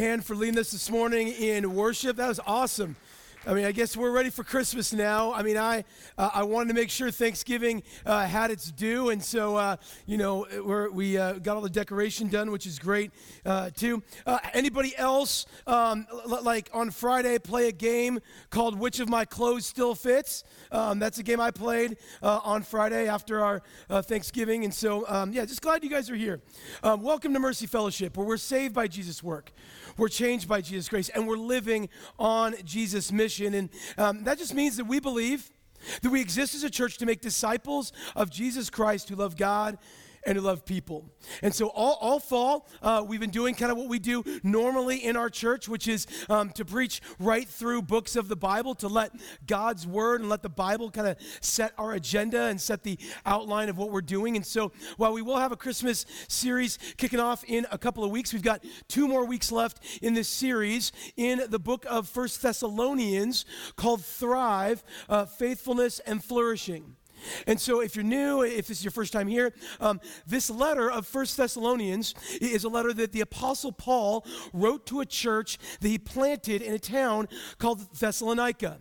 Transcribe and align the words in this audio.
hand 0.00 0.24
for 0.24 0.34
leading 0.34 0.58
us 0.58 0.70
this 0.70 0.90
morning 0.90 1.28
in 1.28 1.74
worship. 1.74 2.16
That 2.16 2.28
was 2.28 2.40
awesome. 2.46 2.96
I 3.46 3.54
mean, 3.54 3.64
I 3.64 3.72
guess 3.72 3.96
we're 3.96 4.10
ready 4.10 4.28
for 4.28 4.44
Christmas 4.44 4.92
now. 4.92 5.32
I 5.32 5.42
mean, 5.42 5.56
I 5.56 5.84
uh, 6.18 6.28
I 6.34 6.42
wanted 6.42 6.68
to 6.68 6.74
make 6.74 6.90
sure 6.90 7.10
Thanksgiving 7.10 7.82
uh, 8.04 8.26
had 8.26 8.50
its 8.50 8.70
due, 8.70 9.08
and 9.08 9.24
so 9.24 9.56
uh, 9.56 9.76
you 10.04 10.18
know 10.18 10.46
we're, 10.62 10.90
we 10.90 11.16
uh, 11.16 11.32
got 11.34 11.56
all 11.56 11.62
the 11.62 11.70
decoration 11.70 12.28
done, 12.28 12.50
which 12.50 12.66
is 12.66 12.78
great 12.78 13.12
uh, 13.46 13.70
too. 13.70 14.02
Uh, 14.26 14.40
anybody 14.52 14.94
else 14.94 15.46
um, 15.66 16.06
l- 16.12 16.42
like 16.42 16.68
on 16.74 16.90
Friday 16.90 17.38
play 17.38 17.68
a 17.68 17.72
game 17.72 18.20
called 18.50 18.78
"Which 18.78 19.00
of 19.00 19.08
My 19.08 19.24
Clothes 19.24 19.64
Still 19.64 19.94
Fits"? 19.94 20.44
Um, 20.70 20.98
that's 20.98 21.18
a 21.18 21.22
game 21.22 21.40
I 21.40 21.50
played 21.50 21.96
on 22.20 22.62
Friday 22.62 23.08
after 23.08 23.42
our 23.42 23.62
Thanksgiving, 24.02 24.64
and 24.64 24.74
so 24.74 25.06
um, 25.08 25.32
yeah, 25.32 25.46
just 25.46 25.62
glad 25.62 25.82
you 25.82 25.88
guys 25.88 26.10
are 26.10 26.14
here. 26.14 26.42
Um, 26.82 27.00
welcome 27.00 27.32
to 27.32 27.40
Mercy 27.40 27.66
Fellowship, 27.66 28.18
where 28.18 28.26
we're 28.26 28.36
saved 28.36 28.74
by 28.74 28.86
Jesus' 28.86 29.22
work. 29.22 29.50
We're 29.96 30.08
changed 30.08 30.46
by 30.46 30.60
Jesus' 30.60 30.90
grace, 30.90 31.08
and 31.08 31.26
we're 31.26 31.36
living 31.36 31.88
on 32.18 32.54
Jesus' 32.64 33.10
mission. 33.10 33.29
And 33.54 33.70
um, 33.96 34.24
that 34.24 34.38
just 34.38 34.54
means 34.54 34.76
that 34.76 34.84
we 34.84 35.00
believe 35.00 35.50
that 36.02 36.10
we 36.10 36.20
exist 36.20 36.54
as 36.54 36.64
a 36.64 36.70
church 36.70 36.98
to 36.98 37.06
make 37.06 37.20
disciples 37.20 37.92
of 38.14 38.30
Jesus 38.30 38.68
Christ 38.68 39.08
who 39.08 39.16
love 39.16 39.36
God 39.36 39.78
and 40.24 40.36
who 40.36 40.42
love 40.42 40.64
people. 40.64 41.10
And 41.42 41.54
so 41.54 41.68
all, 41.68 41.98
all 42.00 42.20
fall, 42.20 42.68
uh, 42.82 43.04
we've 43.06 43.20
been 43.20 43.30
doing 43.30 43.54
kind 43.54 43.72
of 43.72 43.78
what 43.78 43.88
we 43.88 43.98
do 43.98 44.24
normally 44.42 45.04
in 45.04 45.16
our 45.16 45.30
church, 45.30 45.68
which 45.68 45.88
is 45.88 46.06
um, 46.28 46.50
to 46.50 46.64
preach 46.64 47.00
right 47.18 47.48
through 47.48 47.82
books 47.82 48.16
of 48.16 48.28
the 48.28 48.36
Bible, 48.36 48.74
to 48.76 48.88
let 48.88 49.12
God's 49.46 49.86
word 49.86 50.20
and 50.20 50.28
let 50.28 50.42
the 50.42 50.48
Bible 50.48 50.90
kind 50.90 51.08
of 51.08 51.16
set 51.40 51.72
our 51.78 51.92
agenda 51.92 52.44
and 52.44 52.60
set 52.60 52.82
the 52.82 52.98
outline 53.24 53.68
of 53.68 53.78
what 53.78 53.90
we're 53.90 54.00
doing. 54.00 54.36
And 54.36 54.46
so 54.46 54.72
while 54.96 55.12
we 55.12 55.22
will 55.22 55.38
have 55.38 55.52
a 55.52 55.56
Christmas 55.56 56.06
series 56.28 56.78
kicking 56.96 57.20
off 57.20 57.44
in 57.44 57.66
a 57.70 57.78
couple 57.78 58.04
of 58.04 58.10
weeks, 58.10 58.32
we've 58.32 58.42
got 58.42 58.64
two 58.88 59.08
more 59.08 59.24
weeks 59.24 59.50
left 59.50 59.80
in 60.02 60.14
this 60.14 60.28
series 60.28 60.92
in 61.16 61.42
the 61.48 61.58
book 61.58 61.86
of 61.88 62.08
First 62.08 62.42
Thessalonians 62.42 63.44
called 63.76 64.04
Thrive, 64.04 64.82
uh, 65.08 65.24
Faithfulness 65.24 66.00
and 66.00 66.22
Flourishing. 66.22 66.96
And 67.46 67.60
so, 67.60 67.80
if 67.80 67.96
you're 67.96 68.04
new, 68.04 68.42
if 68.42 68.68
this 68.68 68.78
is 68.78 68.84
your 68.84 68.90
first 68.90 69.12
time 69.12 69.28
here, 69.28 69.52
um, 69.80 70.00
this 70.26 70.50
letter 70.50 70.90
of 70.90 71.06
First 71.06 71.36
Thessalonians 71.36 72.14
is 72.40 72.64
a 72.64 72.68
letter 72.68 72.92
that 72.92 73.12
the 73.12 73.20
Apostle 73.20 73.72
Paul 73.72 74.26
wrote 74.52 74.86
to 74.86 75.00
a 75.00 75.06
church 75.06 75.58
that 75.80 75.88
he 75.88 75.98
planted 75.98 76.62
in 76.62 76.74
a 76.74 76.78
town 76.78 77.28
called 77.58 77.80
Thessalonica. 77.98 78.80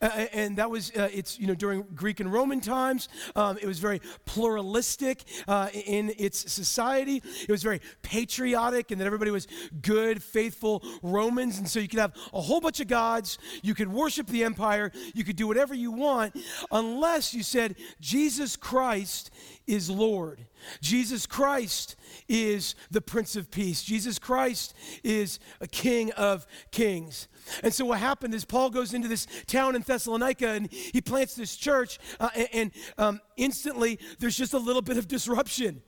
Uh, 0.00 0.26
and 0.32 0.56
that 0.58 0.70
was, 0.70 0.90
uh, 0.96 1.08
it's, 1.12 1.38
you 1.38 1.46
know, 1.46 1.54
during 1.54 1.84
Greek 1.94 2.20
and 2.20 2.32
Roman 2.32 2.60
times. 2.60 3.08
Um, 3.36 3.58
it 3.60 3.66
was 3.66 3.78
very 3.78 4.00
pluralistic 4.24 5.24
uh, 5.46 5.68
in 5.72 6.12
its 6.18 6.50
society. 6.50 7.22
It 7.42 7.50
was 7.50 7.62
very 7.62 7.80
patriotic, 8.02 8.90
and 8.90 9.00
that 9.00 9.06
everybody 9.06 9.30
was 9.30 9.46
good, 9.82 10.22
faithful 10.22 10.82
Romans. 11.02 11.58
And 11.58 11.68
so 11.68 11.80
you 11.80 11.88
could 11.88 12.00
have 12.00 12.14
a 12.32 12.40
whole 12.40 12.60
bunch 12.60 12.80
of 12.80 12.88
gods. 12.88 13.38
You 13.62 13.74
could 13.74 13.88
worship 13.88 14.26
the 14.26 14.44
empire. 14.44 14.92
You 15.14 15.24
could 15.24 15.36
do 15.36 15.46
whatever 15.46 15.74
you 15.74 15.92
want, 15.92 16.36
unless 16.70 17.34
you 17.34 17.42
said, 17.42 17.76
Jesus 18.00 18.56
Christ 18.56 19.30
is 19.66 19.90
Lord. 19.90 20.47
Jesus 20.80 21.26
Christ 21.26 21.96
is 22.28 22.74
the 22.90 23.00
Prince 23.00 23.36
of 23.36 23.50
Peace. 23.50 23.82
Jesus 23.82 24.18
Christ 24.18 24.74
is 25.02 25.38
a 25.60 25.66
King 25.66 26.12
of 26.12 26.46
Kings. 26.70 27.28
And 27.62 27.72
so 27.72 27.84
what 27.84 27.98
happened 27.98 28.34
is 28.34 28.44
Paul 28.44 28.70
goes 28.70 28.94
into 28.94 29.08
this 29.08 29.26
town 29.46 29.76
in 29.76 29.82
Thessalonica 29.82 30.48
and 30.48 30.70
he 30.70 31.00
plants 31.00 31.34
this 31.34 31.56
church, 31.56 31.98
uh, 32.20 32.30
and, 32.34 32.48
and 32.52 32.70
um, 32.98 33.20
instantly 33.36 33.98
there's 34.18 34.36
just 34.36 34.54
a 34.54 34.58
little 34.58 34.82
bit 34.82 34.96
of 34.96 35.08
disruption. 35.08 35.82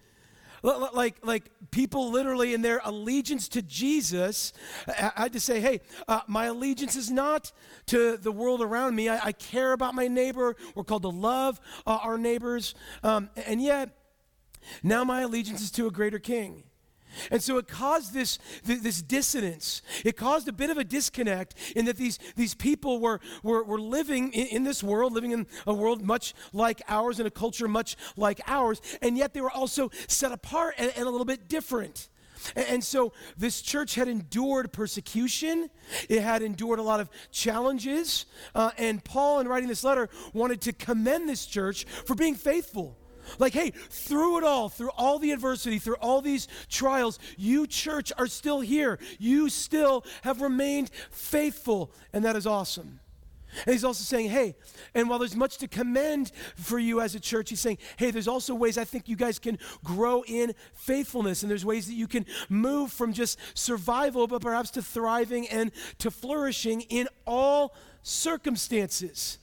Like, 0.63 1.25
like 1.25 1.51
people 1.71 2.11
literally 2.11 2.53
in 2.53 2.61
their 2.61 2.83
allegiance 2.85 3.49
to 3.49 3.63
Jesus 3.63 4.53
I 4.87 5.13
had 5.23 5.33
to 5.33 5.41
say, 5.41 5.61
hey, 5.61 5.81
uh, 6.07 6.21
my 6.27 6.47
allegiance 6.47 6.97
is 6.97 7.11
not 7.11 7.53
to 7.87 8.17
the 8.17 8.33
world 8.33 8.61
around 8.61 8.95
me. 8.95 9.09
I, 9.09 9.29
I, 9.29 9.33
care 9.33 9.73
about 9.73 9.95
my 9.95 10.07
neighbor. 10.07 10.57
We're 10.75 10.85
called 10.85 11.03
to 11.03 11.09
love 11.09 11.61
uh, 11.87 11.99
our 12.03 12.19
neighbors. 12.19 12.75
Um, 13.03 13.31
and 13.37 13.63
yet, 13.63 13.91
now 14.83 15.05
my 15.05 15.23
allegiance 15.23 15.61
is 15.61 15.71
to 15.73 15.87
a 15.87 15.91
greater 15.91 16.19
king. 16.19 16.65
And 17.31 17.43
so 17.43 17.59
it 17.59 17.69
caused 17.69 18.15
this, 18.15 18.39
this 18.65 19.03
dissonance. 19.03 19.83
It 20.05 20.17
caused 20.17 20.49
a 20.49 20.53
bit 20.53 20.71
of 20.71 20.79
a 20.79 20.85
disconnect 20.85 21.55
in 21.75 21.87
that 21.87 21.97
these, 21.97 22.19
these 22.37 22.55
people 22.55 23.01
were, 23.01 23.21
were, 23.43 23.65
were 23.65 23.81
living 23.81 24.33
in, 24.33 24.47
in 24.47 24.65
this 24.65 24.83
world, 24.83 25.13
living 25.13 25.33
in 25.33 25.47
a 25.67 25.75
world 25.75 26.03
much 26.03 26.35
like 26.53 26.81
ours, 26.89 27.21
in 27.21 27.27
a 27.27 27.31
culture 27.31 27.69
much 27.69 27.97
like 28.17 28.41
ours, 28.47 28.81
and 29.03 29.19
yet 29.19 29.35
they 29.35 29.41
were 29.41 29.51
also 29.51 29.91
set 30.07 30.33
apart 30.33 30.75
and, 30.79 30.93
and 30.97 31.07
a 31.07 31.11
little 31.11 31.25
bit 31.25 31.49
different. 31.49 32.09
And 32.57 32.83
so 32.83 33.13
this 33.37 33.61
church 33.61 33.97
had 33.97 34.09
endured 34.09 34.73
persecution. 34.73 35.69
It 36.09 36.23
had 36.23 36.43
endured 36.43 36.79
a 36.79 36.83
lot 36.83 36.99
of 36.99 37.11
challenges. 37.31 38.25
Uh, 38.55 38.71
and 38.79 39.05
Paul, 39.05 39.41
in 39.41 39.49
writing 39.49 39.69
this 39.69 39.85
letter, 39.85 40.09
wanted 40.33 40.63
to 40.63 40.73
commend 40.73 41.29
this 41.29 41.45
church 41.45 41.85
for 41.85 42.15
being 42.15 42.35
faithful. 42.35 42.97
Like, 43.39 43.53
hey, 43.53 43.71
through 43.71 44.39
it 44.39 44.45
all, 44.45 44.69
through 44.69 44.91
all 44.97 45.19
the 45.19 45.33
adversity, 45.33 45.79
through 45.79 45.97
all 46.01 46.21
these 46.21 46.49
trials, 46.69 47.19
you, 47.37 47.67
church, 47.67 48.13
are 48.19 48.27
still 48.27 48.61
here. 48.61 48.99
You 49.19 49.49
still 49.49 50.05
have 50.23 50.41
remained 50.41 50.91
faithful, 51.11 51.93
and 52.13 52.25
that 52.25 52.37
is 52.37 52.47
awesome. 52.47 53.01
And 53.67 53.73
he's 53.73 53.83
also 53.83 54.05
saying, 54.05 54.31
hey, 54.31 54.55
and 54.95 55.09
while 55.09 55.19
there's 55.19 55.35
much 55.35 55.59
to 55.59 55.67
commend 55.67 56.31
for 56.55 56.79
you 56.79 57.01
as 57.01 57.17
a 57.17 57.21
church, 57.21 57.51
he's 57.51 57.59
saying, 57.61 57.79
hey, 57.97 58.13
there's 58.13 58.29
also 58.29 58.55
ways 58.55 58.79
I 58.79 58.85
think 58.85 59.09
you 59.09 59.17
guys 59.17 59.41
can 59.41 59.59
grow 59.83 60.23
in 60.23 60.55
faithfulness. 60.73 61.43
And 61.43 61.51
there's 61.51 61.65
ways 61.65 61.89
that 61.89 61.95
you 61.95 62.07
can 62.07 62.27
move 62.49 62.93
from 62.93 63.13
just 63.13 63.39
survival, 63.55 64.29
but 64.29 64.41
perhaps 64.41 64.71
to 64.73 64.83
thriving 64.83 65.49
and 65.49 65.73
to 65.99 66.13
flourishing 66.13 66.83
in 66.83 67.09
all 67.27 67.75
circumstances. 68.05 69.40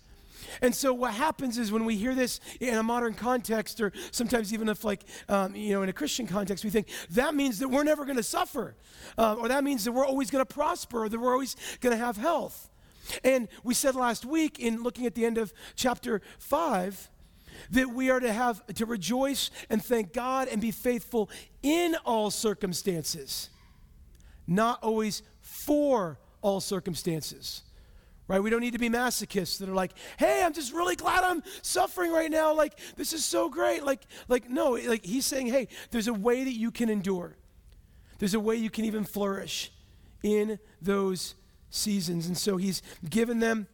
And 0.62 0.74
so 0.74 0.94
what 0.94 1.14
happens 1.14 1.58
is 1.58 1.72
when 1.72 1.86
we 1.86 1.96
hear 1.96 2.16
this 2.16 2.40
in 2.60 2.76
a 2.76 2.84
modern 2.84 3.14
context, 3.14 3.82
or 3.82 3.92
sometimes 4.12 4.54
even 4.54 4.70
if 4.70 4.84
like, 4.84 5.04
um, 5.30 5.56
you 5.56 5.74
know, 5.74 5.84
in 5.84 5.90
a 5.90 5.94
Christian 5.94 6.28
context, 6.28 6.64
we 6.64 6.70
think 6.70 6.88
that 7.12 7.36
means 7.36 7.60
that 7.60 7.70
we're 7.70 7.84
never 7.84 8.06
going 8.06 8.18
to 8.18 8.24
suffer, 8.24 8.76
uh, 9.18 9.36
or 9.36 9.48
that 9.48 9.64
means 9.64 9.84
that 9.86 9.92
we're 9.92 10.06
always 10.06 10.30
going 10.30 10.46
to 10.46 10.54
prosper, 10.54 11.04
or 11.04 11.10
that 11.10 11.20
we're 11.20 11.34
always 11.34 11.56
going 11.82 11.98
to 11.98 12.04
have 12.04 12.18
health. 12.18 12.70
And 13.24 13.48
we 13.64 13.74
said 13.74 13.96
last 13.96 14.26
week 14.26 14.60
in 14.60 14.84
looking 14.84 15.06
at 15.06 15.16
the 15.16 15.26
end 15.26 15.38
of 15.38 15.54
chapter 15.76 16.22
5 16.40 17.10
that 17.72 17.90
we 17.90 18.10
are 18.10 18.20
to 18.20 18.32
have 18.32 18.66
to 18.68 18.86
rejoice 18.86 19.50
and 19.70 19.84
thank 19.84 20.14
God 20.14 20.48
and 20.48 20.62
be 20.62 20.72
faithful 20.72 21.30
in 21.64 21.96
all 22.06 22.30
circumstances, 22.30 23.50
not 24.46 24.84
always 24.84 25.24
for 25.42 26.20
all 26.42 26.60
circumstances 26.60 27.64
right? 28.28 28.42
We 28.42 28.50
don't 28.50 28.62
need 28.62 28.74
to 28.74 28.80
be 28.80 28.90
masochists 28.90 29.60
that 29.60 29.70
are 29.70 29.76
like, 29.76 29.94
"Hey, 30.18 30.44
I'm 30.44 30.54
just 30.54 30.74
really 30.74 30.96
glad 30.96 31.24
I'm 31.24 31.44
suffering 31.62 32.12
right 32.12 32.32
now. 32.32 32.54
Like 32.54 32.80
this 32.96 33.14
is 33.14 33.24
so 33.24 33.50
great." 33.50 33.84
Like 33.84 34.02
like 34.28 34.50
no, 34.50 34.72
like 34.72 35.06
he's 35.06 35.26
saying, 35.26 35.48
"Hey, 35.48 35.68
there's 35.92 36.08
a 36.08 36.14
way 36.14 36.44
that 36.44 36.54
you 36.54 36.72
can 36.72 36.90
endure. 36.90 37.36
There's 38.20 38.34
a 38.34 38.40
way 38.40 38.56
you 38.56 38.70
can 38.70 38.86
even 38.86 39.04
flourish 39.04 39.72
in 40.24 40.60
those 40.82 41.36
seasons." 41.70 42.28
And 42.28 42.38
so 42.38 42.58
he's 42.58 42.82
given 43.10 43.40
them 43.40 43.68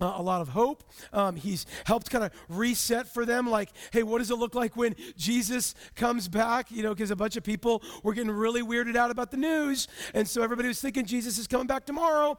uh, 0.00 0.14
a 0.16 0.22
lot 0.22 0.40
of 0.40 0.48
hope. 0.48 0.84
Um, 1.12 1.36
he's 1.36 1.66
helped 1.84 2.10
kind 2.10 2.24
of 2.24 2.32
reset 2.48 3.08
for 3.08 3.24
them, 3.24 3.48
like, 3.48 3.70
hey, 3.92 4.02
what 4.02 4.18
does 4.18 4.30
it 4.30 4.36
look 4.36 4.54
like 4.54 4.76
when 4.76 4.94
Jesus 5.16 5.74
comes 5.94 6.28
back? 6.28 6.70
You 6.70 6.82
know, 6.82 6.94
because 6.94 7.10
a 7.10 7.16
bunch 7.16 7.36
of 7.36 7.44
people 7.44 7.82
were 8.02 8.14
getting 8.14 8.30
really 8.30 8.62
weirded 8.62 8.96
out 8.96 9.10
about 9.10 9.30
the 9.30 9.36
news. 9.36 9.88
And 10.14 10.28
so 10.28 10.42
everybody 10.42 10.68
was 10.68 10.80
thinking 10.80 11.06
Jesus 11.06 11.38
is 11.38 11.46
coming 11.46 11.66
back 11.66 11.86
tomorrow. 11.86 12.38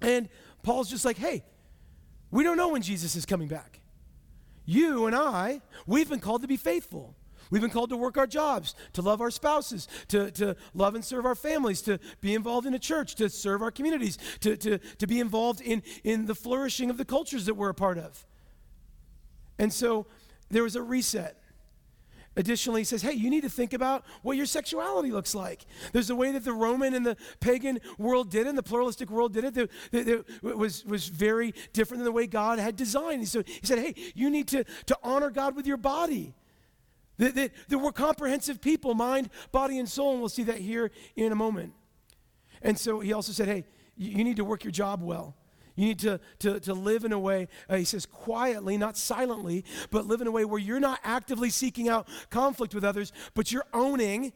And 0.00 0.28
Paul's 0.62 0.90
just 0.90 1.04
like, 1.04 1.16
hey, 1.16 1.44
we 2.30 2.42
don't 2.42 2.56
know 2.56 2.68
when 2.68 2.82
Jesus 2.82 3.16
is 3.16 3.26
coming 3.26 3.48
back. 3.48 3.80
You 4.64 5.06
and 5.06 5.14
I, 5.14 5.60
we've 5.86 6.08
been 6.08 6.20
called 6.20 6.42
to 6.42 6.48
be 6.48 6.56
faithful. 6.56 7.14
We've 7.50 7.62
been 7.62 7.70
called 7.70 7.90
to 7.90 7.96
work 7.96 8.16
our 8.16 8.26
jobs, 8.26 8.74
to 8.94 9.02
love 9.02 9.20
our 9.20 9.30
spouses, 9.30 9.86
to, 10.08 10.30
to 10.32 10.56
love 10.74 10.96
and 10.96 11.04
serve 11.04 11.24
our 11.24 11.36
families, 11.36 11.80
to 11.82 12.00
be 12.20 12.34
involved 12.34 12.66
in 12.66 12.74
a 12.74 12.78
church, 12.78 13.14
to 13.16 13.28
serve 13.28 13.62
our 13.62 13.70
communities, 13.70 14.18
to, 14.40 14.56
to, 14.56 14.78
to 14.78 15.06
be 15.06 15.20
involved 15.20 15.60
in, 15.60 15.82
in 16.02 16.26
the 16.26 16.34
flourishing 16.34 16.90
of 16.90 16.96
the 16.96 17.04
cultures 17.04 17.46
that 17.46 17.54
we're 17.54 17.68
a 17.68 17.74
part 17.74 17.98
of. 17.98 18.26
And 19.58 19.72
so 19.72 20.06
there 20.50 20.64
was 20.64 20.74
a 20.74 20.82
reset. 20.82 21.40
Additionally, 22.38 22.82
he 22.82 22.84
says, 22.84 23.00
hey, 23.00 23.12
you 23.12 23.30
need 23.30 23.42
to 23.42 23.48
think 23.48 23.72
about 23.72 24.04
what 24.22 24.36
your 24.36 24.44
sexuality 24.44 25.10
looks 25.10 25.34
like. 25.34 25.64
There's 25.92 26.10
a 26.10 26.14
way 26.14 26.32
that 26.32 26.44
the 26.44 26.52
Roman 26.52 26.92
and 26.92 27.04
the 27.04 27.16
pagan 27.40 27.80
world 27.96 28.30
did 28.30 28.46
it, 28.46 28.50
and 28.50 28.58
the 28.58 28.62
pluralistic 28.62 29.10
world 29.10 29.32
did 29.32 29.44
it, 29.44 29.54
that, 29.54 30.24
was, 30.42 30.84
was 30.84 31.08
very 31.08 31.54
different 31.72 32.00
than 32.00 32.04
the 32.04 32.12
way 32.12 32.26
God 32.26 32.58
had 32.58 32.76
designed. 32.76 33.26
So 33.26 33.42
he 33.42 33.60
said, 33.62 33.78
hey, 33.78 33.94
you 34.14 34.28
need 34.28 34.48
to, 34.48 34.64
to 34.84 34.98
honor 35.02 35.30
God 35.30 35.56
with 35.56 35.66
your 35.66 35.78
body. 35.78 36.34
That, 37.16 37.34
that, 37.34 37.52
that 37.68 37.78
we're 37.78 37.92
comprehensive 37.92 38.60
people, 38.60 38.92
mind, 38.92 39.30
body, 39.50 39.78
and 39.78 39.88
soul, 39.88 40.12
and 40.12 40.20
we'll 40.20 40.28
see 40.28 40.42
that 40.42 40.58
here 40.58 40.90
in 41.16 41.32
a 41.32 41.36
moment. 41.36 41.72
And 42.60 42.78
so 42.78 43.00
he 43.00 43.14
also 43.14 43.32
said, 43.32 43.48
hey, 43.48 43.64
you 43.96 44.22
need 44.22 44.36
to 44.36 44.44
work 44.44 44.62
your 44.62 44.72
job 44.72 45.02
well. 45.02 45.34
You 45.76 45.86
need 45.86 45.98
to, 46.00 46.20
to, 46.40 46.58
to 46.60 46.74
live 46.74 47.04
in 47.04 47.12
a 47.12 47.18
way, 47.18 47.48
uh, 47.68 47.76
he 47.76 47.84
says, 47.84 48.06
quietly, 48.06 48.78
not 48.78 48.96
silently, 48.96 49.64
but 49.90 50.06
live 50.06 50.22
in 50.22 50.26
a 50.26 50.30
way 50.30 50.44
where 50.44 50.58
you're 50.58 50.80
not 50.80 51.00
actively 51.04 51.50
seeking 51.50 51.88
out 51.88 52.08
conflict 52.30 52.74
with 52.74 52.84
others, 52.84 53.12
but 53.34 53.52
you're 53.52 53.66
owning 53.74 54.32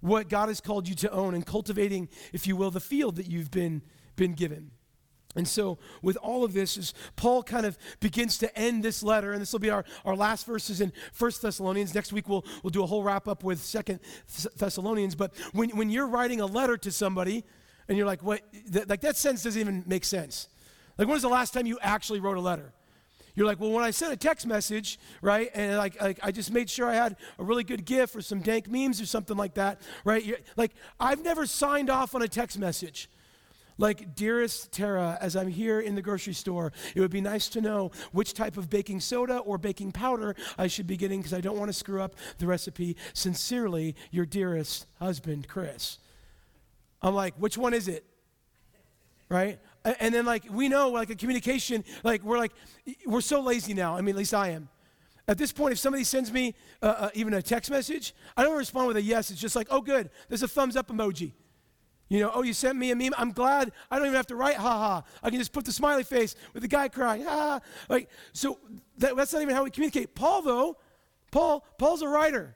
what 0.00 0.28
God 0.28 0.48
has 0.48 0.60
called 0.60 0.88
you 0.88 0.94
to 0.96 1.10
own 1.10 1.34
and 1.34 1.44
cultivating, 1.44 2.08
if 2.32 2.46
you 2.46 2.54
will, 2.54 2.70
the 2.70 2.80
field 2.80 3.16
that 3.16 3.26
you've 3.26 3.50
been, 3.50 3.82
been 4.14 4.34
given. 4.34 4.70
And 5.34 5.46
so, 5.46 5.78
with 6.02 6.16
all 6.16 6.44
of 6.44 6.54
this, 6.54 6.78
as 6.78 6.94
Paul 7.14 7.42
kind 7.42 7.66
of 7.66 7.76
begins 8.00 8.38
to 8.38 8.58
end 8.58 8.82
this 8.82 9.02
letter, 9.02 9.32
and 9.32 9.42
this 9.42 9.52
will 9.52 9.60
be 9.60 9.68
our, 9.68 9.84
our 10.04 10.16
last 10.16 10.46
verses 10.46 10.80
in 10.80 10.92
First 11.12 11.42
Thessalonians. 11.42 11.94
Next 11.94 12.10
week, 12.10 12.26
we'll, 12.26 12.44
we'll 12.62 12.70
do 12.70 12.82
a 12.82 12.86
whole 12.86 13.02
wrap 13.02 13.28
up 13.28 13.44
with 13.44 13.60
Second 13.60 14.00
Thessalonians. 14.56 15.14
But 15.14 15.34
when, 15.52 15.70
when 15.70 15.90
you're 15.90 16.06
writing 16.06 16.40
a 16.40 16.46
letter 16.46 16.78
to 16.78 16.90
somebody, 16.90 17.44
and 17.86 17.98
you're 17.98 18.06
like, 18.06 18.22
what? 18.22 18.40
Th- 18.72 18.88
like, 18.88 19.02
that 19.02 19.16
sense 19.16 19.42
doesn't 19.42 19.60
even 19.60 19.84
make 19.86 20.04
sense. 20.04 20.48
Like, 20.98 21.08
when 21.08 21.14
was 21.14 21.22
the 21.22 21.28
last 21.28 21.52
time 21.52 21.66
you 21.66 21.78
actually 21.80 22.20
wrote 22.20 22.36
a 22.36 22.40
letter? 22.40 22.72
You're 23.34 23.46
like, 23.46 23.60
well, 23.60 23.70
when 23.70 23.84
I 23.84 23.90
sent 23.90 24.14
a 24.14 24.16
text 24.16 24.46
message, 24.46 24.98
right, 25.20 25.50
and 25.54 25.76
like, 25.76 26.00
like 26.00 26.18
I 26.22 26.30
just 26.30 26.50
made 26.50 26.70
sure 26.70 26.88
I 26.88 26.94
had 26.94 27.16
a 27.38 27.44
really 27.44 27.64
good 27.64 27.84
GIF 27.84 28.16
or 28.16 28.22
some 28.22 28.40
dank 28.40 28.66
memes 28.66 28.98
or 28.98 29.04
something 29.04 29.36
like 29.36 29.54
that, 29.54 29.82
right? 30.04 30.24
You're, 30.24 30.38
like, 30.56 30.72
I've 30.98 31.22
never 31.22 31.44
signed 31.44 31.90
off 31.90 32.14
on 32.14 32.22
a 32.22 32.28
text 32.28 32.58
message. 32.58 33.10
Like, 33.78 34.14
dearest 34.14 34.72
Tara, 34.72 35.18
as 35.20 35.36
I'm 35.36 35.48
here 35.48 35.80
in 35.80 35.96
the 35.96 36.00
grocery 36.00 36.32
store, 36.32 36.72
it 36.94 37.00
would 37.00 37.10
be 37.10 37.20
nice 37.20 37.48
to 37.50 37.60
know 37.60 37.90
which 38.12 38.32
type 38.32 38.56
of 38.56 38.70
baking 38.70 39.00
soda 39.00 39.36
or 39.38 39.58
baking 39.58 39.92
powder 39.92 40.34
I 40.56 40.66
should 40.66 40.86
be 40.86 40.96
getting 40.96 41.20
because 41.20 41.34
I 41.34 41.42
don't 41.42 41.58
want 41.58 41.68
to 41.68 41.74
screw 41.74 42.00
up 42.00 42.14
the 42.38 42.46
recipe. 42.46 42.96
Sincerely, 43.12 43.94
your 44.10 44.24
dearest 44.24 44.86
husband, 44.98 45.46
Chris. 45.46 45.98
I'm 47.02 47.14
like, 47.14 47.34
which 47.34 47.58
one 47.58 47.74
is 47.74 47.86
it? 47.86 48.06
Right? 49.28 49.58
And 50.00 50.14
then, 50.14 50.26
like, 50.26 50.44
we 50.50 50.68
know, 50.68 50.90
like, 50.90 51.10
a 51.10 51.14
communication, 51.14 51.84
like, 52.02 52.22
we're 52.22 52.38
like, 52.38 52.52
we're 53.06 53.20
so 53.20 53.40
lazy 53.40 53.72
now. 53.72 53.96
I 53.96 54.00
mean, 54.00 54.14
at 54.14 54.18
least 54.18 54.34
I 54.34 54.48
am. 54.48 54.68
At 55.28 55.38
this 55.38 55.52
point, 55.52 55.72
if 55.72 55.78
somebody 55.78 56.04
sends 56.04 56.32
me 56.32 56.54
uh, 56.82 56.86
uh, 56.86 57.10
even 57.14 57.34
a 57.34 57.42
text 57.42 57.70
message, 57.70 58.14
I 58.36 58.42
don't 58.42 58.56
respond 58.56 58.88
with 58.88 58.96
a 58.96 59.02
yes. 59.02 59.30
It's 59.30 59.40
just 59.40 59.56
like, 59.56 59.68
oh, 59.70 59.80
good. 59.80 60.10
There's 60.28 60.42
a 60.42 60.48
thumbs 60.48 60.76
up 60.76 60.88
emoji. 60.88 61.32
You 62.08 62.20
know, 62.20 62.30
oh, 62.32 62.42
you 62.42 62.52
sent 62.52 62.78
me 62.78 62.92
a 62.92 62.96
meme. 62.96 63.12
I'm 63.18 63.32
glad 63.32 63.72
I 63.90 63.96
don't 63.96 64.06
even 64.06 64.16
have 64.16 64.28
to 64.28 64.36
write 64.36 64.56
ha 64.56 64.78
ha. 64.78 65.02
I 65.22 65.30
can 65.30 65.38
just 65.40 65.52
put 65.52 65.64
the 65.64 65.72
smiley 65.72 66.04
face 66.04 66.36
with 66.52 66.62
the 66.62 66.68
guy 66.68 66.88
crying. 66.88 67.24
Ha. 67.24 67.60
Like, 67.88 68.08
so 68.32 68.58
that, 68.98 69.16
that's 69.16 69.32
not 69.32 69.42
even 69.42 69.54
how 69.54 69.64
we 69.64 69.70
communicate. 69.70 70.14
Paul, 70.14 70.42
though, 70.42 70.76
Paul, 71.32 71.66
Paul's 71.78 72.02
a 72.02 72.08
writer. 72.08 72.55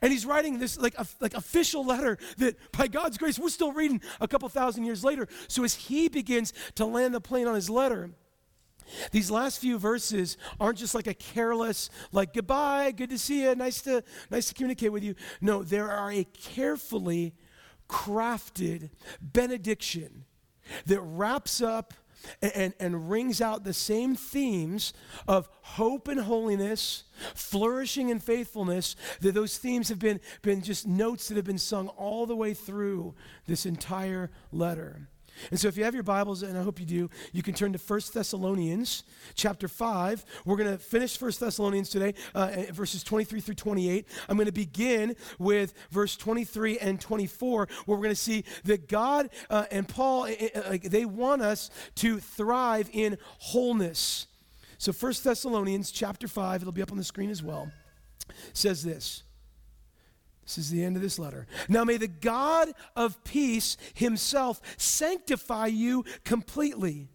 And 0.00 0.12
he's 0.12 0.26
writing 0.26 0.58
this 0.58 0.78
like, 0.78 0.94
like 1.20 1.34
official 1.34 1.84
letter 1.84 2.18
that 2.38 2.56
by 2.72 2.88
God's 2.88 3.18
grace 3.18 3.38
we're 3.38 3.48
still 3.48 3.72
reading 3.72 4.00
a 4.20 4.28
couple 4.28 4.48
thousand 4.48 4.84
years 4.84 5.04
later. 5.04 5.28
So 5.48 5.64
as 5.64 5.74
he 5.74 6.08
begins 6.08 6.52
to 6.76 6.86
land 6.86 7.14
the 7.14 7.20
plane 7.20 7.46
on 7.46 7.54
his 7.54 7.70
letter, 7.70 8.10
these 9.12 9.30
last 9.30 9.60
few 9.60 9.78
verses 9.78 10.36
aren't 10.60 10.78
just 10.78 10.94
like 10.94 11.06
a 11.06 11.14
careless, 11.14 11.90
like 12.12 12.34
goodbye, 12.34 12.92
good 12.92 13.10
to 13.10 13.18
see 13.18 13.42
you, 13.42 13.54
nice 13.54 13.80
to 13.82 14.04
nice 14.30 14.48
to 14.48 14.54
communicate 14.54 14.92
with 14.92 15.02
you. 15.02 15.14
No, 15.40 15.62
there 15.62 15.90
are 15.90 16.10
a 16.10 16.24
carefully 16.24 17.34
crafted 17.88 18.90
benediction 19.20 20.24
that 20.86 21.00
wraps 21.00 21.60
up 21.60 21.94
and, 22.40 22.74
and, 22.78 23.10
rings 23.10 23.40
out 23.40 23.64
the 23.64 23.72
same 23.72 24.14
themes 24.14 24.92
of 25.28 25.48
hope 25.62 26.08
and 26.08 26.20
holiness, 26.20 27.04
flourishing 27.34 28.10
and 28.10 28.22
faithfulness, 28.22 28.96
that 29.20 29.34
those 29.34 29.58
themes 29.58 29.88
have 29.88 29.98
been, 29.98 30.20
been 30.42 30.62
just 30.62 30.86
notes 30.86 31.28
that 31.28 31.36
have 31.36 31.44
been 31.44 31.58
sung 31.58 31.88
all 31.88 32.26
the 32.26 32.36
way 32.36 32.54
through 32.54 33.14
this 33.46 33.66
entire 33.66 34.30
letter. 34.52 35.08
And 35.50 35.58
so 35.58 35.68
if 35.68 35.76
you 35.76 35.84
have 35.84 35.94
your 35.94 36.02
Bibles, 36.02 36.42
and 36.42 36.56
I 36.56 36.62
hope 36.62 36.80
you 36.80 36.86
do, 36.86 37.10
you 37.32 37.42
can 37.42 37.54
turn 37.54 37.72
to 37.72 37.78
1 37.78 38.00
Thessalonians 38.12 39.04
chapter 39.34 39.68
5. 39.68 40.24
We're 40.44 40.56
going 40.56 40.70
to 40.70 40.78
finish 40.78 41.20
1 41.20 41.32
Thessalonians 41.38 41.90
today, 41.90 42.14
uh, 42.34 42.52
verses 42.72 43.02
23 43.02 43.40
through 43.40 43.54
28. 43.54 44.06
I'm 44.28 44.36
going 44.36 44.46
to 44.46 44.52
begin 44.52 45.16
with 45.38 45.74
verse 45.90 46.16
23 46.16 46.78
and 46.78 47.00
24, 47.00 47.68
where 47.86 47.96
we're 47.96 48.02
going 48.02 48.14
to 48.14 48.20
see 48.20 48.44
that 48.64 48.88
God 48.88 49.30
uh, 49.50 49.64
and 49.70 49.88
Paul, 49.88 50.24
uh, 50.24 50.78
they 50.82 51.04
want 51.04 51.42
us 51.42 51.70
to 51.96 52.18
thrive 52.18 52.88
in 52.92 53.18
wholeness. 53.38 54.26
So 54.78 54.92
1 54.92 55.14
Thessalonians 55.24 55.90
chapter 55.90 56.28
5, 56.28 56.62
it'll 56.62 56.72
be 56.72 56.82
up 56.82 56.92
on 56.92 56.98
the 56.98 57.04
screen 57.04 57.30
as 57.30 57.42
well, 57.42 57.72
says 58.52 58.84
this. 58.84 59.23
This 60.44 60.58
is 60.58 60.70
the 60.70 60.84
end 60.84 60.96
of 60.96 61.02
this 61.02 61.18
letter. 61.18 61.46
Now 61.68 61.84
may 61.84 61.96
the 61.96 62.08
God 62.08 62.72
of 62.94 63.22
peace 63.24 63.76
himself 63.94 64.60
sanctify 64.76 65.66
you 65.68 66.04
completely. 66.24 67.08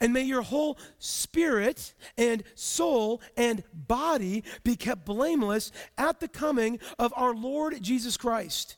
And 0.00 0.12
may 0.12 0.22
your 0.22 0.42
whole 0.42 0.78
spirit 0.98 1.94
and 2.16 2.42
soul 2.54 3.22
and 3.36 3.62
body 3.72 4.44
be 4.64 4.76
kept 4.76 5.06
blameless 5.06 5.72
at 5.96 6.20
the 6.20 6.28
coming 6.28 6.78
of 6.98 7.12
our 7.16 7.34
Lord 7.34 7.80
Jesus 7.80 8.16
Christ. 8.16 8.76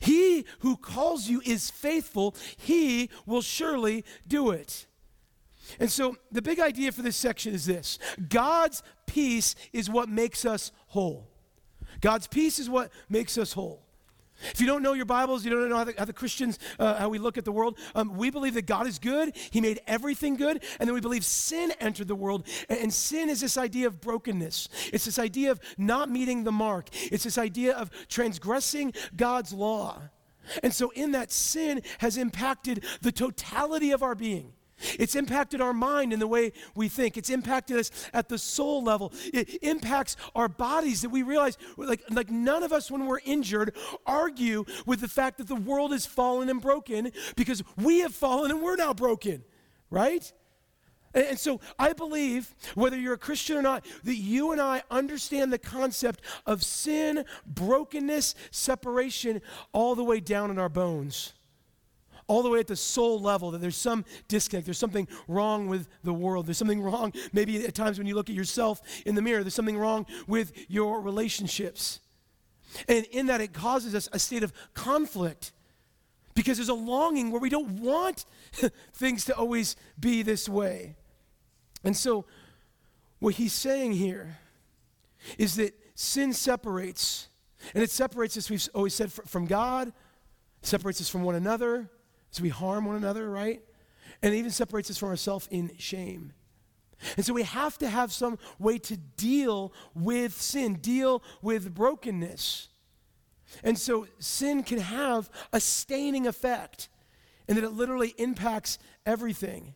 He 0.00 0.44
who 0.60 0.76
calls 0.76 1.28
you 1.28 1.40
is 1.44 1.70
faithful, 1.70 2.34
he 2.56 3.10
will 3.26 3.42
surely 3.42 4.04
do 4.26 4.50
it. 4.50 4.86
And 5.78 5.90
so 5.90 6.16
the 6.32 6.42
big 6.42 6.58
idea 6.58 6.90
for 6.90 7.02
this 7.02 7.16
section 7.16 7.54
is 7.54 7.64
this 7.64 7.98
God's 8.28 8.82
peace 9.06 9.54
is 9.72 9.88
what 9.88 10.08
makes 10.08 10.44
us 10.44 10.72
whole. 10.88 11.29
God's 12.00 12.26
peace 12.26 12.58
is 12.58 12.68
what 12.68 12.90
makes 13.08 13.36
us 13.38 13.52
whole. 13.52 13.82
If 14.52 14.60
you 14.60 14.66
don't 14.66 14.82
know 14.82 14.94
your 14.94 15.04
Bibles, 15.04 15.44
you 15.44 15.50
don't 15.50 15.68
know 15.68 15.76
how 15.76 15.84
the, 15.84 15.94
how 15.98 16.04
the 16.06 16.12
Christians, 16.12 16.58
uh, 16.78 16.94
how 16.96 17.08
we 17.08 17.18
look 17.18 17.36
at 17.36 17.44
the 17.44 17.52
world, 17.52 17.78
um, 17.94 18.16
we 18.16 18.30
believe 18.30 18.54
that 18.54 18.66
God 18.66 18.86
is 18.86 18.98
good. 18.98 19.36
He 19.50 19.60
made 19.60 19.80
everything 19.86 20.36
good. 20.36 20.64
And 20.78 20.88
then 20.88 20.94
we 20.94 21.00
believe 21.00 21.24
sin 21.24 21.72
entered 21.78 22.08
the 22.08 22.14
world. 22.14 22.46
And, 22.68 22.78
and 22.78 22.92
sin 22.92 23.28
is 23.28 23.40
this 23.40 23.58
idea 23.58 23.86
of 23.86 24.00
brokenness. 24.00 24.68
It's 24.92 25.04
this 25.04 25.18
idea 25.18 25.50
of 25.50 25.60
not 25.76 26.10
meeting 26.10 26.44
the 26.44 26.52
mark. 26.52 26.88
It's 27.12 27.24
this 27.24 27.38
idea 27.38 27.74
of 27.74 27.90
transgressing 28.08 28.94
God's 29.14 29.52
law. 29.52 30.00
And 30.62 30.72
so 30.74 30.90
in 30.90 31.12
that, 31.12 31.30
sin 31.30 31.82
has 31.98 32.16
impacted 32.16 32.84
the 33.02 33.12
totality 33.12 33.90
of 33.90 34.02
our 34.02 34.14
being. 34.14 34.52
It's 34.98 35.14
impacted 35.14 35.60
our 35.60 35.72
mind 35.72 36.12
in 36.12 36.18
the 36.18 36.26
way 36.26 36.52
we 36.74 36.88
think. 36.88 37.16
It's 37.16 37.30
impacted 37.30 37.78
us 37.78 37.90
at 38.12 38.28
the 38.28 38.38
soul 38.38 38.82
level. 38.82 39.12
It 39.32 39.62
impacts 39.62 40.16
our 40.34 40.48
bodies 40.48 41.02
that 41.02 41.10
we 41.10 41.22
realize, 41.22 41.58
like, 41.76 42.02
like 42.10 42.30
none 42.30 42.62
of 42.62 42.72
us, 42.72 42.90
when 42.90 43.06
we're 43.06 43.20
injured, 43.24 43.76
argue 44.06 44.64
with 44.86 45.00
the 45.00 45.08
fact 45.08 45.38
that 45.38 45.48
the 45.48 45.54
world 45.54 45.92
is 45.92 46.06
fallen 46.06 46.48
and 46.48 46.60
broken 46.60 47.12
because 47.36 47.62
we 47.76 48.00
have 48.00 48.14
fallen 48.14 48.50
and 48.50 48.62
we're 48.62 48.76
now 48.76 48.94
broken, 48.94 49.44
right? 49.90 50.32
And, 51.14 51.26
and 51.26 51.38
so 51.38 51.60
I 51.78 51.92
believe, 51.92 52.54
whether 52.74 52.98
you're 52.98 53.14
a 53.14 53.18
Christian 53.18 53.56
or 53.56 53.62
not, 53.62 53.84
that 54.04 54.16
you 54.16 54.52
and 54.52 54.60
I 54.60 54.82
understand 54.90 55.52
the 55.52 55.58
concept 55.58 56.20
of 56.46 56.62
sin, 56.62 57.24
brokenness, 57.46 58.34
separation 58.50 59.42
all 59.72 59.94
the 59.94 60.04
way 60.04 60.20
down 60.20 60.50
in 60.50 60.58
our 60.58 60.68
bones 60.68 61.34
all 62.30 62.44
the 62.44 62.48
way 62.48 62.60
at 62.60 62.68
the 62.68 62.76
soul 62.76 63.20
level 63.20 63.50
that 63.50 63.60
there's 63.60 63.76
some 63.76 64.04
disconnect, 64.28 64.64
there's 64.64 64.78
something 64.78 65.08
wrong 65.26 65.66
with 65.66 65.88
the 66.04 66.14
world, 66.14 66.46
there's 66.46 66.58
something 66.58 66.80
wrong, 66.80 67.12
maybe 67.32 67.66
at 67.66 67.74
times 67.74 67.98
when 67.98 68.06
you 68.06 68.14
look 68.14 68.30
at 68.30 68.36
yourself 68.36 68.80
in 69.04 69.16
the 69.16 69.20
mirror, 69.20 69.42
there's 69.42 69.52
something 69.52 69.76
wrong 69.76 70.06
with 70.28 70.52
your 70.68 71.00
relationships. 71.00 71.98
And 72.86 73.04
in 73.06 73.26
that, 73.26 73.40
it 73.40 73.52
causes 73.52 73.96
us 73.96 74.08
a 74.12 74.20
state 74.20 74.44
of 74.44 74.52
conflict 74.74 75.50
because 76.34 76.56
there's 76.56 76.68
a 76.68 76.72
longing 76.74 77.32
where 77.32 77.40
we 77.40 77.48
don't 77.48 77.80
want 77.80 78.24
things 78.92 79.24
to 79.24 79.34
always 79.34 79.74
be 79.98 80.22
this 80.22 80.48
way. 80.48 80.94
And 81.82 81.96
so, 81.96 82.26
what 83.18 83.34
he's 83.34 83.52
saying 83.52 83.94
here 83.94 84.38
is 85.36 85.56
that 85.56 85.74
sin 85.96 86.32
separates, 86.32 87.26
and 87.74 87.82
it 87.82 87.90
separates 87.90 88.36
us, 88.36 88.48
we've 88.48 88.68
always 88.72 88.94
said, 88.94 89.10
from 89.10 89.46
God, 89.46 89.92
separates 90.62 91.00
us 91.00 91.08
from 91.08 91.24
one 91.24 91.34
another, 91.34 91.90
so 92.30 92.42
we 92.42 92.48
harm 92.48 92.84
one 92.84 92.96
another, 92.96 93.28
right? 93.28 93.62
And 94.22 94.34
it 94.34 94.38
even 94.38 94.50
separates 94.50 94.90
us 94.90 94.98
from 94.98 95.08
ourselves 95.08 95.48
in 95.50 95.72
shame. 95.78 96.32
And 97.16 97.24
so 97.24 97.32
we 97.32 97.44
have 97.44 97.78
to 97.78 97.88
have 97.88 98.12
some 98.12 98.38
way 98.58 98.78
to 98.78 98.96
deal 98.96 99.72
with 99.94 100.40
sin, 100.40 100.74
deal 100.74 101.22
with 101.40 101.74
brokenness. 101.74 102.68
And 103.64 103.78
so 103.78 104.06
sin 104.18 104.62
can 104.62 104.78
have 104.78 105.30
a 105.52 105.60
staining 105.60 106.26
effect, 106.26 106.88
and 107.48 107.56
that 107.56 107.64
it 107.64 107.72
literally 107.72 108.14
impacts 108.18 108.78
everything. 109.04 109.74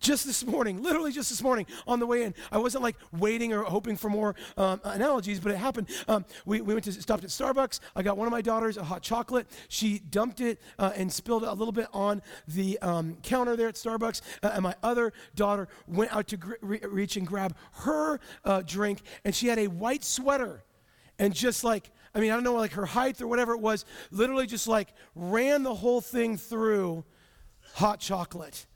Just 0.00 0.26
this 0.26 0.44
morning, 0.44 0.82
literally 0.82 1.12
just 1.12 1.30
this 1.30 1.42
morning 1.42 1.66
on 1.86 1.98
the 1.98 2.06
way 2.06 2.24
in, 2.24 2.34
I 2.52 2.58
wasn't 2.58 2.82
like 2.82 2.96
waiting 3.12 3.52
or 3.52 3.62
hoping 3.62 3.96
for 3.96 4.08
more 4.08 4.34
um, 4.56 4.80
analogies, 4.84 5.40
but 5.40 5.52
it 5.52 5.56
happened. 5.56 5.88
Um, 6.08 6.24
we, 6.44 6.60
we 6.60 6.74
went 6.74 6.84
to 6.84 6.92
stopped 6.92 7.24
at 7.24 7.30
Starbucks. 7.30 7.80
I 7.96 8.02
got 8.02 8.16
one 8.16 8.26
of 8.26 8.32
my 8.32 8.42
daughters 8.42 8.76
a 8.76 8.84
hot 8.84 9.02
chocolate. 9.02 9.46
She 9.68 9.98
dumped 9.98 10.40
it 10.40 10.60
uh, 10.78 10.92
and 10.94 11.12
spilled 11.12 11.44
a 11.44 11.52
little 11.52 11.72
bit 11.72 11.88
on 11.92 12.22
the 12.48 12.78
um, 12.80 13.16
counter 13.22 13.56
there 13.56 13.68
at 13.68 13.74
Starbucks. 13.74 14.20
Uh, 14.42 14.50
and 14.54 14.62
my 14.62 14.74
other 14.82 15.12
daughter 15.34 15.68
went 15.86 16.12
out 16.14 16.26
to 16.28 16.36
gr- 16.36 16.54
re- 16.60 16.80
reach 16.82 17.16
and 17.16 17.26
grab 17.26 17.56
her 17.72 18.20
uh, 18.44 18.62
drink, 18.62 19.00
and 19.24 19.34
she 19.34 19.46
had 19.46 19.58
a 19.58 19.68
white 19.68 20.04
sweater, 20.04 20.64
and 21.18 21.34
just 21.34 21.64
like 21.64 21.90
I 22.14 22.20
mean, 22.20 22.30
I 22.30 22.34
don't 22.34 22.44
know, 22.44 22.54
like 22.54 22.72
her 22.72 22.86
height 22.86 23.20
or 23.20 23.26
whatever 23.26 23.54
it 23.54 23.60
was, 23.60 23.84
literally 24.10 24.46
just 24.46 24.68
like 24.68 24.88
ran 25.16 25.64
the 25.64 25.74
whole 25.74 26.00
thing 26.00 26.36
through 26.36 27.04
hot 27.74 27.98
chocolate. 27.98 28.66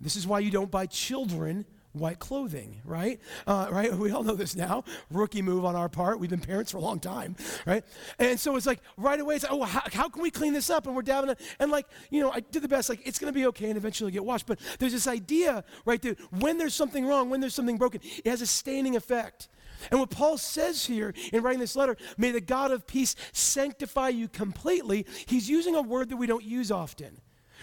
This 0.00 0.16
is 0.16 0.26
why 0.26 0.38
you 0.40 0.50
don't 0.50 0.70
buy 0.70 0.86
children 0.86 1.66
white 1.92 2.18
clothing, 2.18 2.80
right? 2.84 3.20
Uh, 3.46 3.66
right? 3.70 3.92
We 3.92 4.12
all 4.12 4.22
know 4.22 4.36
this 4.36 4.54
now. 4.54 4.84
Rookie 5.10 5.42
move 5.42 5.64
on 5.64 5.74
our 5.74 5.88
part. 5.88 6.20
We've 6.20 6.30
been 6.30 6.40
parents 6.40 6.70
for 6.70 6.78
a 6.78 6.80
long 6.80 7.00
time, 7.00 7.36
right? 7.66 7.84
And 8.18 8.38
so 8.38 8.56
it's 8.56 8.66
like 8.66 8.80
right 8.96 9.18
away, 9.18 9.36
it's 9.36 9.44
like, 9.44 9.52
oh, 9.52 9.64
how, 9.64 9.82
how 9.92 10.08
can 10.08 10.22
we 10.22 10.30
clean 10.30 10.52
this 10.52 10.70
up? 10.70 10.86
And 10.86 10.94
we're 10.94 11.02
dabbing 11.02 11.30
it. 11.30 11.40
And 11.58 11.70
like, 11.70 11.86
you 12.10 12.20
know, 12.20 12.30
I 12.30 12.40
did 12.40 12.62
the 12.62 12.68
best. 12.68 12.88
Like, 12.88 13.06
it's 13.06 13.18
going 13.18 13.32
to 13.32 13.38
be 13.38 13.46
okay 13.46 13.68
and 13.68 13.76
eventually 13.76 14.12
get 14.12 14.24
washed. 14.24 14.46
But 14.46 14.60
there's 14.78 14.92
this 14.92 15.06
idea, 15.06 15.64
right, 15.84 16.00
that 16.02 16.18
when 16.32 16.58
there's 16.58 16.74
something 16.74 17.06
wrong, 17.06 17.28
when 17.28 17.40
there's 17.40 17.54
something 17.54 17.76
broken, 17.76 18.00
it 18.24 18.30
has 18.30 18.40
a 18.40 18.46
staining 18.46 18.96
effect. 18.96 19.48
And 19.90 19.98
what 19.98 20.10
Paul 20.10 20.36
says 20.36 20.84
here 20.84 21.14
in 21.32 21.42
writing 21.42 21.60
this 21.60 21.74
letter, 21.74 21.96
may 22.18 22.30
the 22.30 22.40
God 22.40 22.70
of 22.70 22.86
peace 22.86 23.16
sanctify 23.32 24.10
you 24.10 24.28
completely, 24.28 25.06
he's 25.26 25.48
using 25.48 25.74
a 25.74 25.82
word 25.82 26.10
that 26.10 26.16
we 26.16 26.26
don't 26.26 26.44
use 26.44 26.70
often. 26.70 27.18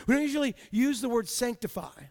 We 0.07 0.15
don't 0.15 0.23
usually 0.23 0.55
use 0.71 0.99
the 0.99 1.09
word 1.09 1.29
sanctify. 1.29 2.05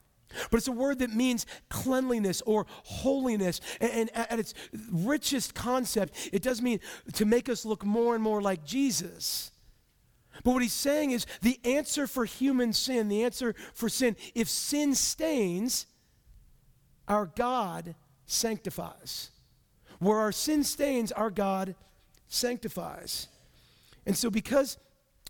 But 0.50 0.58
it's 0.58 0.68
a 0.68 0.72
word 0.72 0.98
that 0.98 1.14
means 1.14 1.46
cleanliness 1.68 2.42
or 2.42 2.66
holiness. 2.68 3.60
And, 3.80 4.10
at 4.14 4.38
its 4.38 4.54
richest 4.92 5.54
concept, 5.54 6.30
it 6.32 6.42
does 6.42 6.60
mean 6.60 6.80
to 7.14 7.24
make 7.24 7.48
us 7.48 7.64
look 7.64 7.84
more 7.84 8.14
and 8.14 8.22
more 8.22 8.42
like 8.42 8.64
Jesus. 8.64 9.50
But 10.44 10.52
what 10.52 10.62
he's 10.62 10.72
saying 10.72 11.12
is 11.12 11.26
the 11.42 11.58
answer 11.64 12.06
for 12.06 12.24
human 12.24 12.72
sin, 12.72 13.08
the 13.08 13.24
answer 13.24 13.54
for 13.72 13.88
sin, 13.88 14.16
if 14.34 14.48
sin 14.48 14.94
stains, 14.94 15.86
our 17.08 17.26
God 17.26 17.94
sanctifies. 18.26 19.30
Where 19.98 20.18
our 20.18 20.32
sin 20.32 20.62
stains, 20.64 21.10
our 21.12 21.30
God 21.30 21.74
sanctifies. 22.28 23.28
And 24.04 24.16
so, 24.16 24.28
because 24.28 24.76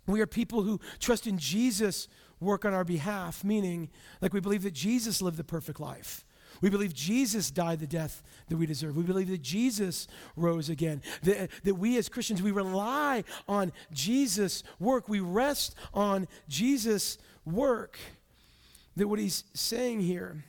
we 0.06 0.20
are 0.20 0.26
people 0.26 0.62
who 0.62 0.80
trust 0.98 1.26
in 1.26 1.38
Jesus' 1.38 2.08
work 2.40 2.64
on 2.64 2.74
our 2.74 2.84
behalf, 2.84 3.44
meaning, 3.44 3.88
like 4.20 4.32
we 4.32 4.40
believe 4.40 4.62
that 4.62 4.74
Jesus 4.74 5.22
lived 5.22 5.36
the 5.36 5.44
perfect 5.44 5.80
life. 5.80 6.24
We 6.60 6.70
believe 6.70 6.94
Jesus 6.94 7.50
died 7.50 7.80
the 7.80 7.86
death 7.86 8.22
that 8.48 8.56
we 8.56 8.66
deserve. 8.66 8.96
We 8.96 9.02
believe 9.02 9.28
that 9.28 9.42
Jesus 9.42 10.08
rose 10.36 10.68
again. 10.68 11.02
That, 11.22 11.50
that 11.64 11.74
we 11.74 11.98
as 11.98 12.08
Christians, 12.08 12.42
we 12.42 12.50
rely 12.50 13.24
on 13.48 13.72
Jesus' 13.92 14.62
work. 14.78 15.08
We 15.08 15.20
rest 15.20 15.74
on 15.92 16.28
Jesus' 16.48 17.18
work. 17.44 17.98
That 18.96 19.08
what 19.08 19.18
he's 19.18 19.44
saying 19.52 20.00
here 20.00 20.44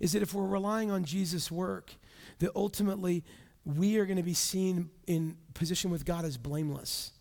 is 0.00 0.12
that 0.12 0.22
if 0.22 0.34
we're 0.34 0.46
relying 0.46 0.90
on 0.90 1.04
Jesus' 1.04 1.50
work, 1.50 1.94
that 2.38 2.50
ultimately 2.54 3.24
we 3.64 3.98
are 3.98 4.06
going 4.06 4.16
to 4.16 4.22
be 4.22 4.34
seen 4.34 4.90
in 5.06 5.36
position 5.54 5.90
with 5.90 6.04
God 6.04 6.24
as 6.24 6.36
blameless. 6.36 7.12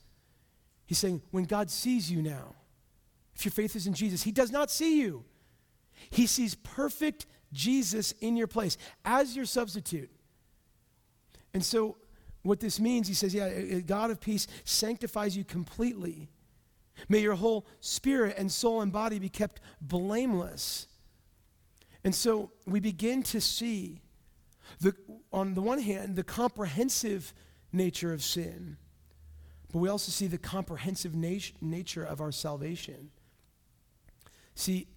He's 0.85 0.97
saying, 0.97 1.21
when 1.31 1.43
God 1.43 1.69
sees 1.69 2.11
you 2.11 2.21
now, 2.21 2.55
if 3.39 3.45
your 3.45 3.51
faith 3.51 3.75
is 3.75 3.87
in 3.87 3.93
Jesus, 3.93 4.23
He 4.23 4.31
does 4.31 4.51
not 4.51 4.69
see 4.69 4.99
you. 4.99 5.23
He 6.09 6.27
sees 6.27 6.55
perfect 6.55 7.25
Jesus 7.51 8.11
in 8.19 8.35
your 8.37 8.47
place 8.47 8.77
as 9.05 9.35
your 9.35 9.45
substitute. 9.45 10.11
And 11.53 11.63
so, 11.63 11.97
what 12.43 12.59
this 12.59 12.79
means, 12.79 13.07
he 13.07 13.13
says, 13.13 13.33
yeah, 13.33 13.79
God 13.79 14.11
of 14.11 14.21
peace 14.21 14.47
sanctifies 14.63 15.35
you 15.35 15.43
completely. 15.43 16.29
May 17.09 17.19
your 17.19 17.35
whole 17.35 17.65
spirit 17.79 18.35
and 18.37 18.51
soul 18.51 18.81
and 18.81 18.91
body 18.91 19.19
be 19.19 19.29
kept 19.29 19.61
blameless. 19.81 20.87
And 22.03 22.13
so, 22.13 22.51
we 22.65 22.79
begin 22.79 23.23
to 23.23 23.41
see 23.41 24.01
the, 24.79 24.95
on 25.33 25.53
the 25.53 25.61
one 25.61 25.79
hand, 25.79 26.15
the 26.15 26.23
comprehensive 26.23 27.33
nature 27.71 28.13
of 28.13 28.21
sin, 28.21 28.77
but 29.71 29.79
we 29.79 29.89
also 29.89 30.11
see 30.11 30.27
the 30.27 30.37
comprehensive 30.37 31.15
nat- 31.15 31.51
nature 31.61 32.03
of 32.03 32.21
our 32.21 32.31
salvation. 32.31 33.09
See, 34.59 34.87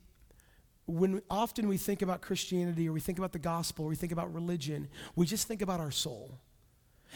when 0.86 1.22
often 1.30 1.68
we 1.68 1.76
think 1.76 2.02
about 2.02 2.20
Christianity 2.20 2.88
or 2.88 2.92
we 2.92 2.98
think 2.98 3.18
about 3.18 3.30
the 3.30 3.38
gospel 3.38 3.84
or 3.84 3.88
we 3.90 3.94
think 3.94 4.10
about 4.10 4.34
religion, 4.34 4.88
we 5.14 5.24
just 5.24 5.46
think 5.46 5.62
about 5.62 5.78
our 5.78 5.92
soul. 5.92 6.40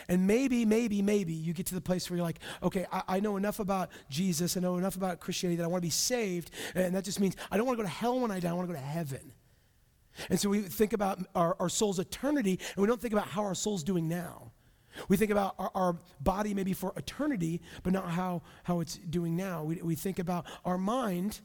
And 0.09 0.29
maybe, 0.29 0.65
maybe, 0.65 1.03
maybe 1.03 1.33
you 1.33 1.53
get 1.53 1.67
to 1.67 1.75
the 1.75 1.81
place 1.81 2.09
where 2.09 2.19
you're 2.19 2.27
like, 2.27 2.39
okay, 2.63 2.87
I, 2.93 3.03
I, 3.09 3.21
know 3.21 3.37
enough 3.37 3.59
about 3.59 3.91
Jesus, 4.09 4.57
I 4.57 4.61
know 4.61 4.77
enough 4.77 4.95
about 4.95 5.19
Christianity 5.19 5.57
that 5.57 5.65
I 5.65 5.67
want 5.67 5.83
to 5.83 5.87
be 5.87 5.91
saved. 5.91 6.53
And 6.77 6.95
that 6.95 7.05
just 7.05 7.19
means 7.19 7.35
I 7.51 7.57
don't 7.57 7.67
want 7.67 7.79
to 7.79 7.83
go 7.83 7.89
to 7.89 7.95
hell 7.95 8.21
when 8.21 8.31
I 8.31 8.39
die, 8.39 8.51
I 8.51 8.53
want 8.53 8.69
to 8.69 8.75
go 8.75 8.79
to 8.79 8.87
heaven. 8.87 9.33
And 10.31 10.39
so 10.39 10.49
we 10.49 10.61
think 10.61 10.93
about 10.93 11.19
our, 11.35 11.57
our 11.59 11.69
soul's 11.69 11.99
eternity, 11.99 12.61
and 12.77 12.83
we 12.83 12.87
don't 12.87 13.01
think 13.01 13.13
about 13.13 13.27
how 13.27 13.43
our 13.43 13.57
soul's 13.57 13.83
doing 13.83 14.07
now. 14.07 14.53
We 15.09 15.17
think 15.17 15.33
about 15.33 15.57
our, 15.59 15.71
our, 15.75 15.97
body 16.21 16.55
maybe 16.55 16.75
for 16.75 16.93
eternity, 16.97 17.61
but 17.83 17.93
not 17.93 18.09
how, 18.09 18.43
how 18.63 18.81
it's 18.81 18.99
doing 18.99 19.37
now. 19.37 19.65
We, 19.65 19.77
we 19.83 19.95
think 19.95 20.19
about 20.19 20.47
our 20.65 20.79
mind, 20.79 21.41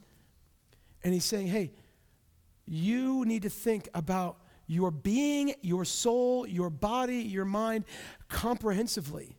and 1.04 1.12
he's 1.12 1.24
saying, 1.24 1.48
hey, 1.48 1.72
you 2.66 3.24
need 3.24 3.42
to 3.42 3.50
think 3.50 3.88
about 3.94 4.36
your 4.66 4.90
being, 4.90 5.54
your 5.60 5.84
soul, 5.84 6.46
your 6.46 6.70
body, 6.70 7.16
your 7.16 7.44
mind 7.44 7.84
comprehensively. 8.28 9.36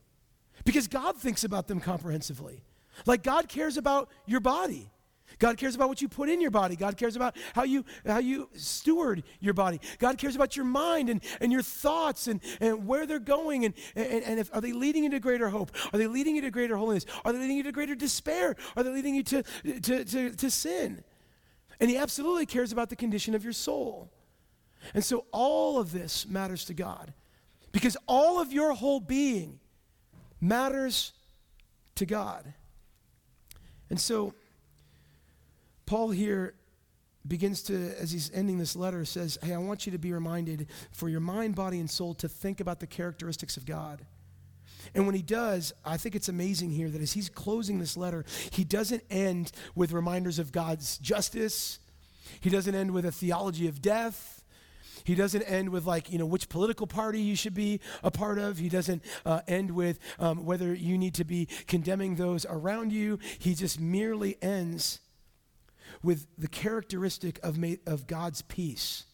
Because 0.64 0.88
God 0.88 1.16
thinks 1.16 1.44
about 1.44 1.66
them 1.66 1.80
comprehensively. 1.80 2.62
Like 3.06 3.22
God 3.22 3.48
cares 3.48 3.76
about 3.76 4.10
your 4.26 4.40
body. 4.40 4.90
God 5.38 5.56
cares 5.56 5.74
about 5.74 5.88
what 5.88 6.00
you 6.00 6.08
put 6.08 6.28
in 6.28 6.40
your 6.40 6.50
body. 6.50 6.76
God 6.76 6.96
cares 6.96 7.16
about 7.16 7.36
how 7.54 7.64
you, 7.64 7.84
how 8.06 8.18
you 8.18 8.48
steward 8.54 9.24
your 9.40 9.54
body. 9.54 9.80
God 9.98 10.16
cares 10.18 10.36
about 10.36 10.56
your 10.56 10.64
mind 10.64 11.08
and, 11.08 11.22
and 11.40 11.50
your 11.50 11.62
thoughts 11.62 12.28
and, 12.28 12.40
and 12.60 12.86
where 12.86 13.06
they're 13.06 13.18
going. 13.18 13.64
And, 13.64 13.74
and, 13.96 14.22
and 14.22 14.38
if, 14.38 14.54
are 14.54 14.60
they 14.60 14.72
leading 14.72 15.04
you 15.04 15.10
to 15.10 15.20
greater 15.20 15.48
hope? 15.48 15.72
Are 15.92 15.98
they 15.98 16.06
leading 16.06 16.36
you 16.36 16.42
to 16.42 16.50
greater 16.50 16.76
holiness? 16.76 17.04
Are 17.24 17.32
they 17.32 17.38
leading 17.38 17.56
you 17.56 17.62
to 17.64 17.72
greater 17.72 17.94
despair? 17.94 18.54
Are 18.76 18.82
they 18.82 18.90
leading 18.90 19.14
you 19.14 19.22
to, 19.24 19.42
to, 19.80 20.04
to, 20.04 20.30
to 20.30 20.50
sin? 20.50 21.02
And 21.84 21.90
He 21.90 21.98
absolutely 21.98 22.46
cares 22.46 22.72
about 22.72 22.88
the 22.88 22.96
condition 22.96 23.34
of 23.34 23.44
your 23.44 23.52
soul. 23.52 24.10
And 24.94 25.04
so 25.04 25.26
all 25.32 25.78
of 25.78 25.92
this 25.92 26.26
matters 26.26 26.64
to 26.64 26.72
God 26.72 27.12
because 27.72 27.94
all 28.08 28.40
of 28.40 28.54
your 28.54 28.72
whole 28.72 29.00
being 29.00 29.60
matters 30.40 31.12
to 31.96 32.06
God. 32.06 32.54
And 33.90 34.00
so, 34.00 34.32
Paul 35.84 36.08
here 36.08 36.54
begins 37.28 37.62
to, 37.64 37.94
as 38.00 38.10
he's 38.10 38.30
ending 38.32 38.56
this 38.56 38.74
letter, 38.74 39.04
says, 39.04 39.36
Hey, 39.42 39.52
I 39.52 39.58
want 39.58 39.84
you 39.84 39.92
to 39.92 39.98
be 39.98 40.10
reminded 40.10 40.68
for 40.90 41.10
your 41.10 41.20
mind, 41.20 41.54
body, 41.54 41.80
and 41.80 41.90
soul 41.90 42.14
to 42.14 42.30
think 42.30 42.60
about 42.60 42.80
the 42.80 42.86
characteristics 42.86 43.58
of 43.58 43.66
God. 43.66 44.06
And 44.94 45.06
when 45.06 45.14
he 45.14 45.22
does, 45.22 45.72
I 45.84 45.96
think 45.96 46.14
it's 46.14 46.28
amazing 46.28 46.70
here 46.70 46.88
that 46.88 47.02
as 47.02 47.12
he's 47.12 47.28
closing 47.28 47.78
this 47.80 47.96
letter, 47.96 48.24
he 48.50 48.64
doesn't 48.64 49.02
end 49.10 49.50
with 49.74 49.92
reminders 49.92 50.38
of 50.38 50.52
God's 50.52 50.98
justice. 50.98 51.80
He 52.40 52.50
doesn't 52.50 52.74
end 52.74 52.92
with 52.92 53.04
a 53.04 53.12
theology 53.12 53.66
of 53.66 53.82
death. 53.82 54.44
He 55.02 55.14
doesn't 55.14 55.42
end 55.42 55.68
with, 55.68 55.84
like, 55.84 56.10
you 56.10 56.18
know, 56.18 56.24
which 56.26 56.48
political 56.48 56.86
party 56.86 57.20
you 57.20 57.36
should 57.36 57.54
be 57.54 57.80
a 58.02 58.10
part 58.10 58.38
of. 58.38 58.56
He 58.56 58.68
doesn't 58.70 59.04
uh, 59.26 59.40
end 59.46 59.70
with 59.72 59.98
um, 60.18 60.46
whether 60.46 60.72
you 60.72 60.96
need 60.96 61.14
to 61.14 61.24
be 61.24 61.46
condemning 61.66 62.14
those 62.14 62.46
around 62.48 62.92
you. 62.92 63.18
He 63.38 63.54
just 63.54 63.78
merely 63.80 64.38
ends 64.40 65.00
with 66.02 66.26
the 66.38 66.48
characteristic 66.48 67.38
of, 67.42 67.58
ma- 67.58 67.76
of 67.86 68.06
God's 68.06 68.42
peace. 68.42 69.04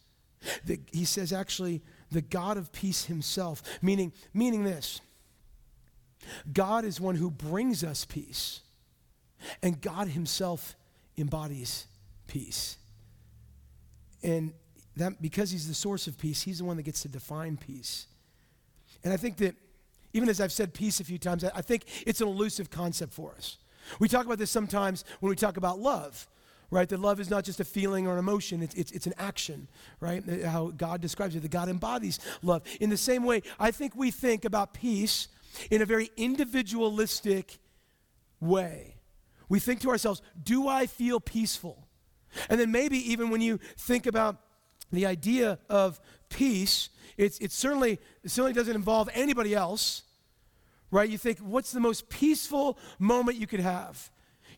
That 0.67 0.81
he 0.93 1.05
says, 1.05 1.33
actually, 1.33 1.83
the 2.11 2.23
God 2.23 2.57
of 2.57 2.71
peace 2.71 3.07
himself, 3.07 3.63
meaning, 3.83 4.13
meaning 4.33 4.65
this 4.65 5.01
God 6.53 6.85
is 6.85 7.01
one 7.01 7.15
who 7.15 7.31
brings 7.31 7.85
us 7.85 8.05
peace, 8.05 8.61
and 9.63 9.81
God 9.81 10.09
himself 10.09 10.77
embodies 11.17 11.87
peace. 12.27 12.77
And 14.23 14.53
that 14.97 15.21
because 15.23 15.51
he's 15.51 15.69
the 15.69 15.75
source 15.75 16.07
of 16.07 16.19
peace, 16.19 16.43
he's 16.43 16.59
the 16.59 16.65
one 16.65 16.77
that 16.77 16.83
gets 16.83 17.03
to 17.03 17.09
define 17.09 17.57
peace. 17.57 18.07
And 19.03 19.13
I 19.13 19.17
think 19.17 19.39
that 19.39 19.55
even 20.13 20.29
as 20.29 20.41
I've 20.41 20.53
said 20.53 20.75
peace 20.75 21.01
a 21.01 21.05
few 21.05 21.19
times, 21.19 21.45
I 21.45 21.63
think 21.63 21.85
it's 22.07 22.21
an 22.21 22.29
elusive 22.29 22.71
concept 22.71 23.13
for 23.13 23.33
us. 23.37 23.57
We 23.99 24.09
talk 24.09 24.27
about 24.27 24.39
this 24.39 24.51
sometimes 24.51 25.05
when 25.21 25.31
we 25.31 25.37
talk 25.37 25.57
about 25.57 25.79
love 25.79 26.29
right? 26.71 26.89
That 26.89 27.01
love 27.01 27.21
is 27.21 27.31
not 27.31 27.45
just 27.45 27.61
a 27.61 27.65
feeling 27.65 28.07
or 28.07 28.13
an 28.13 28.19
emotion, 28.19 28.63
it's, 28.63 28.75
it's, 28.75 28.93
it's 28.93 29.07
an 29.07 29.15
action, 29.19 29.69
right? 29.99 30.23
How 30.45 30.69
God 30.77 31.01
describes 31.01 31.35
it, 31.35 31.41
that 31.41 31.51
God 31.51 31.69
embodies 31.69 32.21
love. 32.43 32.63
In 32.81 32.91
the 32.91 32.97
same 32.97 33.25
way, 33.25 33.43
I 33.59 33.71
think 33.71 33.97
we 33.97 34.11
think 34.11 34.45
about 34.45 34.73
peace 34.73 35.29
in 35.71 35.83
a 35.83 35.87
very 35.87 36.11
individualistic 36.17 37.59
way. 38.41 38.95
We 39.49 39.59
think 39.59 39.81
to 39.81 39.91
ourselves, 39.91 40.23
do 40.43 40.69
I 40.69 40.87
feel 40.87 41.21
peaceful? 41.21 41.87
And 42.49 42.61
then 42.61 42.71
maybe 42.71 42.99
even 43.11 43.31
when 43.31 43.41
you 43.41 43.59
think 43.77 44.07
about 44.07 44.37
the 44.93 45.07
idea 45.07 45.59
of 45.69 46.01
peace, 46.29 46.89
it's, 47.17 47.39
it, 47.39 47.53
certainly, 47.53 47.99
it 48.23 48.31
certainly 48.31 48.53
doesn't 48.53 48.75
involve 48.75 49.09
anybody 49.13 49.55
else, 49.55 50.03
right? 50.91 51.09
You 51.09 51.19
think, 51.19 51.39
what's 51.39 51.73
the 51.73 51.81
most 51.81 52.09
peaceful 52.09 52.79
moment 52.99 53.39
you 53.39 53.47
could 53.47 53.61
have? 53.61 54.11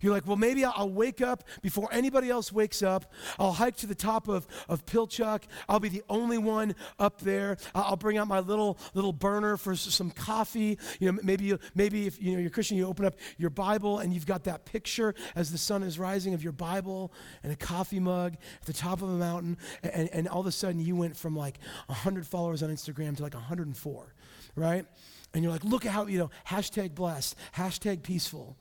You're 0.02 0.12
like, 0.12 0.26
well, 0.26 0.36
maybe 0.36 0.64
I'll, 0.64 0.92
wake 0.92 1.22
up 1.22 1.44
before 1.62 1.88
anybody 1.90 2.28
else 2.28 2.52
wakes 2.52 2.82
up. 2.82 3.10
I'll 3.38 3.52
hike 3.52 3.76
to 3.76 3.86
the 3.86 3.94
top 3.94 4.28
of, 4.28 4.46
of 4.68 4.84
Pilchuck. 4.84 5.44
I'll 5.68 5.80
be 5.80 5.88
the 5.88 6.02
only 6.10 6.36
one 6.36 6.74
up 6.98 7.20
there. 7.20 7.56
I'll 7.74 7.96
bring 7.96 8.18
out 8.18 8.28
my 8.28 8.40
little 8.40 8.78
little 8.94 9.12
burner 9.12 9.56
for 9.56 9.74
some 9.74 10.10
coffee. 10.10 10.78
You 10.98 11.12
know, 11.12 11.20
maybe 11.22 11.44
you, 11.44 11.58
maybe 11.74 12.06
if 12.06 12.20
you 12.20 12.32
know 12.32 12.40
you're 12.40 12.50
Christian, 12.50 12.76
you 12.76 12.86
open 12.86 13.06
up 13.06 13.14
your 13.38 13.48
Bible 13.48 14.00
and 14.00 14.12
you've 14.12 14.26
got 14.26 14.44
that 14.44 14.64
picture 14.64 15.14
as 15.34 15.50
the 15.52 15.56
sun 15.56 15.82
is 15.82 15.98
rising 15.98 16.34
of 16.34 16.42
your 16.42 16.52
Bible 16.52 17.12
and 17.42 17.52
a 17.52 17.56
coffee 17.56 18.00
mug 18.00 18.34
at 18.60 18.66
the 18.66 18.72
top 18.72 19.02
of 19.02 19.08
a 19.08 19.12
mountain, 19.12 19.56
and, 19.82 20.08
and 20.10 20.28
all 20.28 20.40
of 20.40 20.46
a 20.46 20.52
sudden 20.52 20.80
you 20.80 20.96
went 20.96 21.16
from 21.16 21.36
like 21.36 21.58
100 21.86 22.26
followers 22.26 22.62
on 22.62 22.70
Instagram 22.70 23.16
to 23.16 23.22
like 23.22 23.34
104, 23.34 24.14
right? 24.56 24.84
And 25.32 25.42
you're 25.42 25.52
like, 25.52 25.64
look 25.64 25.86
at 25.86 25.92
how 25.92 26.06
you 26.06 26.18
know 26.18 26.30
hashtag 26.48 26.94
blessed, 26.94 27.36
hashtag 27.56 28.02
peaceful 28.02 28.56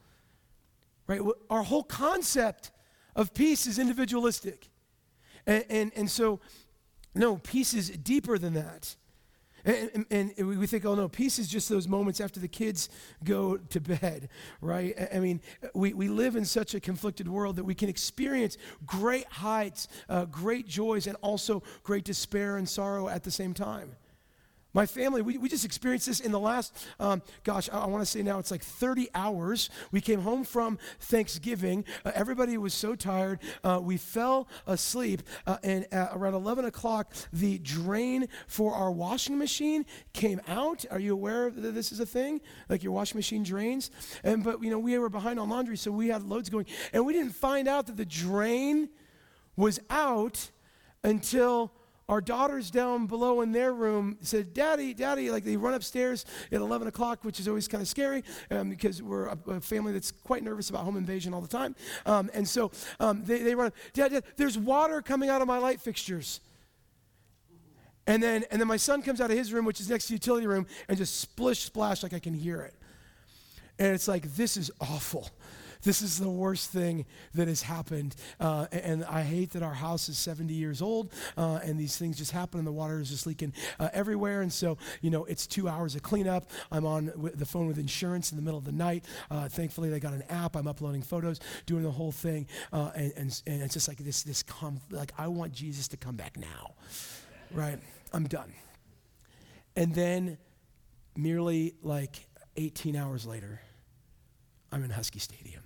right? 1.11 1.21
Our 1.49 1.63
whole 1.63 1.83
concept 1.83 2.71
of 3.15 3.33
peace 3.33 3.67
is 3.67 3.77
individualistic. 3.77 4.69
And, 5.45 5.65
and, 5.69 5.91
and 5.95 6.09
so, 6.09 6.39
no, 7.13 7.37
peace 7.37 7.73
is 7.73 7.89
deeper 7.89 8.37
than 8.37 8.53
that. 8.53 8.95
And, 9.65 10.05
and, 10.09 10.33
and, 10.37 10.47
we 10.57 10.65
think, 10.65 10.85
oh 10.85 10.95
no, 10.95 11.07
peace 11.07 11.37
is 11.37 11.47
just 11.47 11.69
those 11.69 11.87
moments 11.87 12.19
after 12.19 12.39
the 12.39 12.47
kids 12.47 12.89
go 13.23 13.57
to 13.57 13.79
bed, 13.79 14.29
right? 14.59 14.95
I 15.13 15.19
mean, 15.19 15.41
we, 15.75 15.93
we 15.93 16.07
live 16.07 16.35
in 16.35 16.45
such 16.45 16.73
a 16.73 16.79
conflicted 16.79 17.27
world 17.27 17.57
that 17.57 17.63
we 17.63 17.75
can 17.75 17.89
experience 17.89 18.57
great 18.85 19.27
heights, 19.27 19.87
uh, 20.09 20.25
great 20.25 20.67
joys, 20.67 21.05
and 21.05 21.15
also 21.21 21.61
great 21.83 22.05
despair 22.05 22.57
and 22.57 22.67
sorrow 22.67 23.07
at 23.07 23.23
the 23.23 23.31
same 23.31 23.53
time. 23.53 23.97
My 24.73 24.85
family, 24.85 25.21
we, 25.21 25.37
we 25.37 25.49
just 25.49 25.65
experienced 25.65 26.07
this 26.07 26.19
in 26.19 26.31
the 26.31 26.39
last, 26.39 26.87
um, 26.99 27.21
gosh, 27.43 27.69
I, 27.71 27.79
I 27.79 27.87
want 27.87 28.01
to 28.01 28.05
say 28.09 28.21
now 28.23 28.39
it's 28.39 28.51
like 28.51 28.63
30 28.63 29.09
hours. 29.13 29.69
We 29.91 29.99
came 29.99 30.21
home 30.21 30.43
from 30.45 30.79
Thanksgiving. 30.99 31.83
Uh, 32.05 32.11
everybody 32.15 32.57
was 32.57 32.73
so 32.73 32.95
tired. 32.95 33.39
Uh, 33.63 33.79
we 33.81 33.97
fell 33.97 34.47
asleep. 34.65 35.23
Uh, 35.45 35.57
and 35.63 35.85
around 35.91 36.35
11 36.35 36.65
o'clock, 36.65 37.13
the 37.33 37.57
drain 37.59 38.27
for 38.47 38.73
our 38.73 38.91
washing 38.91 39.37
machine 39.37 39.85
came 40.13 40.39
out. 40.47 40.85
Are 40.89 40.99
you 40.99 41.13
aware 41.13 41.49
that 41.49 41.71
this 41.71 41.91
is 41.91 41.99
a 41.99 42.05
thing? 42.05 42.39
Like 42.69 42.81
your 42.81 42.93
washing 42.93 43.17
machine 43.17 43.43
drains? 43.43 43.91
And, 44.23 44.43
but, 44.43 44.63
you 44.63 44.69
know, 44.69 44.79
we 44.79 44.97
were 44.97 45.09
behind 45.09 45.39
on 45.39 45.49
laundry, 45.49 45.75
so 45.77 45.91
we 45.91 46.07
had 46.07 46.23
loads 46.23 46.49
going. 46.49 46.65
And 46.93 47.05
we 47.05 47.11
didn't 47.11 47.33
find 47.33 47.67
out 47.67 47.87
that 47.87 47.97
the 47.97 48.05
drain 48.05 48.89
was 49.57 49.79
out 49.89 50.49
until 51.03 51.73
our 52.09 52.19
daughters 52.19 52.69
down 52.71 53.07
below 53.07 53.41
in 53.41 53.51
their 53.51 53.73
room 53.73 54.17
said, 54.21 54.53
Daddy, 54.53 54.93
Daddy, 54.93 55.31
like 55.31 55.43
they 55.43 55.55
run 55.55 55.73
upstairs 55.73 56.25
at 56.51 56.59
11 56.59 56.87
o'clock, 56.87 57.23
which 57.23 57.39
is 57.39 57.47
always 57.47 57.67
kind 57.67 57.81
of 57.81 57.87
scary 57.87 58.23
um, 58.49 58.69
because 58.69 59.01
we're 59.01 59.27
a, 59.27 59.37
a, 59.47 59.61
family 59.61 59.93
that's 59.93 60.11
quite 60.11 60.43
nervous 60.43 60.69
about 60.69 60.83
home 60.83 60.97
invasion 60.97 61.33
all 61.33 61.41
the 61.41 61.47
time. 61.47 61.75
Um, 62.05 62.29
and 62.33 62.47
so 62.47 62.71
um, 62.99 63.23
they, 63.23 63.39
they 63.39 63.55
run, 63.55 63.71
Dad, 63.93 64.11
Dad, 64.11 64.23
there's 64.35 64.57
water 64.57 65.01
coming 65.01 65.29
out 65.29 65.41
of 65.41 65.47
my 65.47 65.57
light 65.57 65.79
fixtures. 65.79 66.41
And 68.07 68.21
then, 68.21 68.43
and 68.51 68.59
then 68.59 68.67
my 68.67 68.77
son 68.77 69.01
comes 69.03 69.21
out 69.21 69.31
of 69.31 69.37
his 69.37 69.53
room, 69.53 69.63
which 69.63 69.79
is 69.79 69.89
next 69.89 70.05
to 70.05 70.09
the 70.09 70.15
utility 70.15 70.47
room, 70.47 70.65
and 70.89 70.97
just 70.97 71.19
splish 71.19 71.59
splash 71.59 72.03
like 72.03 72.13
I 72.13 72.19
can 72.19 72.33
hear 72.33 72.61
it. 72.61 72.73
And 73.79 73.93
it's 73.93 74.07
like, 74.07 74.23
this 74.35 74.57
is 74.57 74.69
awful. 74.81 75.29
This 75.83 76.01
is 76.01 76.19
the 76.19 76.29
worst 76.29 76.69
thing 76.71 77.05
that 77.33 77.47
has 77.47 77.61
happened. 77.61 78.15
Uh, 78.39 78.67
and 78.71 79.03
I 79.05 79.23
hate 79.23 79.51
that 79.51 79.63
our 79.63 79.73
house 79.73 80.09
is 80.09 80.17
70 80.17 80.53
years 80.53 80.81
old 80.81 81.11
uh, 81.37 81.59
and 81.63 81.79
these 81.79 81.97
things 81.97 82.17
just 82.17 82.31
happen 82.31 82.59
and 82.59 82.67
the 82.67 82.71
water 82.71 82.99
is 82.99 83.09
just 83.09 83.25
leaking 83.25 83.53
uh, 83.79 83.89
everywhere. 83.93 84.41
And 84.41 84.51
so, 84.51 84.77
you 85.01 85.09
know, 85.09 85.25
it's 85.25 85.47
two 85.47 85.67
hours 85.67 85.95
of 85.95 86.03
cleanup. 86.03 86.49
I'm 86.71 86.85
on 86.85 87.11
the 87.35 87.45
phone 87.45 87.67
with 87.67 87.77
insurance 87.77 88.31
in 88.31 88.37
the 88.37 88.43
middle 88.43 88.57
of 88.57 88.65
the 88.65 88.71
night. 88.71 89.05
Uh, 89.29 89.47
thankfully, 89.47 89.89
they 89.89 89.99
got 89.99 90.13
an 90.13 90.23
app. 90.29 90.55
I'm 90.55 90.67
uploading 90.67 91.01
photos, 91.01 91.39
doing 91.65 91.83
the 91.83 91.91
whole 91.91 92.11
thing. 92.11 92.47
Uh, 92.71 92.91
and, 92.95 93.13
and, 93.17 93.41
and 93.47 93.61
it's 93.63 93.73
just 93.73 93.87
like 93.87 93.97
this, 93.97 94.23
this, 94.23 94.43
com- 94.43 94.81
like, 94.91 95.11
I 95.17 95.27
want 95.27 95.53
Jesus 95.53 95.87
to 95.89 95.97
come 95.97 96.15
back 96.15 96.37
now. 96.37 96.75
Right? 97.51 97.79
I'm 98.13 98.27
done. 98.27 98.53
And 99.75 99.95
then, 99.95 100.37
merely 101.15 101.75
like 101.81 102.27
18 102.57 102.95
hours 102.95 103.25
later, 103.25 103.61
I'm 104.71 104.83
in 104.83 104.89
Husky 104.89 105.19
Stadium 105.19 105.63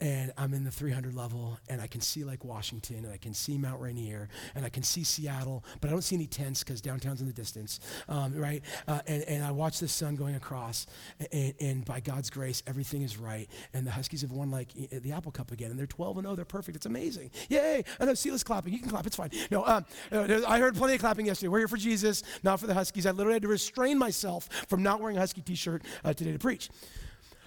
and 0.00 0.32
I'm 0.36 0.54
in 0.54 0.64
the 0.64 0.70
300 0.70 1.14
level, 1.14 1.58
and 1.68 1.80
I 1.80 1.86
can 1.86 2.00
see 2.00 2.24
Lake 2.24 2.44
Washington, 2.44 3.04
and 3.04 3.12
I 3.12 3.16
can 3.16 3.34
see 3.34 3.56
Mount 3.56 3.80
Rainier, 3.80 4.28
and 4.54 4.64
I 4.64 4.68
can 4.68 4.82
see 4.82 5.04
Seattle, 5.04 5.64
but 5.80 5.88
I 5.88 5.90
don't 5.90 6.02
see 6.02 6.16
any 6.16 6.26
tents 6.26 6.62
because 6.62 6.80
downtown's 6.80 7.20
in 7.20 7.26
the 7.26 7.32
distance, 7.32 7.80
um, 8.08 8.34
right? 8.34 8.62
Uh, 8.88 9.00
and, 9.06 9.22
and 9.24 9.44
I 9.44 9.50
watch 9.50 9.78
the 9.78 9.88
sun 9.88 10.16
going 10.16 10.34
across, 10.34 10.86
and, 11.32 11.54
and, 11.60 11.84
by 11.84 12.00
God's 12.00 12.30
grace, 12.30 12.62
everything 12.66 13.02
is 13.02 13.18
right, 13.18 13.48
and 13.72 13.86
the 13.86 13.90
Huskies 13.90 14.22
have 14.22 14.32
won 14.32 14.50
like 14.50 14.68
the 14.72 15.12
Apple 15.12 15.32
Cup 15.32 15.52
again, 15.52 15.70
and 15.70 15.78
they're 15.78 15.86
12 15.86 16.18
and 16.18 16.26
0, 16.26 16.36
they're 16.36 16.44
perfect, 16.44 16.76
it's 16.76 16.86
amazing, 16.86 17.30
yay! 17.48 17.84
I 18.00 18.04
know 18.04 18.14
Sila's 18.14 18.42
clapping, 18.42 18.72
you 18.72 18.78
can 18.78 18.88
clap, 18.88 19.06
it's 19.06 19.16
fine. 19.16 19.30
No, 19.50 19.64
um, 19.66 19.84
uh, 20.10 20.40
I 20.46 20.58
heard 20.58 20.76
plenty 20.76 20.94
of 20.94 21.00
clapping 21.00 21.26
yesterday. 21.26 21.48
We're 21.48 21.58
here 21.58 21.68
for 21.68 21.76
Jesus, 21.76 22.22
not 22.42 22.60
for 22.60 22.66
the 22.66 22.74
Huskies. 22.74 23.06
I 23.06 23.10
literally 23.10 23.34
had 23.34 23.42
to 23.42 23.48
restrain 23.48 23.98
myself 23.98 24.48
from 24.68 24.82
not 24.82 25.00
wearing 25.00 25.16
a 25.16 25.20
Husky 25.20 25.42
T-shirt 25.42 25.82
uh, 26.04 26.12
today 26.12 26.32
to 26.32 26.38
preach. 26.38 26.70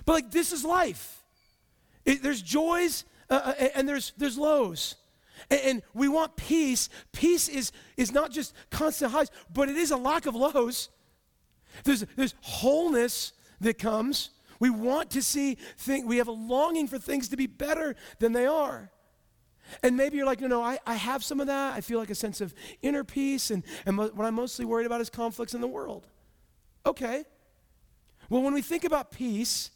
But 0.06 0.14
like, 0.14 0.32
this 0.32 0.54
is 0.54 0.64
life. 0.64 1.17
It, 2.08 2.24
there's 2.24 2.42
joys 2.42 3.06
uh, 3.30 3.54
uh 3.60 3.68
and 3.76 3.88
there's, 3.88 4.14
there's 4.18 4.38
lows. 4.38 4.96
And, 5.52 5.62
and 5.62 5.82
we 5.94 6.08
want 6.08 6.36
peace. 6.36 6.90
Peace 7.12 7.48
is, 7.48 7.72
is 7.98 8.12
not 8.12 8.32
just 8.32 8.54
constant 8.72 9.12
highs, 9.12 9.30
but 9.54 9.70
it 9.70 9.76
is 9.76 9.92
a 9.92 9.98
lack 9.98 10.26
of 10.26 10.34
lows. 10.34 10.90
There's, 11.84 12.06
there's 12.16 12.34
wholeness 12.42 13.34
that 13.62 13.78
comes. 13.78 14.32
We 14.60 14.70
want 14.70 15.12
to 15.12 15.22
see 15.22 15.58
things, 15.78 16.06
we 16.06 16.18
have 16.18 16.28
a 16.28 16.32
longing 16.32 16.88
for 16.88 16.98
things 16.98 17.30
to 17.30 17.38
be 17.38 17.46
better 17.46 17.96
than 18.20 18.34
they 18.34 18.48
are. 18.48 18.90
And 19.84 19.98
maybe 19.98 20.18
you're 20.18 20.26
like, 20.26 20.40
no, 20.40 20.48
no, 20.48 20.64
I, 20.64 20.80
I 20.88 20.96
have 20.96 21.24
some 21.24 21.40
of 21.42 21.48
that. 21.48 21.74
I 21.74 21.82
feel 21.82 22.00
like 22.00 22.10
a 22.10 22.16
sense 22.16 22.40
of 22.40 22.56
inner 22.82 23.04
peace, 23.04 23.52
and, 23.52 23.64
and 23.86 23.98
what 23.98 24.20
I'm 24.20 24.36
mostly 24.36 24.64
worried 24.66 24.86
about 24.86 25.02
is 25.02 25.10
conflicts 25.10 25.54
in 25.54 25.62
the 25.62 25.68
world. 25.68 26.08
Okay. 26.86 27.26
Well, 28.30 28.42
when 28.42 28.54
we 28.54 28.62
think 28.62 28.86
about 28.86 29.12
peace, 29.12 29.72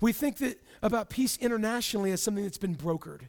we 0.00 0.12
think 0.12 0.38
that 0.38 0.60
about 0.82 1.10
peace 1.10 1.36
internationally 1.38 2.12
as 2.12 2.22
something 2.22 2.44
that's 2.44 2.58
been 2.58 2.76
brokered. 2.76 3.22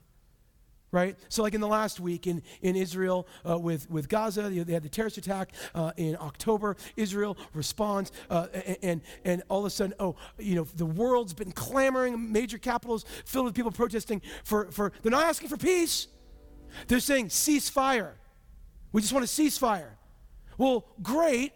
Right? 0.89 1.17
So, 1.27 1.43
like 1.43 1.53
in 1.53 1.60
the 1.60 1.67
last 1.67 1.99
week 1.99 2.27
in, 2.27 2.41
in 2.62 2.77
Israel 2.77 3.27
uh, 3.47 3.58
with, 3.58 3.89
with 3.89 4.08
Gaza, 4.08 4.43
they 4.43 4.71
had 4.71 4.84
the 4.84 4.89
terrorist 4.89 5.17
attack 5.17 5.51
uh, 5.75 5.91
in 5.97 6.15
October. 6.15 6.77
Israel 6.95 7.38
responds, 7.53 8.13
uh, 8.30 8.47
and, 8.82 9.01
and 9.25 9.43
all 9.49 9.60
of 9.60 9.65
a 9.65 9.69
sudden, 9.69 9.93
oh, 9.99 10.15
you 10.39 10.56
know, 10.56 10.63
the 10.63 10.86
world's 10.86 11.34
been 11.34 11.51
clamoring, 11.51 12.32
major 12.32 12.58
capitals 12.58 13.03
filled 13.25 13.45
with 13.45 13.53
people 13.53 13.71
protesting 13.71 14.21
for, 14.45 14.71
for 14.71 14.93
they're 15.03 15.12
not 15.12 15.25
asking 15.25 15.49
for 15.49 15.58
peace. 15.58 16.08
They're 16.88 17.01
saying 17.01 17.27
ceasefire. 17.27 18.13
We 18.93 19.01
just 19.01 19.13
want 19.13 19.25
a 19.25 19.27
ceasefire. 19.27 19.89
Well, 20.58 20.86
great. 21.01 21.51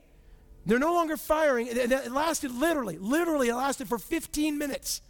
They're 0.65 0.79
no 0.79 0.93
longer 0.93 1.17
firing. 1.17 1.67
It 1.69 2.11
lasted 2.11 2.51
literally, 2.51 2.97
literally, 2.97 3.49
it 3.49 3.55
lasted 3.55 3.87
for 3.87 3.97
15 3.97 4.57
minutes. 4.57 5.01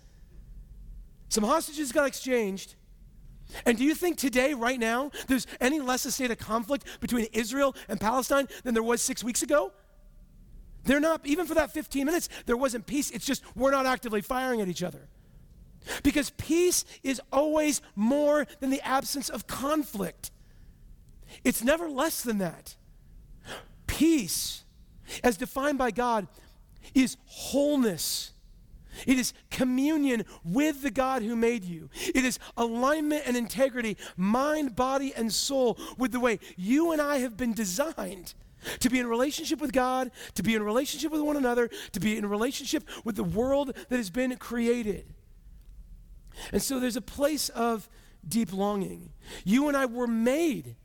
Some 1.30 1.44
hostages 1.44 1.92
got 1.92 2.08
exchanged. 2.08 2.76
And 3.66 3.78
do 3.78 3.84
you 3.84 3.96
think 3.96 4.18
today, 4.18 4.54
right 4.54 4.80
now, 4.80 5.12
there's 5.28 5.46
any 5.60 5.80
less 5.82 6.06
a 6.06 6.12
state 6.12 6.32
of 6.32 6.38
conflict 6.38 6.86
between 7.02 7.28
Israel 7.34 7.76
and 7.90 8.00
Palestine 8.00 8.48
than 8.64 8.74
there 8.74 8.84
was 8.84 9.02
six 9.02 9.24
weeks 9.24 9.44
ago? 9.44 9.74
They're 10.84 11.00
not, 11.00 11.22
even 11.26 11.46
for 11.46 11.54
that 11.56 11.72
15 11.72 12.06
minutes, 12.06 12.30
there 12.46 12.58
wasn't 12.58 12.88
peace. 12.88 13.12
It's 13.12 13.26
just 13.26 13.44
we're 13.56 13.72
not 13.72 13.86
actively 13.86 14.22
firing 14.22 14.62
at 14.62 14.68
each 14.68 14.84
other. 14.84 15.10
Because 16.04 16.30
peace 16.32 16.86
is 17.04 17.22
always 17.32 17.82
more 17.96 18.48
than 18.60 18.70
the 18.70 18.82
absence 18.82 19.30
of 19.30 19.48
conflict, 19.48 20.32
it's 21.44 21.64
never 21.64 21.90
less 21.90 22.22
than 22.22 22.38
that. 22.40 22.76
Peace, 23.88 24.64
as 25.24 25.38
defined 25.38 25.78
by 25.78 25.92
God, 25.92 26.28
is 26.94 27.18
wholeness 27.26 28.32
it 29.06 29.18
is 29.18 29.34
communion 29.50 30.26
with 30.44 30.82
the 30.82 30.92
God 30.92 31.24
who 31.24 31.36
made 31.36 31.64
you. 31.64 31.90
It 32.14 32.26
is 32.26 32.40
alignment 32.58 33.24
and 33.26 33.38
integrity, 33.38 33.98
mind, 34.18 34.76
body, 34.76 35.14
and 35.16 35.32
soul, 35.32 35.78
with 35.98 36.12
the 36.12 36.20
way 36.20 36.40
you 36.58 36.92
and 36.92 37.02
I 37.02 37.20
have 37.20 37.38
been 37.38 37.54
designed 37.54 38.34
to 38.80 38.90
be 38.90 39.00
in 39.00 39.08
relationship 39.08 39.60
with 39.60 39.72
God, 39.72 40.12
to 40.36 40.44
be 40.44 40.56
in 40.56 40.62
relationship 40.62 41.12
with 41.12 41.22
one 41.22 41.38
another, 41.38 41.70
to 41.94 42.00
be 42.00 42.18
in 42.18 42.28
relationship 42.28 42.84
with 43.04 43.16
the 43.16 43.24
world 43.24 43.74
that 43.90 43.98
has 43.98 44.10
been 44.10 44.36
created. 44.38 45.14
And 46.52 46.62
so 46.62 46.80
there's 46.80 46.98
a 46.98 47.02
place 47.02 47.50
of 47.50 47.90
deep 48.28 48.54
longing. 48.54 49.14
You 49.44 49.68
and 49.68 49.76
I 49.76 49.88
were 49.88 50.08
made 50.08 50.76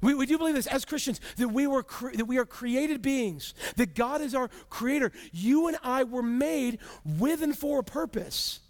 we, 0.00 0.14
we 0.14 0.26
do 0.26 0.38
believe 0.38 0.54
this 0.54 0.66
as 0.66 0.84
Christians 0.84 1.20
that 1.36 1.48
we, 1.48 1.66
were 1.66 1.82
cre- 1.82 2.14
that 2.14 2.24
we 2.24 2.38
are 2.38 2.44
created 2.44 3.02
beings, 3.02 3.54
that 3.76 3.94
God 3.94 4.20
is 4.20 4.34
our 4.34 4.48
creator. 4.68 5.12
You 5.32 5.68
and 5.68 5.76
I 5.82 6.04
were 6.04 6.22
made 6.22 6.78
with 7.04 7.42
and 7.42 7.56
for 7.56 7.80
a 7.80 7.84
purpose. 7.84 8.60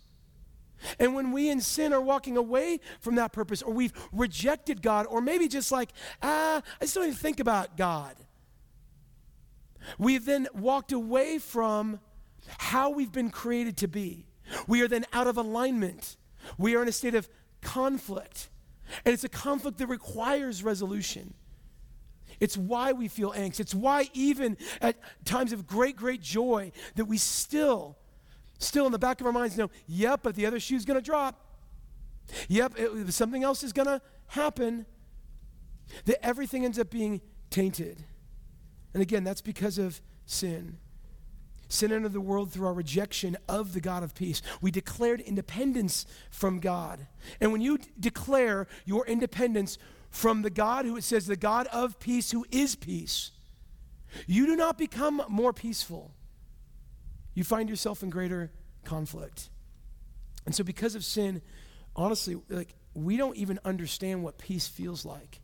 And 0.98 1.14
when 1.14 1.32
we 1.32 1.50
in 1.50 1.60
sin 1.60 1.92
are 1.92 2.00
walking 2.00 2.36
away 2.36 2.80
from 3.00 3.16
that 3.16 3.32
purpose, 3.32 3.62
or 3.62 3.72
we've 3.72 3.92
rejected 4.12 4.82
God, 4.82 5.06
or 5.06 5.20
maybe 5.20 5.46
just 5.46 5.70
like, 5.70 5.90
ah, 6.22 6.62
I 6.80 6.84
just 6.84 6.94
don't 6.94 7.04
even 7.04 7.16
think 7.16 7.38
about 7.38 7.76
God, 7.76 8.16
we've 9.98 10.24
then 10.24 10.48
walked 10.54 10.92
away 10.92 11.38
from 11.38 12.00
how 12.58 12.90
we've 12.90 13.12
been 13.12 13.30
created 13.30 13.76
to 13.78 13.88
be. 13.88 14.26
We 14.66 14.82
are 14.82 14.88
then 14.88 15.04
out 15.12 15.26
of 15.26 15.36
alignment. 15.36 16.16
We 16.58 16.74
are 16.74 16.82
in 16.82 16.88
a 16.88 16.92
state 16.92 17.14
of 17.14 17.28
conflict. 17.60 18.48
And 19.04 19.12
it's 19.12 19.24
a 19.24 19.28
conflict 19.28 19.78
that 19.78 19.86
requires 19.86 20.62
resolution. 20.62 21.34
It's 22.38 22.56
why 22.56 22.92
we 22.92 23.08
feel 23.08 23.32
angst. 23.32 23.60
It's 23.60 23.74
why, 23.74 24.08
even 24.14 24.56
at 24.80 24.96
times 25.24 25.52
of 25.52 25.66
great, 25.66 25.96
great 25.96 26.22
joy, 26.22 26.72
that 26.94 27.04
we 27.04 27.18
still, 27.18 27.96
still 28.58 28.86
in 28.86 28.92
the 28.92 28.98
back 28.98 29.20
of 29.20 29.26
our 29.26 29.32
minds 29.32 29.56
know, 29.58 29.70
yep, 29.86 30.20
but 30.22 30.34
the 30.34 30.46
other 30.46 30.60
shoe's 30.60 30.84
going 30.84 30.98
to 30.98 31.04
drop. 31.04 31.46
Yep, 32.48 32.74
it, 32.76 33.12
something 33.12 33.42
else 33.42 33.62
is 33.62 33.72
going 33.72 33.88
to 33.88 34.00
happen. 34.28 34.86
That 36.04 36.24
everything 36.24 36.64
ends 36.64 36.78
up 36.78 36.88
being 36.88 37.20
tainted. 37.50 38.04
And 38.94 39.02
again, 39.02 39.24
that's 39.24 39.40
because 39.40 39.76
of 39.76 40.00
sin. 40.24 40.78
Sin 41.70 41.92
entered 41.92 42.12
the 42.12 42.20
world 42.20 42.50
through 42.50 42.66
our 42.66 42.74
rejection 42.74 43.36
of 43.48 43.74
the 43.74 43.80
God 43.80 44.02
of 44.02 44.12
peace. 44.12 44.42
We 44.60 44.72
declared 44.72 45.20
independence 45.20 46.04
from 46.28 46.58
God. 46.58 47.06
And 47.40 47.52
when 47.52 47.60
you 47.60 47.78
d- 47.78 47.88
declare 47.98 48.66
your 48.84 49.06
independence 49.06 49.78
from 50.10 50.42
the 50.42 50.50
God 50.50 50.84
who 50.84 50.96
it 50.96 51.04
says, 51.04 51.26
the 51.26 51.36
God 51.36 51.68
of 51.68 52.00
peace, 52.00 52.32
who 52.32 52.44
is 52.50 52.74
peace, 52.74 53.30
you 54.26 54.46
do 54.46 54.56
not 54.56 54.78
become 54.78 55.22
more 55.28 55.52
peaceful. 55.52 56.10
You 57.34 57.44
find 57.44 57.70
yourself 57.70 58.02
in 58.02 58.10
greater 58.10 58.50
conflict. 58.84 59.48
And 60.46 60.52
so, 60.52 60.64
because 60.64 60.96
of 60.96 61.04
sin, 61.04 61.40
honestly, 61.94 62.36
like, 62.48 62.74
we 62.94 63.16
don't 63.16 63.36
even 63.36 63.60
understand 63.64 64.24
what 64.24 64.38
peace 64.38 64.66
feels 64.66 65.04
like. 65.04 65.40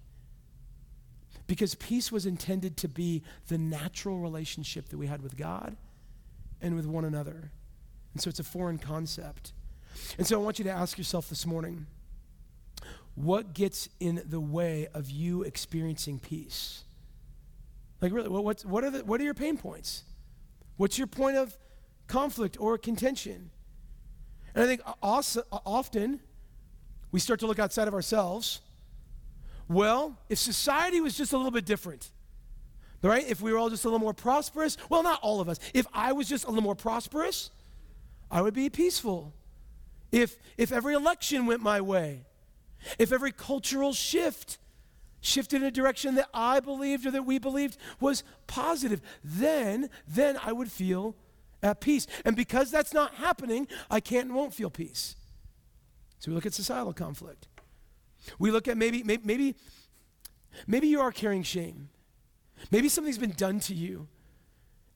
Because 1.47 1.77
peace 1.77 2.11
was 2.11 2.27
intended 2.27 2.77
to 2.79 2.89
be 2.89 3.23
the 3.47 3.59
natural 3.59 4.19
relationship 4.19 4.89
that 4.89 4.99
we 4.99 5.07
had 5.07 5.23
with 5.23 5.37
God 5.37 5.77
and 6.61 6.75
with 6.75 6.87
one 6.87 7.05
another. 7.05 7.51
And 8.13 8.23
so 8.23 8.29
it's 8.29 8.41
a 8.41 8.45
foreign 8.45 8.79
concept. 8.79 9.53
And 10.19 10.27
so 10.27 10.41
I 10.41 10.43
want 10.43 10.59
you 10.59 10.65
to 10.65 10.71
ask 10.71 10.99
yourself 10.99 11.29
this 11.29 11.47
morning 11.47 11.87
what 13.15 13.55
gets 13.55 13.89
in 13.99 14.23
the 14.27 14.41
way 14.41 14.89
of 14.93 15.11
you 15.11 15.43
experiencing 15.43 16.19
peace? 16.19 16.85
Like, 18.01 18.13
really, 18.13 18.29
what's, 18.29 18.65
what, 18.65 18.85
are 18.85 18.91
the, 18.91 19.05
what 19.05 19.21
are 19.21 19.25
your 19.25 19.35
pain 19.35 19.57
points? 19.57 20.05
What's 20.77 20.99
your 20.99 21.07
point 21.07 21.39
of 21.39 21.57
conflict 22.07 22.59
or 22.61 22.77
contention? 22.77 23.51
And 24.55 24.63
I 24.63 24.67
think 24.67 24.83
also, 25.03 25.43
often 25.51 26.21
we 27.11 27.21
start 27.21 27.41
to 27.41 27.47
look 27.47 27.59
outside 27.59 27.89
of 27.89 27.95
ourselves. 27.95 28.61
Well, 29.69 30.19
if 30.29 30.39
society 30.39 31.01
was 31.01 31.17
just 31.17 31.33
a 31.33 31.37
little 31.37 31.51
bit 31.51 31.65
different, 31.65 32.11
right? 33.09 33.29
If 33.29 33.41
we 33.41 33.53
were 33.53 33.59
all 33.59 33.71
just 33.71 33.85
a 33.85 33.89
little 33.89 34.01
more 34.01 34.15
prosperous, 34.15 34.77
well, 34.89 35.03
not 35.03 35.21
all 35.23 35.41
of 35.41 35.49
us. 35.49 35.59
If 35.75 35.87
I 35.93 36.13
was 36.13 36.29
just 36.29 36.45
a 36.45 36.49
little 36.49 36.63
more 36.63 36.75
prosperous, 36.75 37.51
I 38.31 38.43
would 38.43 38.55
be 38.55 38.71
peaceful. 38.71 39.33
If, 40.13 40.37
if 40.57 40.73
every 40.73 40.95
election 40.95 41.47
went 41.47 41.63
my 41.63 41.81
way, 41.81 42.25
if 42.99 43.13
every 43.13 43.33
cultural 43.33 43.93
shift 43.93 44.59
shifted 45.21 45.63
in 45.63 45.69
a 45.69 45.71
direction 45.71 46.15
that 46.15 46.29
I 46.33 46.61
believed 46.61 47.07
or 47.07 47.11
that 47.11 47.25
we 47.25 47.39
believed 47.39 47.77
was 48.01 48.23
positive, 48.47 49.01
then, 49.25 49.91
then 50.07 50.39
I 50.43 50.53
would 50.53 50.71
feel 50.71 51.17
at 51.63 51.81
peace. 51.81 52.07
And 52.25 52.37
because 52.37 52.71
that's 52.71 52.95
not 52.95 53.15
happening, 53.15 53.67
I 53.91 54.01
can't 54.01 54.27
and 54.27 54.35
won't 54.35 54.55
feel 54.55 54.71
peace. 54.71 55.17
So 56.19 56.31
we 56.31 56.35
look 56.35 56.47
at 56.47 56.55
societal 56.55 56.93
conflict. 56.93 57.49
We 58.39 58.51
look 58.51 58.69
at 58.69 58.77
maybe, 58.77 59.03
maybe, 59.03 59.23
maybe, 59.25 59.57
maybe 60.67 60.89
you 60.89 61.01
are 61.01 61.13
carrying 61.13 61.43
shame. 61.43 61.89
Maybe 62.71 62.89
something's 62.89 63.19
been 63.19 63.33
done 63.33 63.61
to 63.61 63.75
you 63.75 64.09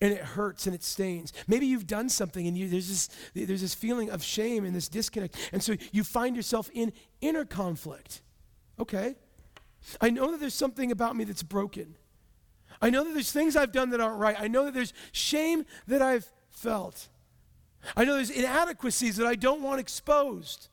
and 0.01 0.13
it 0.13 0.21
hurts 0.21 0.67
and 0.67 0.75
it 0.75 0.83
stains. 0.83 1.33
Maybe 1.47 1.67
you've 1.67 1.87
done 1.87 2.09
something 2.09 2.47
and 2.47 2.57
you, 2.57 2.69
there's, 2.69 2.89
this, 2.89 3.09
there's 3.35 3.61
this 3.61 3.75
feeling 3.75 4.11
of 4.11 4.23
shame 4.23 4.65
and 4.65 4.75
this 4.75 4.89
disconnect. 4.89 5.37
And 5.53 5.63
so 5.63 5.75
you 5.93 6.05
find 6.05 6.35
yourself 6.35 6.71
in 6.73 6.93
inner 7.21 7.45
conflict. 7.45 8.23
Okay. 8.79 9.17
I 10.01 10.11
know 10.11 10.31
that 10.31 10.41
there's 10.41 10.55
something 10.55 10.91
about 10.91 11.17
me 11.17 11.25
that's 11.25 11.43
broken. 11.43 11.97
I 12.81 12.89
know 12.89 13.05
that 13.05 13.13
there's 13.13 13.33
things 13.33 13.57
I've 13.57 13.73
done 13.73 13.91
that 13.91 14.01
aren't 14.01 14.19
right. 14.19 14.37
I 14.39 14.49
know 14.49 14.65
that 14.65 14.75
there's 14.75 14.95
shame 15.13 15.67
that 15.87 16.01
I've 16.01 16.31
felt. 16.49 17.09
I 17.97 18.05
know 18.05 18.15
there's 18.15 18.31
inadequacies 18.31 19.17
that 19.17 19.27
I 19.27 19.35
don't 19.35 19.63
want 19.63 19.81
exposed. 19.81 20.69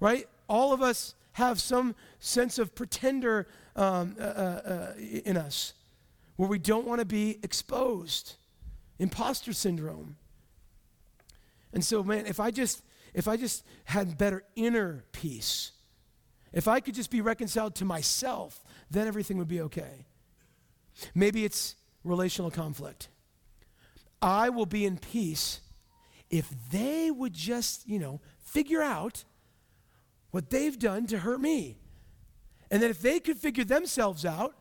Right? 0.00 0.28
All 0.48 0.72
of 0.72 0.80
us 0.80 1.14
have 1.32 1.60
some 1.60 1.94
sense 2.18 2.58
of 2.58 2.74
pretender 2.74 3.46
um, 3.74 4.16
uh, 4.18 4.22
uh, 4.22 4.26
uh 4.26 4.92
in 4.98 5.36
us 5.36 5.74
where 6.36 6.48
we 6.48 6.58
don't 6.58 6.86
want 6.86 7.00
to 7.00 7.04
be 7.06 7.38
exposed. 7.42 8.34
Imposter 8.98 9.52
syndrome. 9.52 10.16
And 11.72 11.84
so, 11.84 12.02
man, 12.02 12.26
if 12.26 12.40
I 12.40 12.50
just 12.50 12.82
if 13.12 13.28
I 13.28 13.36
just 13.36 13.64
had 13.84 14.18
better 14.18 14.44
inner 14.54 15.04
peace, 15.12 15.72
if 16.52 16.68
I 16.68 16.80
could 16.80 16.94
just 16.94 17.10
be 17.10 17.20
reconciled 17.20 17.74
to 17.76 17.84
myself, 17.84 18.62
then 18.90 19.06
everything 19.06 19.38
would 19.38 19.48
be 19.48 19.60
okay. 19.62 20.06
Maybe 21.14 21.44
it's 21.44 21.76
relational 22.04 22.50
conflict. 22.50 23.08
I 24.22 24.48
will 24.48 24.66
be 24.66 24.86
in 24.86 24.98
peace 24.98 25.60
if 26.30 26.50
they 26.70 27.10
would 27.10 27.32
just, 27.32 27.86
you 27.86 27.98
know, 27.98 28.20
figure 28.38 28.82
out 28.82 29.24
what 30.30 30.50
they've 30.50 30.78
done 30.78 31.06
to 31.06 31.18
hurt 31.18 31.40
me. 31.40 31.78
And 32.70 32.82
then 32.82 32.90
if 32.90 33.00
they 33.00 33.20
could 33.20 33.38
figure 33.38 33.64
themselves 33.64 34.24
out, 34.24 34.54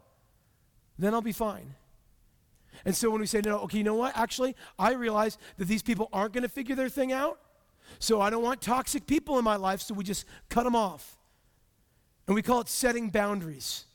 then 0.98 1.14
I'll 1.14 1.22
be 1.22 1.32
fine. 1.32 1.76
And 2.84 2.96
so 2.96 3.10
when 3.10 3.22
we 3.22 3.28
say, 3.28 3.42
no, 3.44 3.60
okay, 3.60 3.78
you 3.78 3.84
know 3.84 3.96
what? 3.96 4.18
Actually, 4.18 4.56
I 4.78 4.94
realize 4.94 5.38
that 5.58 5.66
these 5.66 5.82
people 5.82 6.10
aren't 6.12 6.34
going 6.34 6.44
to 6.44 6.50
figure 6.50 6.76
their 6.76 6.90
thing 6.90 7.12
out. 7.12 7.40
So 8.00 8.20
I 8.22 8.30
don't 8.30 8.44
want 8.44 8.62
toxic 8.62 9.08
people 9.08 9.38
in 9.38 9.44
my 9.44 9.56
life, 9.56 9.82
so 9.82 9.94
we 9.94 10.04
just 10.04 10.26
cut 10.50 10.64
them 10.64 10.76
off. 10.76 11.18
And 12.28 12.36
we 12.36 12.42
call 12.42 12.62
it 12.62 12.70
setting 12.70 13.10
boundaries. 13.10 13.86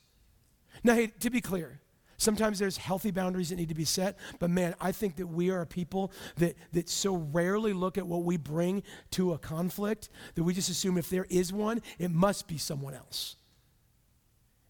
Now, 0.84 0.94
hey, 0.94 1.08
to 1.20 1.30
be 1.30 1.40
clear, 1.40 1.80
sometimes 2.16 2.58
there's 2.58 2.76
healthy 2.76 3.10
boundaries 3.10 3.50
that 3.50 3.56
need 3.56 3.68
to 3.68 3.74
be 3.74 3.84
set, 3.84 4.16
but 4.38 4.50
man, 4.50 4.74
I 4.80 4.92
think 4.92 5.16
that 5.16 5.26
we 5.26 5.50
are 5.50 5.62
a 5.62 5.66
people 5.66 6.12
that, 6.36 6.54
that 6.72 6.88
so 6.88 7.16
rarely 7.16 7.72
look 7.72 7.98
at 7.98 8.06
what 8.06 8.22
we 8.22 8.36
bring 8.36 8.82
to 9.12 9.32
a 9.32 9.38
conflict 9.38 10.08
that 10.36 10.44
we 10.44 10.54
just 10.54 10.70
assume 10.70 10.96
if 10.96 11.10
there 11.10 11.26
is 11.28 11.52
one, 11.52 11.82
it 11.98 12.10
must 12.10 12.46
be 12.46 12.58
someone 12.58 12.94
else. 12.94 13.36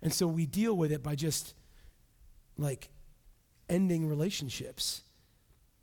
And 0.03 0.12
so 0.12 0.27
we 0.27 0.47
deal 0.47 0.75
with 0.75 0.90
it 0.90 1.03
by 1.03 1.14
just 1.14 1.55
like 2.61 2.90
ending 3.68 4.07
relationships, 4.07 5.03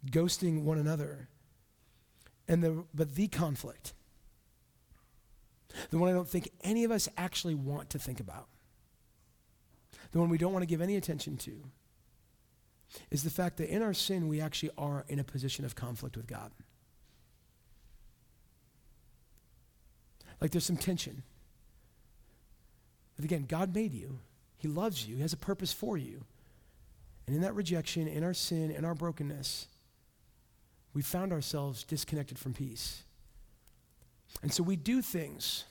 ghosting 0.05 0.63
one 0.63 0.77
another. 0.77 1.27
And 2.47 2.63
the, 2.63 2.85
but 2.93 3.15
the 3.15 3.27
conflict, 3.27 3.93
the 5.89 5.97
one 5.97 6.09
I 6.09 6.13
don't 6.13 6.29
think 6.29 6.49
any 6.61 6.83
of 6.83 6.91
us 6.91 7.09
actually 7.17 7.55
want 7.55 7.89
to 7.89 7.99
think 7.99 8.19
about, 8.19 8.47
the 10.11 10.19
one 10.19 10.29
we 10.29 10.37
don't 10.37 10.53
want 10.53 10.63
to 10.63 10.67
give 10.67 10.81
any 10.81 10.95
attention 10.95 11.35
to, 11.37 11.63
is 13.11 13.23
the 13.23 13.29
fact 13.29 13.57
that 13.57 13.69
in 13.69 13.81
our 13.81 13.93
sin, 13.93 14.29
we 14.29 14.39
actually 14.39 14.71
are 14.77 15.03
in 15.09 15.19
a 15.19 15.23
position 15.23 15.65
of 15.65 15.75
conflict 15.75 16.15
with 16.15 16.27
God. 16.27 16.51
Like 20.39 20.51
there's 20.51 20.65
some 20.65 20.77
tension. 20.77 21.23
But 23.15 23.25
again, 23.25 23.45
God 23.47 23.73
made 23.73 23.93
you, 23.93 24.19
He 24.57 24.67
loves 24.67 25.05
you, 25.07 25.15
He 25.15 25.21
has 25.23 25.33
a 25.33 25.37
purpose 25.37 25.73
for 25.73 25.97
you. 25.97 26.23
And 27.27 27.35
in 27.35 27.41
that 27.41 27.53
rejection, 27.55 28.07
in 28.07 28.23
our 28.23 28.33
sin, 28.33 28.71
in 28.71 28.85
our 28.85 28.95
brokenness, 28.95 29.67
we 30.93 31.01
found 31.01 31.33
ourselves 31.33 31.83
disconnected 31.83 32.39
from 32.39 32.53
peace. 32.53 33.03
And 34.41 34.51
so 34.51 34.63
we 34.63 34.75
do 34.75 35.01
things 35.01 35.65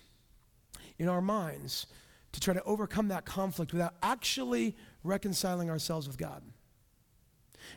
in 0.99 1.09
our 1.09 1.21
minds 1.21 1.87
to 2.33 2.41
try 2.41 2.53
to 2.55 2.63
overcome 2.65 3.09
that 3.09 3.25
conflict 3.25 3.73
without 3.73 3.95
actually 4.03 4.77
reconciling 5.03 5.71
ourselves 5.71 6.07
with 6.07 6.19
God. 6.19 6.43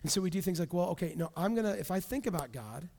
And 0.03 0.11
so 0.11 0.21
we 0.21 0.29
do 0.29 0.41
things 0.41 0.59
like, 0.59 0.73
well, 0.73 0.89
okay, 0.89 1.13
no, 1.15 1.31
I'm 1.35 1.55
going 1.55 1.65
to, 1.65 1.79
if 1.79 1.89
I 1.91 1.99
think 2.01 2.27
about 2.27 2.51
God, 2.51 2.89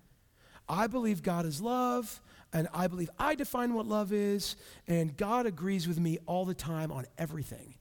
I 0.68 0.86
believe 0.86 1.22
God 1.22 1.46
is 1.46 1.60
love, 1.60 2.20
and 2.52 2.68
I 2.72 2.86
believe 2.86 3.10
I 3.18 3.34
define 3.34 3.74
what 3.74 3.86
love 3.86 4.12
is, 4.12 4.56
and 4.88 5.16
God 5.16 5.46
agrees 5.46 5.86
with 5.86 6.00
me 6.00 6.18
all 6.26 6.44
the 6.44 6.54
time 6.54 6.90
on 6.90 7.06
everything. 7.18 7.74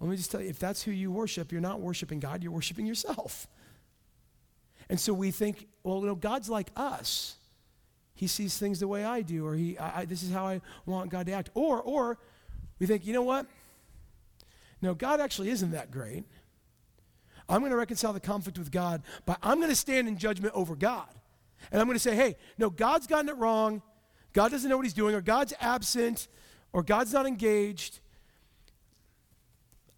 Let 0.00 0.10
me 0.10 0.16
just 0.16 0.30
tell 0.30 0.42
you 0.42 0.48
if 0.48 0.58
that's 0.58 0.82
who 0.82 0.90
you 0.90 1.10
worship, 1.10 1.52
you're 1.52 1.60
not 1.60 1.80
worshiping 1.80 2.20
God, 2.20 2.42
you're 2.42 2.52
worshiping 2.52 2.86
yourself. 2.86 3.46
And 4.88 5.00
so 5.00 5.12
we 5.12 5.30
think, 5.30 5.66
well, 5.82 6.00
you 6.00 6.06
know, 6.06 6.14
God's 6.14 6.48
like 6.48 6.68
us. 6.76 7.36
He 8.14 8.26
sees 8.26 8.56
things 8.56 8.80
the 8.80 8.88
way 8.88 9.04
I 9.04 9.22
do, 9.22 9.46
or 9.46 9.54
he, 9.54 9.78
I, 9.78 10.04
this 10.04 10.22
is 10.22 10.32
how 10.32 10.46
I 10.46 10.60
want 10.86 11.10
God 11.10 11.26
to 11.26 11.32
act. 11.32 11.50
Or, 11.54 11.80
or 11.80 12.18
we 12.78 12.86
think, 12.86 13.06
you 13.06 13.12
know 13.12 13.22
what? 13.22 13.46
No, 14.80 14.94
God 14.94 15.20
actually 15.20 15.50
isn't 15.50 15.72
that 15.72 15.90
great. 15.90 16.24
I'm 17.48 17.60
going 17.60 17.70
to 17.70 17.76
reconcile 17.76 18.12
the 18.12 18.20
conflict 18.20 18.58
with 18.58 18.70
God, 18.70 19.02
but 19.24 19.38
I'm 19.42 19.58
going 19.58 19.70
to 19.70 19.76
stand 19.76 20.08
in 20.08 20.18
judgment 20.18 20.54
over 20.54 20.74
God. 20.74 21.08
And 21.70 21.80
I'm 21.80 21.86
going 21.86 21.96
to 21.96 22.02
say, 22.02 22.14
hey, 22.14 22.36
no, 22.58 22.70
God's 22.70 23.06
gotten 23.06 23.28
it 23.28 23.36
wrong. 23.36 23.82
God 24.32 24.50
doesn't 24.50 24.68
know 24.68 24.76
what 24.76 24.84
he's 24.84 24.94
doing, 24.94 25.14
or 25.14 25.20
God's 25.20 25.54
absent, 25.60 26.28
or 26.72 26.82
God's 26.82 27.12
not 27.12 27.26
engaged. 27.26 28.00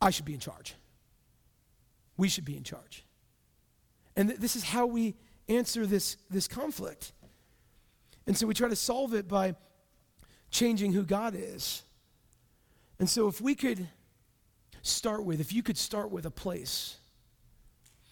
I 0.00 0.10
should 0.10 0.24
be 0.24 0.34
in 0.34 0.40
charge. 0.40 0.74
We 2.16 2.28
should 2.28 2.44
be 2.44 2.56
in 2.56 2.62
charge. 2.62 3.04
And 4.16 4.28
th- 4.28 4.40
this 4.40 4.56
is 4.56 4.64
how 4.64 4.86
we 4.86 5.14
answer 5.48 5.86
this, 5.86 6.16
this 6.30 6.48
conflict. 6.48 7.12
And 8.26 8.36
so 8.36 8.46
we 8.46 8.54
try 8.54 8.68
to 8.68 8.76
solve 8.76 9.14
it 9.14 9.28
by 9.28 9.54
changing 10.50 10.92
who 10.92 11.02
God 11.02 11.34
is. 11.36 11.82
And 12.98 13.08
so 13.08 13.28
if 13.28 13.40
we 13.40 13.54
could 13.54 13.88
start 14.82 15.24
with, 15.24 15.40
if 15.40 15.52
you 15.52 15.62
could 15.62 15.78
start 15.78 16.10
with 16.10 16.26
a 16.26 16.30
place, 16.30 16.96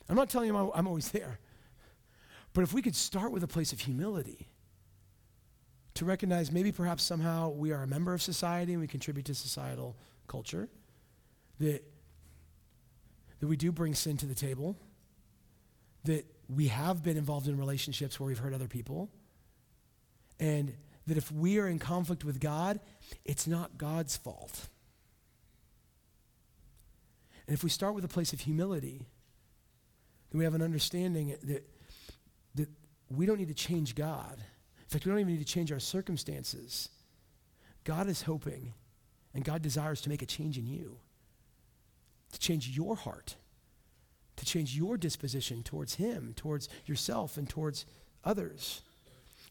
I'm 0.09 0.16
not 0.16 0.31
telling 0.31 0.49
you 0.49 0.72
I'm 0.75 0.87
always 0.87 1.11
there, 1.11 1.38
but 2.53 2.62
if 2.62 2.72
we 2.72 2.83
could 2.83 2.96
start 2.96 3.33
with 3.33 3.42
a 3.42 3.49
place 3.49 3.72
of 3.72 3.81
humility, 3.81 4.49
to 5.94 6.05
recognize 6.05 6.53
maybe 6.53 6.72
perhaps 6.72 7.03
somehow 7.03 7.49
we 7.49 7.72
are 7.72 7.83
a 7.83 7.87
member 7.87 8.12
of 8.12 8.20
society 8.20 8.72
and 8.72 8.81
we 8.81 8.87
contribute 8.87 9.25
to 9.27 9.35
societal 9.35 9.96
culture, 10.29 10.68
that, 11.59 11.83
that 13.40 13.47
we 13.47 13.57
do 13.57 13.73
bring 13.73 13.95
sin 13.95 14.16
to 14.19 14.27
the 14.27 14.35
table, 14.35 14.77
that 16.05 16.25
we 16.49 16.69
have 16.69 17.03
been 17.03 17.16
involved 17.16 17.49
in 17.49 17.59
relationships 17.59 18.21
where 18.21 18.29
we've 18.29 18.38
hurt 18.38 18.55
other 18.55 18.69
people, 18.69 19.11
and 20.38 20.75
that 21.07 21.16
if 21.16 21.31
we 21.33 21.59
are 21.59 21.69
in 21.69 21.79
conflict 21.79 22.25
with 22.25 22.40
God, 22.40 22.81
it's 23.25 23.47
not 23.47 23.79
God's 23.79 24.16
fault. 24.16 24.69
And 27.47 27.55
if 27.55 27.62
we 27.62 27.71
start 27.71 27.95
with 27.95 28.05
a 28.05 28.09
place 28.09 28.33
of 28.33 28.40
humility, 28.40 29.07
then 30.31 30.38
we 30.38 30.45
have 30.45 30.55
an 30.55 30.62
understanding 30.62 31.37
that, 31.45 31.64
that 32.57 32.69
we 33.09 33.27
don't 33.27 33.38
need 33.38 33.49
to 33.49 33.55
change 33.55 33.95
God. 33.95 34.37
In 34.38 34.88
fact, 34.88 35.05
we 35.05 35.11
don't 35.11 35.21
even 35.21 35.33
need 35.33 35.47
to 35.47 35.53
change 35.53 35.71
our 35.73 35.81
circumstances. 35.81 36.88
God 37.85 38.09
is 38.09 38.23
hoping 38.23 38.75
and 39.35 39.45
God 39.45 39.62
desires 39.62 40.01
to 40.03 40.09
make 40.09 40.23
a 40.23 40.27
change 40.27 40.59
in 40.59 40.66
you, 40.66 40.99
to 42.32 42.38
change 42.38 42.68
your 42.68 42.96
heart, 42.96 43.36
to 44.36 44.44
change 44.44 44.76
your 44.76 44.96
disposition 44.96 45.62
towards 45.62 45.94
Him, 45.94 46.34
towards 46.36 46.68
yourself, 46.84 47.36
and 47.36 47.48
towards 47.48 47.86
others. 48.24 48.82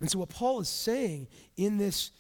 And 0.02 0.10
so, 0.12 0.20
what 0.20 0.30
Paul 0.30 0.60
is 0.60 0.70
saying 0.70 1.28
in 1.56 1.78
this, 1.78 2.12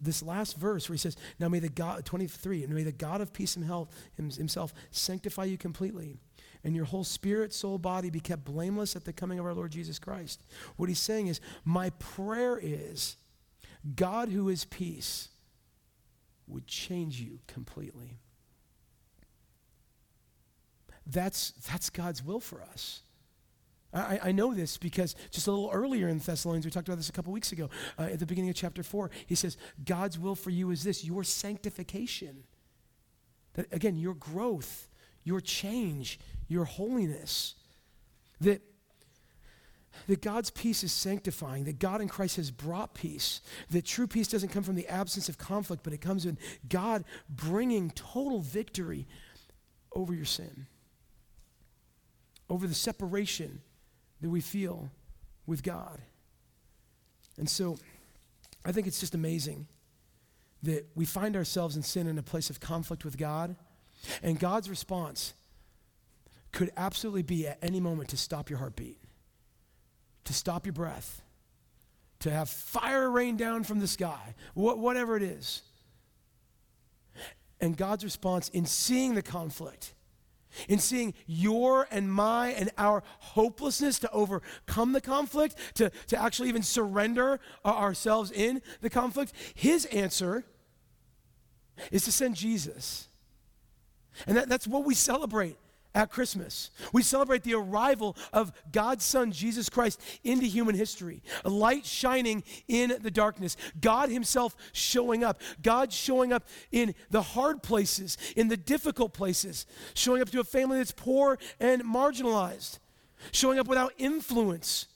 this 0.00 0.22
last 0.22 0.56
verse, 0.56 0.88
where 0.88 0.94
he 0.94 0.98
says, 0.98 1.16
Now 1.38 1.48
may 1.48 1.60
the 1.60 1.68
God, 1.68 2.04
23, 2.04 2.64
and 2.64 2.74
may 2.74 2.82
the 2.82 2.92
God 2.92 3.20
of 3.20 3.32
peace 3.32 3.56
and 3.56 3.64
health 3.64 3.88
himself 4.16 4.74
sanctify 4.90 5.44
you 5.44 5.56
completely, 5.56 6.18
and 6.62 6.76
your 6.76 6.84
whole 6.84 7.04
spirit, 7.04 7.54
soul, 7.54 7.78
body 7.78 8.10
be 8.10 8.20
kept 8.20 8.44
blameless 8.44 8.96
at 8.96 9.04
the 9.04 9.12
coming 9.12 9.38
of 9.38 9.46
our 9.46 9.54
Lord 9.54 9.72
Jesus 9.72 9.98
Christ. 9.98 10.42
What 10.76 10.88
he's 10.88 10.98
saying 10.98 11.28
is, 11.28 11.40
My 11.64 11.90
prayer 11.90 12.58
is, 12.62 13.16
God 13.94 14.28
who 14.28 14.48
is 14.48 14.64
peace 14.64 15.28
would 16.46 16.66
change 16.66 17.20
you 17.20 17.40
completely. 17.46 18.20
That's, 21.06 21.52
that's 21.70 21.90
God's 21.90 22.22
will 22.22 22.40
for 22.40 22.62
us. 22.62 23.02
I, 23.92 24.20
I, 24.24 24.32
know 24.32 24.52
this 24.52 24.76
because 24.76 25.14
just 25.30 25.46
a 25.46 25.50
little 25.50 25.70
earlier 25.72 26.08
in 26.08 26.18
Thessalonians, 26.18 26.66
we 26.66 26.70
talked 26.70 26.88
about 26.88 26.98
this 26.98 27.08
a 27.08 27.12
couple 27.12 27.32
weeks 27.32 27.52
ago, 27.52 27.70
uh, 27.98 28.02
at 28.02 28.18
the 28.18 28.26
beginning 28.26 28.50
of 28.50 28.56
chapter 28.56 28.82
4, 28.82 29.10
he 29.26 29.34
says, 29.34 29.56
God's 29.84 30.18
will 30.18 30.34
for 30.34 30.50
you 30.50 30.70
is 30.70 30.84
this 30.84 31.04
your 31.04 31.24
sanctification. 31.24 32.44
That, 33.54 33.72
again, 33.72 33.96
your 33.96 34.14
growth, 34.14 34.88
your 35.24 35.40
change, 35.40 36.18
your 36.48 36.64
holiness. 36.64 37.54
That, 38.40 38.60
that 40.08 40.20
God's 40.20 40.50
peace 40.50 40.84
is 40.84 40.92
sanctifying, 40.92 41.64
that 41.64 41.78
God 41.78 42.00
in 42.00 42.08
Christ 42.08 42.36
has 42.36 42.50
brought 42.50 42.94
peace, 42.94 43.40
that 43.70 43.84
true 43.84 44.06
peace 44.06 44.28
doesn't 44.28 44.50
come 44.50 44.62
from 44.62 44.74
the 44.74 44.86
absence 44.88 45.28
of 45.28 45.38
conflict, 45.38 45.82
but 45.82 45.92
it 45.92 46.00
comes 46.00 46.26
in 46.26 46.38
God 46.68 47.04
bringing 47.28 47.90
total 47.90 48.40
victory 48.40 49.06
over 49.92 50.12
your 50.12 50.26
sin, 50.26 50.66
over 52.48 52.66
the 52.66 52.74
separation 52.74 53.60
that 54.20 54.28
we 54.28 54.40
feel 54.40 54.90
with 55.46 55.62
God. 55.62 56.00
And 57.38 57.48
so 57.48 57.78
I 58.64 58.72
think 58.72 58.86
it's 58.86 59.00
just 59.00 59.14
amazing 59.14 59.66
that 60.62 60.86
we 60.94 61.04
find 61.04 61.36
ourselves 61.36 61.76
in 61.76 61.82
sin 61.82 62.06
in 62.06 62.18
a 62.18 62.22
place 62.22 62.50
of 62.50 62.60
conflict 62.60 63.04
with 63.04 63.16
God, 63.16 63.56
and 64.22 64.38
God's 64.38 64.68
response 64.68 65.34
could 66.52 66.70
absolutely 66.76 67.22
be 67.22 67.46
at 67.46 67.58
any 67.62 67.80
moment 67.80 68.08
to 68.10 68.16
stop 68.16 68.48
your 68.48 68.58
heartbeat, 68.58 68.98
to 70.24 70.32
stop 70.32 70.66
your 70.66 70.72
breath, 70.72 71.22
to 72.20 72.30
have 72.30 72.48
fire 72.48 73.10
rain 73.10 73.36
down 73.36 73.62
from 73.62 73.78
the 73.78 73.86
sky, 73.86 74.34
wh- 74.54 74.78
whatever 74.78 75.16
it 75.16 75.22
is. 75.22 75.62
And 77.60 77.76
God's 77.76 78.04
response 78.04 78.48
in 78.48 78.66
seeing 78.66 79.14
the 79.14 79.22
conflict 79.22 79.92
in 80.68 80.78
seeing 80.78 81.14
your 81.26 81.86
and 81.90 82.12
my 82.12 82.48
and 82.48 82.70
our 82.78 83.02
hopelessness 83.18 83.98
to 84.00 84.10
overcome 84.10 84.92
the 84.92 85.00
conflict, 85.00 85.56
to, 85.74 85.90
to 86.08 86.20
actually 86.20 86.48
even 86.48 86.62
surrender 86.62 87.40
uh, 87.64 87.68
ourselves 87.68 88.30
in 88.30 88.62
the 88.80 88.90
conflict, 88.90 89.32
his 89.54 89.86
answer 89.86 90.44
is 91.90 92.04
to 92.04 92.12
send 92.12 92.36
Jesus. 92.36 93.08
And 94.26 94.36
that, 94.36 94.48
that's 94.48 94.66
what 94.66 94.84
we 94.84 94.94
celebrate 94.94 95.56
at 95.96 96.10
Christmas. 96.10 96.70
We 96.92 97.02
celebrate 97.02 97.42
the 97.42 97.54
arrival 97.54 98.16
of 98.30 98.52
God's 98.70 99.02
Son, 99.02 99.32
Jesus 99.32 99.70
Christ, 99.70 100.00
into 100.22 100.44
human 100.44 100.74
history. 100.74 101.22
A 101.44 101.48
light 101.48 101.86
shining 101.86 102.44
in 102.68 102.98
the 103.00 103.10
darkness. 103.10 103.56
God 103.80 104.10
Himself 104.10 104.54
showing 104.72 105.24
up. 105.24 105.40
God 105.62 105.92
showing 105.92 106.34
up 106.34 106.44
in 106.70 106.94
the 107.10 107.22
hard 107.22 107.62
places, 107.62 108.18
in 108.36 108.48
the 108.48 108.58
difficult 108.58 109.14
places. 109.14 109.64
Showing 109.94 110.20
up 110.20 110.28
to 110.30 110.40
a 110.40 110.44
family 110.44 110.76
that's 110.76 110.92
poor 110.92 111.38
and 111.58 111.82
marginalized. 111.82 112.78
Showing 113.32 113.58
up 113.58 113.66
without 113.66 113.94
influence. 113.96 114.88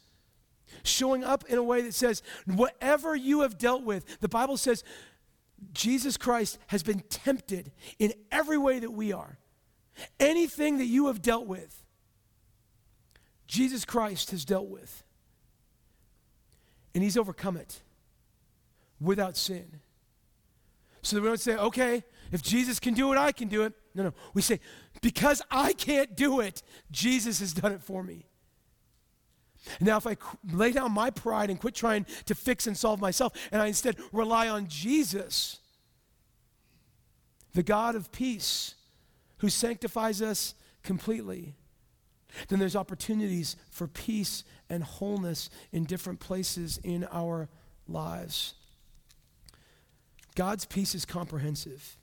Showing 0.83 1.25
up 1.25 1.45
in 1.49 1.57
a 1.57 1.63
way 1.63 1.81
that 1.81 1.95
says, 1.95 2.23
whatever 2.45 3.17
you 3.17 3.41
have 3.41 3.57
dealt 3.57 3.85
with, 3.85 4.21
the 4.21 4.29
Bible 4.29 4.59
says, 4.59 4.85
Jesus 5.73 6.19
Christ 6.19 6.59
has 6.67 6.83
been 6.83 7.01
tempted 7.09 7.73
in 7.99 8.13
every 8.31 8.59
way 8.59 8.79
that 8.81 8.91
we 8.93 9.13
are. 9.13 9.39
Anything 10.19 10.79
that 10.79 10.87
you 10.87 11.07
have 11.07 11.23
dealt 11.23 11.47
with, 11.47 11.85
Jesus 13.47 13.85
Christ 13.85 14.31
has 14.31 14.45
dealt 14.45 14.69
with. 14.69 15.03
And 16.95 17.05
he's 17.05 17.17
overcome 17.17 17.57
it 17.57 17.81
without 19.01 19.37
sin. 19.37 19.81
So 21.03 21.17
that 21.17 21.23
we 21.23 21.29
don't 21.29 21.41
say, 21.41 21.57
okay, 21.57 22.05
if 22.33 22.43
Jesus 22.43 22.79
can 22.79 22.95
do 22.95 23.13
it, 23.13 23.19
I 23.19 23.33
can 23.33 23.49
do 23.49 23.63
it. 23.65 23.73
No, 23.95 24.05
no. 24.05 24.15
We 24.35 24.43
say, 24.43 24.61
because 25.01 25.43
I 25.51 25.73
can't 25.73 26.17
do 26.17 26.41
it, 26.41 26.63
Jesus 26.91 27.41
has 27.41 27.53
done 27.53 27.73
it 27.73 27.83
for 27.83 28.03
me. 28.03 28.27
Now, 29.81 29.99
if 29.99 30.07
I 30.07 30.17
lay 30.53 30.73
down 30.73 30.93
my 30.93 31.11
pride 31.11 31.51
and 31.51 31.61
quit 31.61 31.75
trying 31.75 32.07
to 32.27 32.35
fix 32.35 32.67
and 32.67 32.77
solve 32.77 33.01
myself, 33.01 33.33
and 33.53 33.61
I 33.61 33.67
instead 33.67 33.97
rely 34.13 34.49
on 34.49 34.69
Jesus, 34.69 35.59
the 37.53 37.63
God 37.63 37.95
of 37.95 38.11
peace, 38.13 38.75
who 39.41 39.49
sanctifies 39.49 40.23
us 40.23 40.55
completely, 40.83 41.55
then 42.49 42.59
there's 42.59 42.77
opportunities 42.77 43.57
for 43.71 43.87
peace 43.87 44.45
and 44.69 44.85
wholeness 44.85 45.51
in 45.73 45.85
different 45.85 46.21
places 46.21 46.79
in 46.83 47.05
our 47.11 47.49
lives. 47.89 48.55
God's 50.37 50.65
peace 50.65 50.95
is 50.95 51.05
comprehensive. 51.05 51.97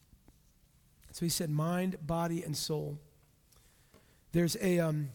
So 1.12 1.26
he 1.26 1.30
said 1.30 1.50
mind, 1.50 1.96
body, 2.06 2.44
and 2.44 2.56
soul. 2.56 3.00
There's 4.34 4.58
a, 4.62 4.80
um, 4.80 5.10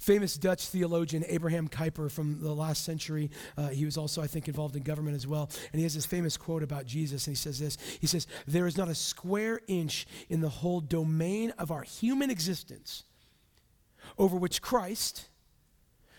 famous 0.00 0.36
Dutch 0.36 0.66
theologian, 0.66 1.24
Abraham 1.28 1.68
Kuyper 1.68 2.10
from 2.10 2.40
the 2.40 2.52
last 2.52 2.84
century. 2.84 3.30
Uh, 3.56 3.68
he 3.68 3.84
was 3.84 3.96
also, 3.96 4.22
I 4.22 4.26
think, 4.26 4.48
involved 4.48 4.74
in 4.74 4.82
government 4.82 5.14
as 5.14 5.26
well. 5.26 5.50
And 5.72 5.78
he 5.78 5.84
has 5.84 5.94
this 5.94 6.06
famous 6.06 6.36
quote 6.36 6.62
about 6.62 6.86
Jesus, 6.86 7.26
and 7.26 7.36
he 7.36 7.40
says 7.40 7.60
this 7.60 7.76
He 8.00 8.06
says, 8.06 8.26
There 8.48 8.66
is 8.66 8.76
not 8.76 8.88
a 8.88 8.94
square 8.94 9.60
inch 9.68 10.06
in 10.28 10.40
the 10.40 10.48
whole 10.48 10.80
domain 10.80 11.52
of 11.58 11.70
our 11.70 11.82
human 11.82 12.30
existence 12.30 13.04
over 14.18 14.36
which 14.36 14.62
Christ, 14.62 15.28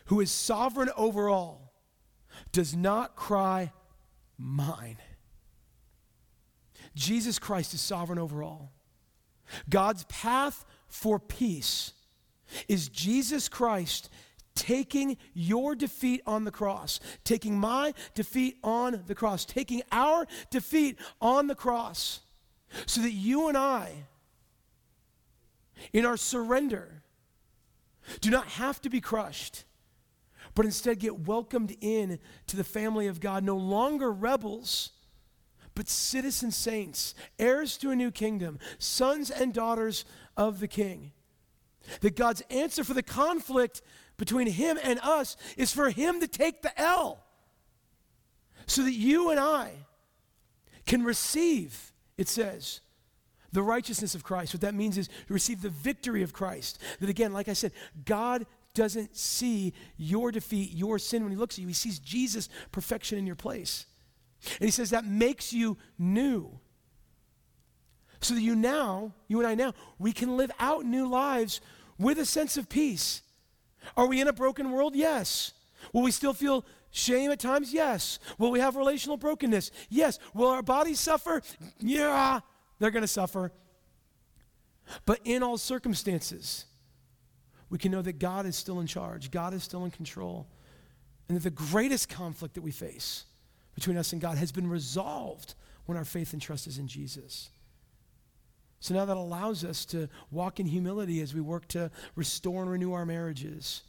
who 0.05 0.21
is 0.21 0.31
sovereign 0.31 0.91
over 0.95 1.27
all, 1.27 1.73
does 2.51 2.75
not 2.75 3.15
cry, 3.15 3.73
Mine. 4.37 4.97
Jesus 6.95 7.37
Christ 7.39 7.73
is 7.73 7.81
sovereign 7.81 8.19
over 8.19 8.43
all. 8.43 8.73
God's 9.69 10.03
path 10.05 10.65
for 10.87 11.19
peace 11.19 11.93
is 12.67 12.89
Jesus 12.89 13.47
Christ 13.49 14.09
taking 14.55 15.17
your 15.33 15.75
defeat 15.75 16.21
on 16.25 16.43
the 16.43 16.51
cross, 16.51 16.99
taking 17.23 17.57
my 17.57 17.93
defeat 18.13 18.57
on 18.63 19.03
the 19.07 19.15
cross, 19.15 19.45
taking 19.45 19.81
our 19.91 20.27
defeat 20.49 20.97
on 21.21 21.47
the 21.47 21.55
cross, 21.55 22.21
so 22.85 23.01
that 23.01 23.11
you 23.11 23.47
and 23.47 23.57
I, 23.57 23.91
in 25.93 26.05
our 26.05 26.17
surrender, 26.17 27.03
do 28.19 28.29
not 28.29 28.47
have 28.47 28.81
to 28.81 28.89
be 28.89 29.01
crushed, 29.01 29.63
but 30.53 30.65
instead 30.65 30.99
get 30.99 31.27
welcomed 31.27 31.75
in 31.81 32.19
to 32.47 32.57
the 32.57 32.63
family 32.63 33.07
of 33.07 33.19
God, 33.19 33.43
no 33.43 33.55
longer 33.55 34.11
rebels 34.11 34.91
but 35.75 35.87
citizen 35.87 36.51
saints, 36.51 37.15
heirs 37.39 37.77
to 37.77 37.91
a 37.91 37.95
new 37.95 38.11
kingdom, 38.11 38.59
sons 38.77 39.31
and 39.31 39.53
daughters 39.53 40.05
of 40.35 40.59
the 40.59 40.67
King. 40.67 41.11
That 41.99 42.15
God's 42.15 42.41
answer 42.49 42.83
for 42.83 42.93
the 42.93 43.03
conflict 43.03 43.81
between 44.17 44.47
him 44.47 44.79
and 44.81 44.99
us 45.01 45.35
is 45.57 45.73
for 45.73 45.89
him 45.89 46.21
to 46.21 46.27
take 46.27 46.61
the 46.61 46.79
L. 46.79 47.23
So 48.65 48.83
that 48.83 48.93
you 48.93 49.29
and 49.29 49.39
I 49.39 49.71
can 50.85 51.03
receive, 51.03 51.91
it 52.17 52.27
says, 52.27 52.81
the 53.51 53.61
righteousness 53.61 54.15
of 54.15 54.23
Christ. 54.23 54.53
What 54.53 54.61
that 54.61 54.73
means 54.73 54.97
is 54.97 55.07
to 55.07 55.33
receive 55.33 55.61
the 55.61 55.69
victory 55.69 56.23
of 56.23 56.33
Christ. 56.33 56.79
That 56.99 57.09
again, 57.09 57.33
like 57.33 57.49
I 57.49 57.53
said, 57.53 57.73
God 58.05 58.45
doesn't 58.73 59.17
see 59.17 59.73
your 59.97 60.31
defeat, 60.31 60.71
your 60.73 60.97
sin 60.97 61.23
when 61.23 61.31
he 61.31 61.37
looks 61.37 61.55
at 61.55 61.61
you. 61.61 61.67
He 61.67 61.73
sees 61.73 61.99
Jesus' 61.99 62.47
perfection 62.71 63.17
in 63.17 63.27
your 63.27 63.35
place. 63.35 63.85
And 64.59 64.65
he 64.65 64.71
says 64.71 64.91
that 64.91 65.05
makes 65.05 65.51
you 65.51 65.77
new. 65.99 66.59
So 68.21 68.35
that 68.35 68.41
you 68.41 68.55
now, 68.55 69.13
you 69.27 69.39
and 69.39 69.47
I 69.47 69.55
now, 69.55 69.73
we 69.99 70.13
can 70.13 70.37
live 70.37 70.51
out 70.59 70.85
new 70.85 71.09
lives 71.09 71.59
with 72.01 72.19
a 72.19 72.25
sense 72.25 72.57
of 72.57 72.67
peace. 72.67 73.21
Are 73.95 74.07
we 74.07 74.19
in 74.19 74.27
a 74.27 74.33
broken 74.33 74.71
world? 74.71 74.95
Yes. 74.95 75.53
Will 75.93 76.01
we 76.01 76.11
still 76.11 76.33
feel 76.33 76.65
shame 76.91 77.31
at 77.31 77.39
times? 77.39 77.73
Yes. 77.73 78.19
Will 78.37 78.51
we 78.51 78.59
have 78.59 78.75
relational 78.75 79.17
brokenness? 79.17 79.71
Yes. 79.89 80.19
Will 80.33 80.49
our 80.49 80.61
bodies 80.63 80.99
suffer? 80.99 81.41
Yeah, 81.79 82.41
they're 82.79 82.91
going 82.91 83.01
to 83.01 83.07
suffer. 83.07 83.51
But 85.05 85.19
in 85.23 85.43
all 85.43 85.57
circumstances, 85.57 86.65
we 87.69 87.77
can 87.77 87.91
know 87.91 88.01
that 88.01 88.19
God 88.19 88.45
is 88.45 88.55
still 88.55 88.79
in 88.79 88.87
charge, 88.87 89.31
God 89.31 89.53
is 89.53 89.63
still 89.63 89.85
in 89.85 89.91
control, 89.91 90.47
and 91.29 91.37
that 91.37 91.43
the 91.43 91.49
greatest 91.49 92.09
conflict 92.09 92.55
that 92.55 92.61
we 92.61 92.71
face 92.71 93.25
between 93.73 93.95
us 93.95 94.11
and 94.11 94.21
God 94.21 94.37
has 94.37 94.51
been 94.51 94.69
resolved 94.69 95.55
when 95.85 95.97
our 95.97 96.03
faith 96.03 96.33
and 96.33 96.41
trust 96.41 96.67
is 96.67 96.77
in 96.77 96.87
Jesus. 96.87 97.49
So 98.81 98.93
now 98.95 99.05
that 99.05 99.15
allows 99.15 99.63
us 99.63 99.85
to 99.85 100.09
walk 100.31 100.59
in 100.59 100.65
humility 100.65 101.21
as 101.21 101.33
we 101.33 101.39
work 101.39 101.67
to 101.69 101.89
restore 102.15 102.63
and 102.63 102.71
renew 102.71 102.93
our 102.93 103.05
marriages, 103.05 103.83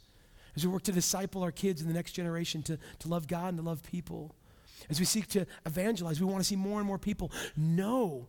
as 0.55 0.65
we 0.65 0.71
work 0.71 0.83
to 0.83 0.91
disciple 0.91 1.43
our 1.43 1.51
kids 1.51 1.81
in 1.81 1.87
the 1.87 1.93
next 1.93 2.13
generation 2.13 2.61
to, 2.63 2.77
to 2.99 3.07
love 3.07 3.27
God 3.27 3.49
and 3.49 3.57
to 3.57 3.63
love 3.63 3.83
people, 3.83 4.35
as 4.89 4.99
we 4.99 5.05
seek 5.05 5.27
to 5.29 5.45
evangelize, 5.65 6.21
we 6.21 6.27
want 6.27 6.39
to 6.39 6.43
see 6.43 6.55
more 6.55 6.79
and 6.79 6.87
more 6.87 6.99
people 6.99 7.31
know 7.57 8.27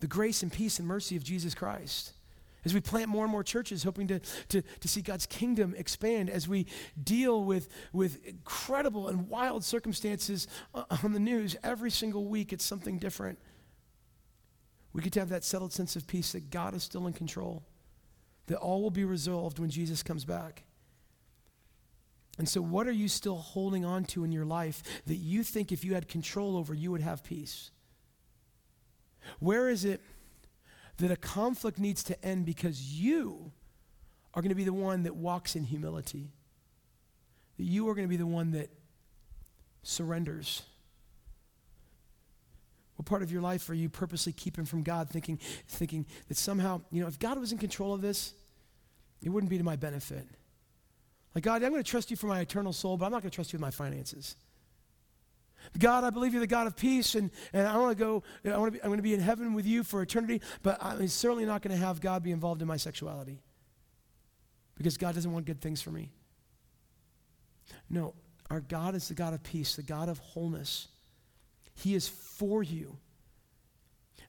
the 0.00 0.06
grace 0.06 0.42
and 0.42 0.52
peace 0.52 0.78
and 0.78 0.86
mercy 0.86 1.16
of 1.16 1.24
Jesus 1.24 1.54
Christ 1.54 2.12
as 2.64 2.74
we 2.74 2.80
plant 2.80 3.08
more 3.08 3.24
and 3.24 3.32
more 3.32 3.42
churches, 3.42 3.82
hoping 3.82 4.06
to, 4.08 4.20
to, 4.48 4.62
to 4.62 4.88
see 4.88 5.00
God's 5.00 5.26
kingdom 5.26 5.74
expand, 5.76 6.30
as 6.30 6.46
we 6.46 6.66
deal 7.02 7.42
with, 7.44 7.68
with 7.92 8.24
incredible 8.24 9.08
and 9.08 9.28
wild 9.28 9.64
circumstances 9.64 10.46
on 10.74 11.12
the 11.12 11.18
news 11.18 11.56
every 11.64 11.90
single 11.90 12.26
week, 12.26 12.52
it's 12.52 12.64
something 12.64 12.98
different. 12.98 13.38
We 14.92 15.02
get 15.02 15.12
to 15.14 15.20
have 15.20 15.30
that 15.30 15.44
settled 15.44 15.72
sense 15.72 15.96
of 15.96 16.06
peace 16.06 16.32
that 16.32 16.50
God 16.50 16.74
is 16.74 16.82
still 16.82 17.06
in 17.06 17.12
control, 17.12 17.62
that 18.46 18.58
all 18.58 18.82
will 18.82 18.90
be 18.90 19.04
resolved 19.04 19.58
when 19.58 19.70
Jesus 19.70 20.02
comes 20.02 20.24
back. 20.24 20.64
And 22.38 22.48
so, 22.48 22.60
what 22.62 22.86
are 22.86 22.92
you 22.92 23.08
still 23.08 23.36
holding 23.36 23.84
on 23.84 24.04
to 24.06 24.24
in 24.24 24.32
your 24.32 24.44
life 24.44 24.82
that 25.06 25.16
you 25.16 25.42
think 25.42 25.70
if 25.70 25.84
you 25.84 25.94
had 25.94 26.08
control 26.08 26.56
over, 26.56 26.74
you 26.74 26.90
would 26.90 27.02
have 27.02 27.22
peace? 27.22 27.70
Where 29.38 29.68
is 29.68 29.84
it? 29.84 30.00
that 30.98 31.10
a 31.10 31.16
conflict 31.16 31.78
needs 31.78 32.02
to 32.04 32.24
end 32.24 32.46
because 32.46 33.00
you 33.00 33.52
are 34.34 34.42
going 34.42 34.50
to 34.50 34.54
be 34.54 34.64
the 34.64 34.72
one 34.72 35.02
that 35.02 35.16
walks 35.16 35.56
in 35.56 35.64
humility. 35.64 36.30
That 37.58 37.64
you 37.64 37.88
are 37.88 37.94
going 37.94 38.06
to 38.06 38.10
be 38.10 38.16
the 38.16 38.26
one 38.26 38.52
that 38.52 38.70
surrenders. 39.82 40.62
What 43.02 43.08
part 43.08 43.22
of 43.22 43.32
your 43.32 43.42
life 43.42 43.68
are 43.68 43.74
you 43.74 43.88
purposely 43.88 44.32
keeping 44.32 44.64
from 44.64 44.84
God, 44.84 45.10
thinking, 45.10 45.40
thinking 45.66 46.06
that 46.28 46.36
somehow, 46.36 46.82
you 46.92 47.02
know, 47.02 47.08
if 47.08 47.18
God 47.18 47.36
was 47.36 47.50
in 47.50 47.58
control 47.58 47.92
of 47.92 48.00
this, 48.00 48.32
it 49.20 49.28
wouldn't 49.28 49.50
be 49.50 49.58
to 49.58 49.64
my 49.64 49.74
benefit? 49.74 50.24
Like, 51.34 51.42
God, 51.42 51.64
I'm 51.64 51.70
going 51.70 51.82
to 51.82 51.90
trust 51.90 52.12
you 52.12 52.16
for 52.16 52.28
my 52.28 52.38
eternal 52.38 52.72
soul, 52.72 52.96
but 52.96 53.06
I'm 53.06 53.10
not 53.10 53.22
going 53.22 53.32
to 53.32 53.34
trust 53.34 53.52
you 53.52 53.56
with 53.56 53.62
my 53.62 53.72
finances. 53.72 54.36
God, 55.80 56.04
I 56.04 56.10
believe 56.10 56.32
you're 56.32 56.38
the 56.38 56.46
God 56.46 56.68
of 56.68 56.76
peace, 56.76 57.16
and, 57.16 57.32
and 57.52 57.66
I 57.66 57.76
want 57.76 57.98
to 57.98 58.04
go, 58.04 58.22
I 58.44 58.56
want 58.56 58.72
to 58.72 58.78
be, 58.78 58.82
I'm 58.84 58.90
going 58.90 58.98
to 58.98 59.02
be 59.02 59.14
in 59.14 59.20
heaven 59.20 59.52
with 59.52 59.66
you 59.66 59.82
for 59.82 60.00
eternity, 60.00 60.40
but 60.62 60.78
I'm 60.80 61.08
certainly 61.08 61.44
not 61.44 61.60
going 61.60 61.76
to 61.76 61.84
have 61.84 62.00
God 62.00 62.22
be 62.22 62.30
involved 62.30 62.62
in 62.62 62.68
my 62.68 62.76
sexuality 62.76 63.40
because 64.76 64.96
God 64.96 65.16
doesn't 65.16 65.32
want 65.32 65.44
good 65.46 65.60
things 65.60 65.82
for 65.82 65.90
me. 65.90 66.12
No, 67.90 68.14
our 68.48 68.60
God 68.60 68.94
is 68.94 69.08
the 69.08 69.14
God 69.14 69.34
of 69.34 69.42
peace, 69.42 69.74
the 69.74 69.82
God 69.82 70.08
of 70.08 70.18
wholeness. 70.18 70.86
He 71.74 71.94
is 71.94 72.08
for 72.08 72.62
you. 72.62 72.98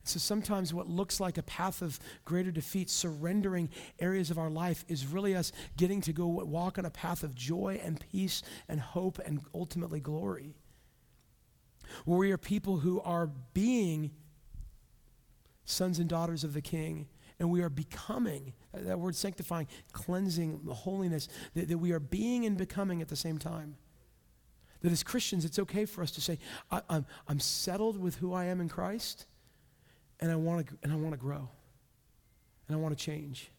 So 0.02 0.18
sometimes 0.18 0.74
what 0.74 0.88
looks 0.88 1.18
like 1.18 1.38
a 1.38 1.42
path 1.42 1.80
of 1.80 1.98
greater 2.24 2.50
defeat, 2.50 2.90
surrendering 2.90 3.70
areas 3.98 4.30
of 4.30 4.38
our 4.38 4.50
life, 4.50 4.84
is 4.86 5.06
really 5.06 5.34
us 5.34 5.50
getting 5.76 6.02
to 6.02 6.12
go 6.12 6.26
walk 6.26 6.78
on 6.78 6.84
a 6.84 6.90
path 6.90 7.22
of 7.22 7.34
joy 7.34 7.80
and 7.82 8.04
peace 8.12 8.42
and 8.68 8.80
hope 8.80 9.18
and 9.24 9.40
ultimately 9.54 10.00
glory 10.00 10.56
where 12.04 12.18
we 12.18 12.32
are 12.32 12.38
people 12.38 12.78
who 12.78 13.00
are 13.00 13.30
being 13.52 14.10
sons 15.64 15.98
and 15.98 16.08
daughters 16.08 16.44
of 16.44 16.52
the 16.52 16.60
King, 16.60 17.06
and 17.38 17.50
we 17.50 17.62
are 17.62 17.70
becoming, 17.70 18.52
that 18.72 18.98
word 18.98 19.16
sanctifying, 19.16 19.66
cleansing, 19.92 20.60
holiness, 20.70 21.28
that, 21.54 21.68
that 21.68 21.78
we 21.78 21.92
are 21.92 22.00
being 22.00 22.44
and 22.44 22.56
becoming 22.56 23.00
at 23.00 23.08
the 23.08 23.16
same 23.16 23.38
time. 23.38 23.76
That 24.84 24.92
as 24.92 25.02
Christians, 25.02 25.46
it's 25.46 25.58
okay 25.58 25.86
for 25.86 26.02
us 26.02 26.10
to 26.10 26.20
say, 26.20 26.38
I, 26.70 26.76
am 26.76 26.82
I'm, 26.90 27.06
I'm 27.26 27.40
settled 27.40 27.98
with 27.98 28.16
who 28.16 28.34
I 28.34 28.44
am 28.44 28.60
in 28.60 28.68
Christ, 28.68 29.24
and 30.20 30.30
I 30.30 30.36
want 30.36 30.66
to 30.66 30.74
and 30.82 30.92
I 30.92 30.96
want 30.96 31.12
to 31.12 31.16
grow, 31.16 31.48
and 32.68 32.76
I 32.76 32.78
want 32.78 32.96
to 32.96 33.02
change. 33.02 33.50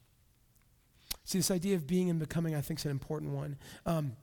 See, 1.24 1.40
this 1.40 1.50
idea 1.50 1.78
of 1.78 1.88
being 1.88 2.12
and 2.12 2.20
becoming, 2.20 2.54
I 2.54 2.62
think, 2.62 2.80
is 2.80 2.86
an 2.86 2.92
important 2.92 3.32
one. 3.32 3.58
Um, 3.88 4.16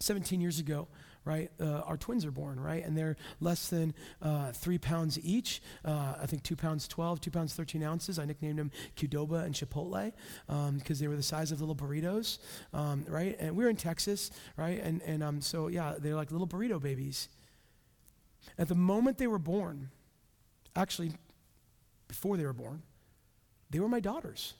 17 0.00 0.40
years 0.40 0.58
ago, 0.58 0.88
right? 1.26 1.50
Uh, 1.60 1.80
our 1.80 1.96
twins 1.96 2.24
are 2.24 2.30
born, 2.30 2.58
right? 2.58 2.82
And 2.86 2.96
they're 2.96 3.16
less 3.40 3.68
than 3.68 3.92
uh, 4.22 4.52
three 4.52 4.78
pounds 4.78 5.18
each. 5.22 5.60
Uh, 5.84 6.14
I 6.22 6.26
think 6.26 6.44
two 6.44 6.54
pounds 6.54 6.86
12, 6.86 7.20
two 7.20 7.30
pounds 7.32 7.52
13 7.52 7.82
ounces. 7.82 8.18
I 8.18 8.24
nicknamed 8.24 8.60
them 8.60 8.70
Qdoba 8.96 9.44
and 9.44 9.52
Chipotle 9.52 10.12
because 10.46 11.00
um, 11.00 11.00
they 11.00 11.08
were 11.08 11.16
the 11.16 11.22
size 11.22 11.50
of 11.50 11.60
little 11.60 11.74
burritos, 11.74 12.38
um, 12.72 13.04
right? 13.08 13.36
And 13.40 13.56
we 13.56 13.64
were 13.64 13.70
in 13.70 13.76
Texas, 13.76 14.30
right? 14.56 14.80
And, 14.80 15.02
and 15.02 15.22
um, 15.22 15.40
so, 15.40 15.66
yeah, 15.66 15.94
they're 15.98 16.14
like 16.14 16.30
little 16.30 16.46
burrito 16.46 16.80
babies. 16.80 17.28
At 18.56 18.68
the 18.68 18.76
moment 18.76 19.18
they 19.18 19.26
were 19.26 19.40
born, 19.40 19.90
actually, 20.76 21.10
before 22.06 22.36
they 22.36 22.44
were 22.44 22.52
born, 22.52 22.82
they 23.68 23.80
were 23.80 23.88
my 23.88 24.00
daughters. 24.00 24.54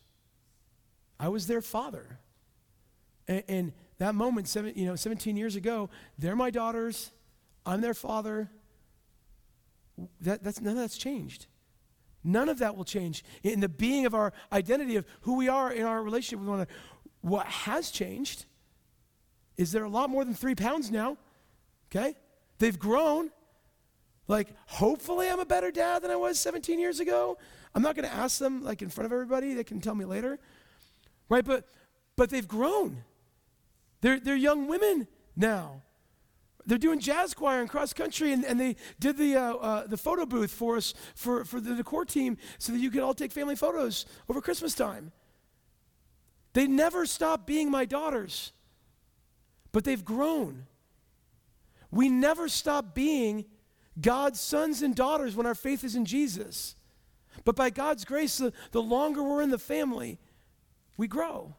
I 1.21 1.29
was 1.29 1.47
their 1.47 1.63
father. 1.63 2.19
and, 3.29 3.45
and 3.47 3.73
that 3.99 4.15
moment, 4.15 4.49
seven, 4.49 4.73
you 4.77 4.87
know, 4.87 4.97
17 4.97 5.37
years 5.37 5.57
ago, 5.57 5.89
they're 6.19 6.37
my 6.37 6.51
daughters, 6.51 7.11
I'm 7.65 7.81
their 7.81 7.95
father. 7.95 8.51
That, 10.21 10.45
that's, 10.45 10.61
none 10.61 10.73
of 10.73 10.79
that's 10.79 10.99
changed. 10.99 11.47
None 12.23 12.49
of 12.49 12.59
that 12.59 12.77
will 12.77 12.85
change 12.85 13.25
in 13.43 13.61
the 13.61 13.69
being 13.69 14.05
of 14.05 14.15
our 14.15 14.33
identity 14.53 14.97
of 14.97 15.07
who 15.23 15.37
we 15.37 15.49
are 15.49 15.73
in 15.73 15.85
our 15.85 16.03
relationship 16.03 16.41
with 16.41 16.49
one 16.49 16.59
another. 16.59 16.71
What 17.21 17.47
has 17.47 17.91
changed 17.91 18.45
is 19.57 19.73
they're 19.73 19.85
a 19.85 19.89
lot 19.89 20.11
more 20.11 20.25
than 20.25 20.35
three 20.35 20.55
pounds 20.55 20.91
now. 20.91 21.17
Okay? 21.91 22.15
They've 22.59 22.79
grown. 22.79 23.31
Like, 24.29 24.49
hopefully, 24.67 25.29
I'm 25.29 25.39
a 25.39 25.47
better 25.47 25.71
dad 25.71 26.03
than 26.03 26.11
I 26.11 26.17
was 26.17 26.39
17 26.41 26.79
years 26.79 26.99
ago. 26.99 27.39
I'm 27.75 27.83
not 27.83 27.95
going 27.95 28.09
to 28.09 28.15
ask 28.15 28.39
them 28.39 28.65
like 28.65 28.83
in 28.83 28.89
front 28.89 29.07
of 29.07 29.13
everybody. 29.13 29.55
They 29.55 29.65
can 29.65 29.81
tell 29.81 29.95
me 29.95 30.05
later, 30.05 30.39
right? 31.29 31.45
But 31.45 31.69
but 32.17 32.31
they've 32.31 32.49
grown. 32.49 33.05
They're, 34.07 34.21
they're 34.21 34.37
young 34.37 34.69
women 34.69 35.09
now. 35.35 35.83
They're 36.65 36.79
doing 36.79 37.01
jazz 37.01 37.35
choir 37.35 37.61
and 37.61 37.69
cross 37.69 37.93
country, 37.93 38.33
and, 38.33 38.45
and 38.45 38.61
they 38.61 38.77
did 39.01 39.17
the, 39.17 39.35
uh, 39.35 39.55
uh, 39.55 39.87
the 39.89 39.97
photo 39.97 40.25
booth 40.25 40.53
for 40.53 40.77
us, 40.77 40.95
for, 41.17 41.45
for 41.45 41.61
the 41.61 41.75
decor 41.75 42.05
team, 42.05 42.37
so 42.59 42.73
that 42.73 42.79
you 42.79 42.89
could 42.93 43.03
all 43.03 43.15
take 43.15 43.33
family 43.33 43.57
photos 43.57 44.07
over 44.29 44.41
Christmas 44.41 44.77
time. 44.77 45.11
They 46.53 46.69
never 46.69 47.05
stopped 47.05 47.49
being 47.49 47.69
my 47.69 47.85
daughters, 47.85 48.53
but 49.73 49.83
they've 49.83 50.05
grown. 50.05 50.67
We 51.91 52.09
never 52.09 52.49
stop 52.49 52.95
being 52.95 53.45
God's 54.01 54.39
sons 54.39 54.83
and 54.83 54.95
daughters 54.95 55.35
when 55.35 55.47
our 55.47 55.57
faith 55.57 55.83
is 55.83 55.97
in 55.97 56.05
Jesus. 56.05 56.77
But 57.45 57.57
by 57.57 57.71
God's 57.71 58.05
grace, 58.05 58.39
the, 58.39 58.53
the 58.71 58.81
longer 58.83 59.25
we're 59.25 59.43
in 59.43 59.51
the 59.51 59.59
family, 59.59 60.21
we 60.97 61.09
grow. 61.09 61.57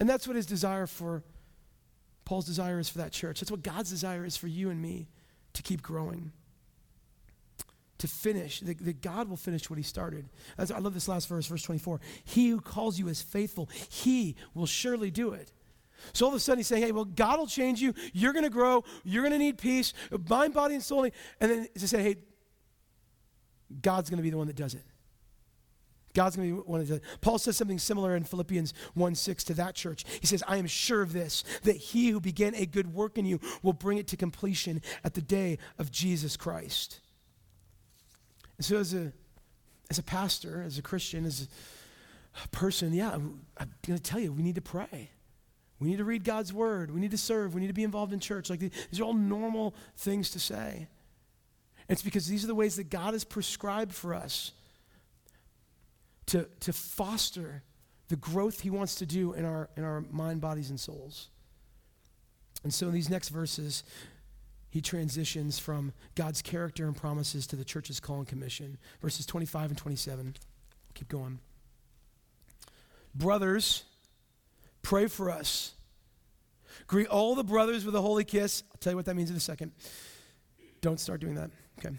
And 0.00 0.08
that's 0.08 0.26
what 0.26 0.36
his 0.36 0.46
desire 0.46 0.86
for, 0.86 1.22
Paul's 2.24 2.46
desire 2.46 2.78
is 2.78 2.88
for 2.88 2.98
that 2.98 3.12
church. 3.12 3.40
That's 3.40 3.50
what 3.50 3.62
God's 3.62 3.90
desire 3.90 4.24
is 4.24 4.36
for 4.36 4.48
you 4.48 4.70
and 4.70 4.80
me 4.80 5.08
to 5.54 5.62
keep 5.62 5.82
growing, 5.82 6.32
to 7.98 8.06
finish, 8.06 8.60
that, 8.60 8.84
that 8.84 9.00
God 9.02 9.28
will 9.28 9.36
finish 9.36 9.68
what 9.68 9.76
he 9.76 9.82
started. 9.82 10.28
As, 10.56 10.70
I 10.70 10.78
love 10.78 10.94
this 10.94 11.08
last 11.08 11.28
verse, 11.28 11.46
verse 11.46 11.62
24. 11.62 12.00
He 12.24 12.50
who 12.50 12.60
calls 12.60 12.98
you 12.98 13.08
is 13.08 13.22
faithful, 13.22 13.68
he 13.88 14.36
will 14.54 14.66
surely 14.66 15.10
do 15.10 15.32
it. 15.32 15.52
So 16.12 16.26
all 16.26 16.30
of 16.30 16.36
a 16.36 16.40
sudden 16.40 16.60
he's 16.60 16.68
saying, 16.68 16.82
hey, 16.84 16.92
well, 16.92 17.04
God 17.04 17.40
will 17.40 17.46
change 17.48 17.80
you. 17.80 17.92
You're 18.12 18.32
going 18.32 18.44
to 18.44 18.50
grow. 18.50 18.84
You're 19.02 19.22
going 19.22 19.32
to 19.32 19.38
need 19.38 19.58
peace, 19.58 19.94
mind, 20.28 20.54
body, 20.54 20.74
and 20.74 20.84
soul. 20.84 21.04
And 21.04 21.50
then 21.50 21.68
to 21.76 21.88
say, 21.88 22.02
hey, 22.02 22.16
God's 23.82 24.08
going 24.08 24.18
to 24.18 24.22
be 24.22 24.30
the 24.30 24.38
one 24.38 24.46
that 24.46 24.56
does 24.56 24.74
it. 24.74 24.84
God's 26.14 26.36
going 26.36 26.48
to 26.48 26.56
be 26.56 26.60
one 26.60 26.80
of 26.80 26.88
the. 26.88 27.00
Paul 27.20 27.38
says 27.38 27.56
something 27.56 27.78
similar 27.78 28.16
in 28.16 28.24
Philippians 28.24 28.74
1 28.94 29.14
6 29.14 29.44
to 29.44 29.54
that 29.54 29.74
church. 29.74 30.04
He 30.20 30.26
says, 30.26 30.42
I 30.48 30.56
am 30.56 30.66
sure 30.66 31.02
of 31.02 31.12
this, 31.12 31.44
that 31.62 31.76
he 31.76 32.08
who 32.08 32.20
began 32.20 32.54
a 32.54 32.66
good 32.66 32.92
work 32.94 33.18
in 33.18 33.26
you 33.26 33.40
will 33.62 33.72
bring 33.72 33.98
it 33.98 34.06
to 34.08 34.16
completion 34.16 34.82
at 35.04 35.14
the 35.14 35.20
day 35.20 35.58
of 35.78 35.90
Jesus 35.90 36.36
Christ. 36.36 37.00
And 38.56 38.64
so, 38.64 38.76
as 38.78 38.94
a, 38.94 39.12
as 39.90 39.98
a 39.98 40.02
pastor, 40.02 40.62
as 40.66 40.78
a 40.78 40.82
Christian, 40.82 41.24
as 41.24 41.48
a 42.44 42.48
person, 42.48 42.92
yeah, 42.92 43.12
I'm, 43.12 43.40
going 43.86 43.98
to 43.98 44.02
tell 44.02 44.20
you, 44.20 44.32
we 44.32 44.42
need 44.42 44.56
to 44.56 44.60
pray. 44.60 45.10
We 45.78 45.88
need 45.88 45.98
to 45.98 46.04
read 46.04 46.24
God's 46.24 46.52
word. 46.52 46.90
We 46.90 47.00
need 47.00 47.12
to 47.12 47.18
serve. 47.18 47.54
We 47.54 47.60
need 47.60 47.68
to 47.68 47.72
be 47.72 47.84
involved 47.84 48.12
in 48.12 48.18
church. 48.18 48.50
Like 48.50 48.58
these 48.58 49.00
are 49.00 49.04
all 49.04 49.14
normal 49.14 49.74
things 49.96 50.30
to 50.30 50.40
say. 50.40 50.88
It's 51.88 52.02
because 52.02 52.26
these 52.26 52.44
are 52.44 52.48
the 52.48 52.54
ways 52.54 52.76
that 52.76 52.90
God 52.90 53.14
has 53.14 53.24
prescribed 53.24 53.94
for 53.94 54.12
us 54.12 54.52
to, 56.28 56.48
to 56.60 56.72
foster 56.72 57.62
the 58.08 58.16
growth 58.16 58.60
he 58.60 58.70
wants 58.70 58.94
to 58.96 59.06
do 59.06 59.32
in 59.32 59.44
our, 59.44 59.68
in 59.76 59.84
our 59.84 60.02
mind, 60.10 60.40
bodies, 60.40 60.70
and 60.70 60.78
souls. 60.78 61.28
And 62.64 62.72
so 62.72 62.88
in 62.88 62.94
these 62.94 63.10
next 63.10 63.28
verses, 63.28 63.84
he 64.70 64.80
transitions 64.80 65.58
from 65.58 65.92
God's 66.14 66.42
character 66.42 66.86
and 66.86 66.96
promises 66.96 67.46
to 67.48 67.56
the 67.56 67.64
church's 67.64 68.00
call 68.00 68.18
and 68.18 68.26
commission. 68.26 68.78
Verses 69.00 69.26
25 69.26 69.70
and 69.70 69.78
27. 69.78 70.36
Keep 70.94 71.08
going. 71.08 71.38
Brothers, 73.14 73.84
pray 74.82 75.06
for 75.06 75.30
us. 75.30 75.74
Greet 76.86 77.08
all 77.08 77.34
the 77.34 77.44
brothers 77.44 77.84
with 77.84 77.94
a 77.94 78.00
holy 78.00 78.24
kiss. 78.24 78.62
I'll 78.70 78.78
tell 78.78 78.92
you 78.92 78.96
what 78.96 79.06
that 79.06 79.16
means 79.16 79.30
in 79.30 79.36
a 79.36 79.40
second. 79.40 79.72
Don't 80.80 81.00
start 81.00 81.20
doing 81.20 81.34
that. 81.34 81.50
Okay. 81.78 81.94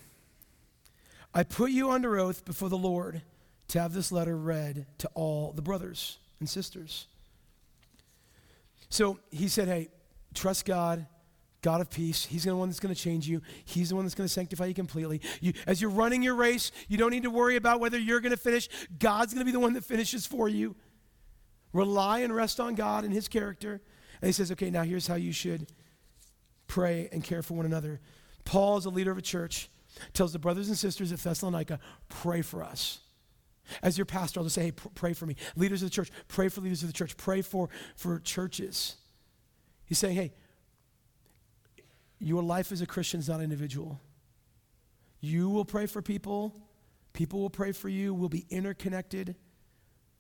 I 1.34 1.44
put 1.44 1.72
you 1.72 1.92
under 1.92 2.18
oath 2.18 2.46
before 2.46 2.70
the 2.70 2.78
Lord 2.78 3.22
to 3.70 3.80
have 3.80 3.94
this 3.94 4.12
letter 4.12 4.38
read 4.38 4.86
to 4.98 5.10
all 5.14 5.52
the 5.52 5.62
brothers 5.62 6.18
and 6.40 6.50
sisters. 6.50 7.08
So 8.90 9.20
he 9.32 9.48
said, 9.48 9.68
Hey, 9.68 9.90
trust 10.34 10.66
God, 10.66 11.06
God 11.62 11.82
of 11.82 11.90
peace. 11.90 12.26
He's 12.26 12.44
the 12.46 12.56
one 12.56 12.70
that's 12.70 12.80
going 12.80 12.94
to 12.94 13.00
change 13.00 13.28
you. 13.28 13.42
He's 13.66 13.90
the 13.90 13.96
one 13.96 14.06
that's 14.06 14.16
going 14.16 14.28
to 14.28 14.34
sanctify 14.34 14.66
you 14.66 14.74
completely. 14.74 15.22
You, 15.42 15.54
as 15.68 15.82
you're 15.82 15.92
running 15.92 16.24
your 16.24 16.36
race, 16.36 16.72
you 16.88 16.98
don't 16.98 17.12
need 17.12 17.24
to 17.24 17.30
worry 17.30 17.56
about 17.56 17.80
whether 17.80 17.98
you're 17.98 18.22
going 18.22 18.32
to 18.32 18.38
finish. 18.38 18.70
God's 18.98 19.34
going 19.34 19.42
to 19.42 19.46
be 19.46 19.52
the 19.52 19.60
one 19.60 19.74
that 19.74 19.84
finishes 19.84 20.26
for 20.26 20.50
you. 20.50 20.76
Rely 21.72 22.20
and 22.20 22.36
rest 22.36 22.60
on 22.60 22.76
God 22.76 23.04
and 23.04 23.14
His 23.14 23.28
character. 23.28 23.82
And 24.22 24.28
he 24.28 24.32
says, 24.32 24.52
Okay, 24.52 24.72
now 24.72 24.84
here's 24.84 25.06
how 25.06 25.16
you 25.16 25.32
should 25.32 25.68
pray 26.68 27.10
and 27.12 27.24
care 27.24 27.44
for 27.44 27.54
one 27.54 27.66
another. 27.66 28.00
Paul, 28.46 28.78
as 28.78 28.86
a 28.86 28.90
leader 28.90 29.12
of 29.12 29.18
a 29.20 29.22
church, 29.22 29.70
tells 30.14 30.34
the 30.34 30.40
brothers 30.40 30.70
and 30.70 30.78
sisters 30.78 31.12
at 31.12 31.20
Thessalonica, 31.20 31.80
pray 32.08 32.42
for 32.42 32.64
us. 32.64 33.02
As 33.82 33.98
your 33.98 34.06
pastor, 34.06 34.40
I'll 34.40 34.46
just 34.46 34.56
say, 34.56 34.64
hey, 34.64 34.72
pray 34.72 35.14
for 35.14 35.26
me. 35.26 35.36
Leaders 35.56 35.82
of 35.82 35.90
the 35.90 35.94
church, 35.94 36.12
pray 36.28 36.50
for 36.50 36.62
leaders 36.62 36.82
of 36.84 36.90
the 36.90 36.94
church, 36.94 37.18
pray 37.18 37.42
for, 37.42 37.70
for 37.96 38.20
churches. 38.20 38.96
He's 39.86 39.98
saying, 39.98 40.16
hey, 40.16 40.34
your 42.20 42.44
life 42.44 42.72
as 42.72 42.82
a 42.82 42.86
Christian 42.86 43.20
is 43.20 43.30
not 43.30 43.42
individual. 43.42 44.00
You 45.22 45.50
will 45.50 45.66
pray 45.66 45.86
for 45.86 46.02
people, 46.02 46.56
people 47.14 47.40
will 47.42 47.50
pray 47.50 47.72
for 47.72 47.90
you, 47.90 48.14
we'll 48.14 48.30
be 48.30 48.46
interconnected, 48.50 49.36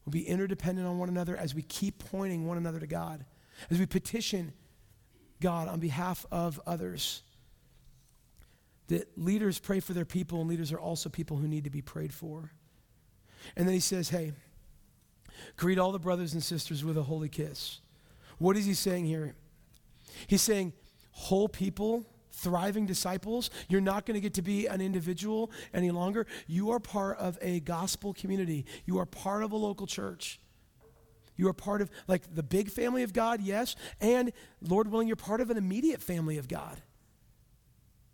we'll 0.05 0.11
be 0.11 0.27
interdependent 0.27 0.87
on 0.87 0.97
one 0.97 1.09
another 1.09 1.37
as 1.37 1.53
we 1.53 1.61
keep 1.61 1.99
pointing 1.99 2.47
one 2.47 2.57
another 2.57 2.79
to 2.79 2.87
God, 2.87 3.25
as 3.69 3.79
we 3.79 3.85
petition 3.85 4.53
God 5.39 5.67
on 5.67 5.79
behalf 5.79 6.25
of 6.31 6.59
others. 6.65 7.23
That 8.87 9.17
leaders 9.17 9.59
pray 9.59 9.79
for 9.79 9.93
their 9.93 10.05
people, 10.05 10.41
and 10.41 10.49
leaders 10.49 10.71
are 10.71 10.79
also 10.79 11.09
people 11.09 11.37
who 11.37 11.47
need 11.47 11.65
to 11.65 11.69
be 11.69 11.81
prayed 11.81 12.13
for. 12.13 12.51
And 13.55 13.67
then 13.67 13.73
he 13.73 13.79
says, 13.79 14.09
Hey, 14.09 14.33
greet 15.57 15.79
all 15.79 15.91
the 15.91 15.99
brothers 15.99 16.33
and 16.33 16.43
sisters 16.43 16.83
with 16.83 16.97
a 16.97 17.03
holy 17.03 17.29
kiss. 17.29 17.79
What 18.37 18.57
is 18.57 18.65
he 18.65 18.73
saying 18.73 19.05
here? 19.05 19.35
He's 20.27 20.41
saying, 20.41 20.73
whole 21.11 21.49
people, 21.49 22.05
thriving 22.31 22.85
disciples, 22.85 23.49
you're 23.67 23.81
not 23.81 24.05
going 24.05 24.15
to 24.15 24.21
get 24.21 24.33
to 24.35 24.41
be 24.41 24.67
an 24.67 24.81
individual 24.81 25.51
any 25.73 25.91
longer. 25.91 26.25
You 26.47 26.71
are 26.71 26.79
part 26.79 27.17
of 27.17 27.37
a 27.41 27.59
gospel 27.59 28.13
community, 28.13 28.65
you 28.85 28.97
are 28.99 29.05
part 29.05 29.43
of 29.43 29.51
a 29.51 29.57
local 29.57 29.87
church. 29.87 30.39
You 31.35 31.47
are 31.47 31.53
part 31.53 31.81
of, 31.81 31.89
like, 32.05 32.35
the 32.35 32.43
big 32.43 32.69
family 32.69 33.01
of 33.03 33.13
God, 33.13 33.41
yes, 33.41 33.77
and 34.01 34.33
Lord 34.61 34.91
willing, 34.91 35.07
you're 35.07 35.15
part 35.15 35.39
of 35.39 35.49
an 35.49 35.55
immediate 35.55 36.01
family 36.01 36.37
of 36.37 36.49
God. 36.49 36.81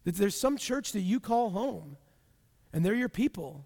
That 0.03 0.15
there's 0.15 0.39
some 0.39 0.57
church 0.57 0.91
that 0.91 0.99
you 0.99 1.19
call 1.19 1.49
home, 1.49 1.97
and 2.71 2.85
they're 2.85 2.93
your 2.93 3.09
people. 3.09 3.65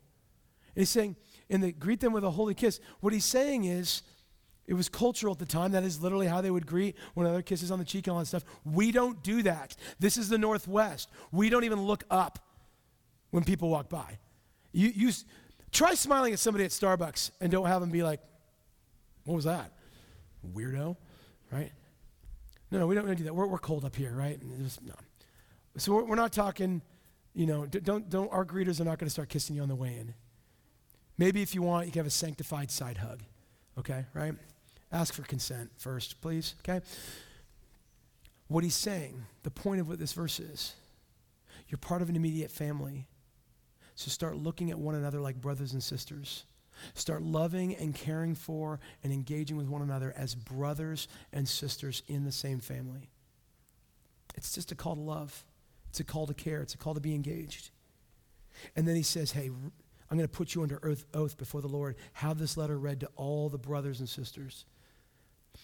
And 0.76 0.84
he's 0.84 0.90
saying, 0.90 1.18
in 1.50 1.62
the 1.62 1.72
greet 1.72 2.00
them 2.00 2.14
with 2.14 2.24
a 2.24 2.32
holy 2.32 2.54
kiss. 2.54 2.80
What 3.00 3.14
he's 3.14 3.26
saying 3.26 3.66
is, 3.66 4.04
it 4.68 4.76
was 4.76 4.88
cultural 4.88 5.34
at 5.34 5.40
the 5.40 5.48
time. 5.48 5.72
That 5.72 5.84
is 5.84 6.00
literally 6.00 6.28
how 6.28 6.42
they 6.42 6.52
would 6.52 6.68
greet 6.68 6.96
one 7.16 7.26
another, 7.26 7.42
kisses 7.42 7.72
on 7.72 7.80
the 7.80 7.86
cheek 7.86 8.06
and 8.06 8.14
all 8.14 8.20
that 8.20 8.28
stuff. 8.28 8.46
We 8.64 8.92
don't 8.92 9.22
do 9.24 9.42
that. 9.42 9.76
This 10.00 10.16
is 10.16 10.30
the 10.30 10.38
Northwest. 10.38 11.10
We 11.32 11.50
don't 11.50 11.64
even 11.64 11.82
look 11.82 12.04
up 12.12 12.38
when 13.32 13.44
people 13.44 13.70
walk 13.70 13.90
by. 13.90 14.20
You, 14.72 14.90
you 14.90 15.12
try 15.72 15.96
smiling 15.96 16.34
at 16.34 16.40
somebody 16.40 16.66
at 16.66 16.72
Starbucks 16.72 17.32
and 17.42 17.52
don't 17.52 17.66
have 17.66 17.82
them 17.82 17.90
be 17.90 18.04
like, 18.04 18.20
"What 19.26 19.34
was 19.34 19.46
that, 19.46 19.72
weirdo?" 20.54 20.96
Right? 21.52 21.72
No, 22.70 22.78
no, 22.78 22.86
we 22.86 22.94
don't, 22.94 23.08
don't 23.08 23.16
do 23.16 23.24
that. 23.24 23.34
We're, 23.34 23.48
we're 23.48 23.58
cold 23.58 23.84
up 23.84 23.96
here, 23.96 24.14
right? 24.14 24.40
No. 24.84 24.94
So 25.78 25.94
we're, 25.94 26.04
we're 26.04 26.16
not 26.16 26.32
talking. 26.32 26.84
You 27.34 27.48
know, 27.48 27.66
don't 27.66 28.08
don't. 28.08 28.32
Our 28.32 28.46
greeters 28.46 28.80
are 28.80 28.84
not 28.84 29.00
going 29.00 29.08
to 29.08 29.12
start 29.12 29.30
kissing 29.30 29.56
you 29.56 29.64
on 29.64 29.70
the 29.70 29.76
way 29.76 29.96
in. 30.00 30.14
Maybe 31.20 31.42
if 31.42 31.54
you 31.54 31.62
want, 31.62 31.86
you 31.86 31.92
can 31.92 32.00
have 32.00 32.08
a 32.08 32.12
sanctified 32.12 32.72
side 32.72 32.98
hug. 32.98 33.22
Okay, 33.78 34.06
right? 34.14 34.34
Ask 34.90 35.14
for 35.14 35.24
consent 35.24 35.70
first, 35.78 36.22
please. 36.22 36.56
Okay? 36.62 36.84
What 38.48 38.64
he's 38.64 38.74
saying, 38.74 39.26
the 39.44 39.52
point 39.52 39.82
of 39.82 39.90
what 39.90 40.00
this 40.00 40.14
verse 40.14 40.40
is, 40.40 40.76
you're 41.68 41.78
part 41.78 42.02
of 42.02 42.08
an 42.10 42.16
immediate 42.16 42.50
family. 42.50 43.06
So 43.96 44.10
start 44.10 44.38
looking 44.38 44.72
at 44.72 44.80
one 44.80 44.96
another 44.96 45.20
like 45.20 45.40
brothers 45.40 45.74
and 45.74 45.84
sisters. 45.84 46.46
Start 46.94 47.22
loving 47.22 47.76
and 47.76 47.94
caring 47.94 48.34
for 48.34 48.80
and 49.04 49.12
engaging 49.12 49.58
with 49.58 49.68
one 49.68 49.82
another 49.82 50.14
as 50.16 50.36
brothers 50.36 51.10
and 51.34 51.48
sisters 51.48 52.02
in 52.08 52.24
the 52.24 52.32
same 52.32 52.62
family. 52.62 53.10
It's 54.36 54.56
just 54.56 54.72
a 54.72 54.76
call 54.76 54.96
to 54.96 55.02
love. 55.02 55.44
It's 55.90 56.00
a 56.00 56.06
call 56.06 56.28
to 56.28 56.34
care. 56.34 56.62
It's 56.62 56.76
a 56.76 56.78
call 56.78 56.94
to 56.94 57.02
be 57.02 57.14
engaged. 57.14 57.72
And 58.76 58.88
then 58.88 58.96
he 58.96 59.04
says, 59.04 59.34
hey, 59.34 59.52
I'm 60.10 60.18
going 60.18 60.28
to 60.28 60.36
put 60.36 60.56
you 60.56 60.64
under 60.64 60.80
oath, 61.14 61.38
before 61.38 61.62
the 61.62 61.68
Lord. 61.68 61.96
Have 62.14 62.40
this 62.40 62.58
letter 62.58 62.78
read 62.80 63.00
to 63.02 63.10
all 63.16 63.48
the 63.50 63.60
brothers 63.60 64.00
and 64.00 64.10
sisters. 64.10 64.66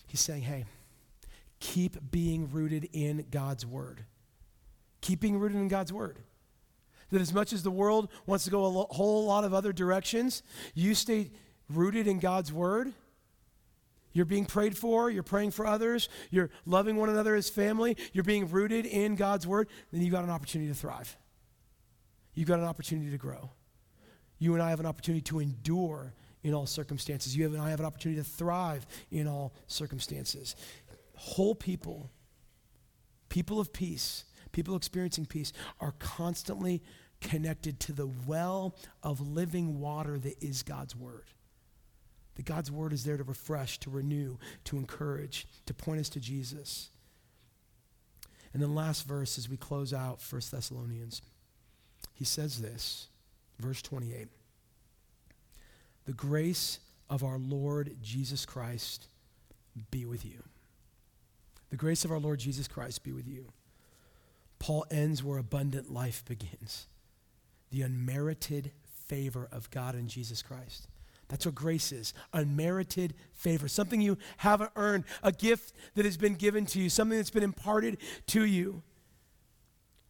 He's 0.08 0.20
saying, 0.20 0.44
hey, 0.44 0.66
keep 1.60 1.98
being 2.12 2.52
rooted 2.52 2.90
in 2.94 3.26
God's 3.32 3.66
word. 3.66 4.06
Keep 5.02 5.22
being 5.22 5.40
rooted 5.40 5.58
in 5.58 5.68
God's 5.68 5.92
word. 5.92 6.20
That 7.10 7.22
as 7.22 7.34
much 7.34 7.54
as 7.54 7.64
the 7.64 7.72
world 7.72 8.10
wants 8.26 8.46
to 8.46 8.52
go 8.52 8.66
a 8.66 8.94
whole 8.94 9.26
lot 9.26 9.44
of 9.46 9.54
other 9.54 9.74
directions, 9.74 10.44
you 10.74 10.94
stay 10.94 11.32
rooted 11.70 12.08
in 12.08 12.20
God's 12.20 12.54
word. 12.54 12.94
You're 14.14 14.26
being 14.26 14.46
prayed 14.46 14.78
for, 14.78 15.10
you're 15.10 15.24
praying 15.24 15.52
for 15.52 15.68
others, 15.68 16.08
you're 16.32 16.50
loving 16.66 16.96
one 16.96 17.10
another 17.10 17.36
as 17.36 17.50
family, 17.50 17.98
you're 18.14 18.24
being 18.24 18.50
rooted 18.50 18.86
in 18.86 19.16
God's 19.16 19.46
word, 19.46 19.68
then 19.92 20.02
you've 20.02 20.14
got 20.14 20.24
an 20.24 20.30
opportunity 20.30 20.70
to 20.70 20.76
thrive. 20.76 21.18
You've 22.34 22.48
got 22.48 22.60
an 22.60 22.66
opportunity 22.66 23.12
to 23.12 23.18
grow 23.18 23.50
you 24.38 24.54
and 24.54 24.62
I 24.62 24.70
have 24.70 24.80
an 24.80 24.86
opportunity 24.86 25.22
to 25.24 25.40
endure 25.40 26.14
in 26.44 26.54
all 26.54 26.66
circumstances. 26.66 27.36
You 27.36 27.48
and 27.48 27.62
I 27.62 27.72
have 27.72 27.80
an 27.80 27.86
opportunity 27.86 28.22
to 28.22 28.28
thrive 28.28 28.86
in 29.10 29.28
all 29.28 29.54
circumstances. 29.68 30.56
Whole 31.16 31.56
people, 31.56 32.12
people 33.30 33.60
of 33.60 33.74
peace, 33.74 34.26
people 34.52 34.76
experiencing 34.76 35.26
peace, 35.26 35.54
are 35.80 35.94
constantly 35.98 36.84
connected 37.22 37.80
to 37.80 37.94
the 37.94 38.08
well 38.28 38.76
of 39.02 39.20
living 39.22 39.80
water 39.80 40.20
that 40.20 40.44
is 40.44 40.62
God's 40.62 40.96
Word. 40.96 41.26
That 42.36 42.46
God's 42.46 42.72
Word 42.72 42.94
is 42.94 43.06
there 43.06 43.18
to 43.18 43.24
refresh, 43.24 43.80
to 43.80 43.90
renew, 43.90 44.38
to 44.66 44.78
encourage, 44.78 45.48
to 45.66 45.74
point 45.74 46.00
us 46.00 46.10
to 46.10 46.20
Jesus. 46.20 46.92
And 48.54 48.62
then 48.62 48.76
last 48.76 49.08
verse 49.08 49.38
as 49.38 49.50
we 49.50 49.58
close 49.58 49.94
out 49.94 50.22
1 50.30 50.42
Thessalonians. 50.52 51.22
He 52.14 52.24
says 52.24 52.62
this. 52.62 53.08
Verse 53.60 53.82
28 53.82 54.28
The 56.06 56.14
grace 56.14 56.80
of 57.10 57.24
our 57.24 57.38
Lord 57.38 57.98
Jesus 58.02 58.46
Christ 58.46 59.08
be 59.92 60.06
with 60.06 60.26
you. 60.26 60.44
The 61.70 61.78
grace 61.78 62.06
of 62.06 62.12
our 62.12 62.20
Lord 62.20 62.40
Jesus 62.40 62.68
Christ 62.68 63.04
be 63.04 63.12
with 63.12 63.28
you. 63.28 63.52
Paul 64.60 64.86
ends 64.90 65.24
where 65.24 65.38
abundant 65.38 65.92
life 65.92 66.24
begins 66.26 66.88
the 67.72 67.82
unmerited 67.82 68.72
favor 69.08 69.50
of 69.52 69.70
God 69.70 69.96
in 69.96 70.08
Jesus 70.08 70.42
Christ. 70.42 70.88
That's 71.28 71.46
what 71.46 71.56
grace 71.56 71.92
is 71.92 72.14
unmerited 72.34 73.16
favor, 73.34 73.68
something 73.68 74.00
you 74.00 74.18
haven't 74.38 74.72
earned, 74.76 75.06
a 75.24 75.32
gift 75.32 75.74
that 75.96 76.06
has 76.06 76.18
been 76.18 76.36
given 76.36 76.66
to 76.68 76.80
you, 76.80 76.90
something 76.90 77.18
that's 77.18 77.32
been 77.32 77.44
imparted 77.44 77.98
to 78.28 78.46
you. 78.46 78.84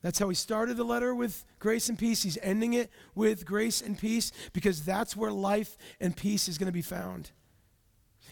That's 0.06 0.20
how 0.20 0.30
he 0.30 0.36
started 0.36 0.78
the 0.78 0.84
letter 0.84 1.16
with 1.16 1.44
grace 1.58 1.90
and 1.90 1.98
peace. 1.98 2.22
He's 2.22 2.38
ending 2.44 2.76
it 2.76 2.92
with 3.16 3.44
grace 3.44 3.82
and 3.82 3.98
peace 3.98 4.32
because 4.54 4.84
that's 4.86 5.16
where 5.16 5.32
life 5.32 5.80
and 6.00 6.16
peace 6.16 6.48
is 6.48 6.60
going 6.60 6.68
to 6.68 6.72
be 6.72 6.84
found. 6.84 7.32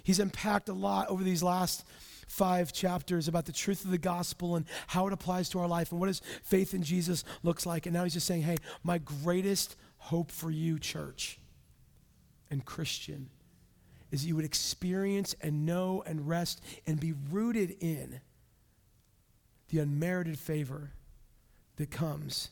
He's 0.04 0.20
unpacked 0.20 0.70
a 0.70 0.74
lot 0.74 1.10
over 1.10 1.24
these 1.24 1.42
last 1.42 1.84
five 2.28 2.74
chapters 2.74 3.28
about 3.28 3.46
the 3.46 3.52
truth 3.52 3.86
of 3.86 3.90
the 3.90 3.98
gospel 3.98 4.56
and 4.56 4.68
how 4.86 5.08
it 5.08 5.14
applies 5.14 5.50
to 5.50 5.60
our 5.62 5.68
life 5.68 5.90
and 5.90 6.00
what 6.00 6.06
does 6.06 6.22
faith 6.44 6.76
in 6.76 6.84
Jesus 6.84 7.24
looks 7.42 7.66
like. 7.66 7.88
And 7.88 7.94
now 7.96 8.04
he's 8.04 8.14
just 8.14 8.28
saying, 8.28 8.44
hey, 8.44 8.58
my 8.84 9.00
greatest 9.00 9.76
hope 9.98 10.30
for 10.30 10.52
you, 10.52 10.78
church 10.78 11.40
and 12.52 12.64
Christian, 12.64 13.32
is 14.12 14.24
you 14.24 14.36
would 14.36 14.46
experience 14.46 15.36
and 15.42 15.66
know 15.66 16.04
and 16.06 16.30
rest 16.30 16.62
and 16.86 17.00
be 17.00 17.16
rooted 17.32 17.76
in 17.80 18.22
the 19.70 19.80
unmerited 19.80 20.38
favor 20.38 20.92
that 21.84 21.92
comes 21.92 22.48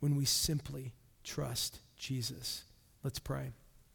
when 0.00 0.16
we 0.16 0.26
simply 0.26 0.92
trust 1.24 1.78
Jesus. 1.96 2.64
Let's 3.02 3.18
pray. 3.18 3.52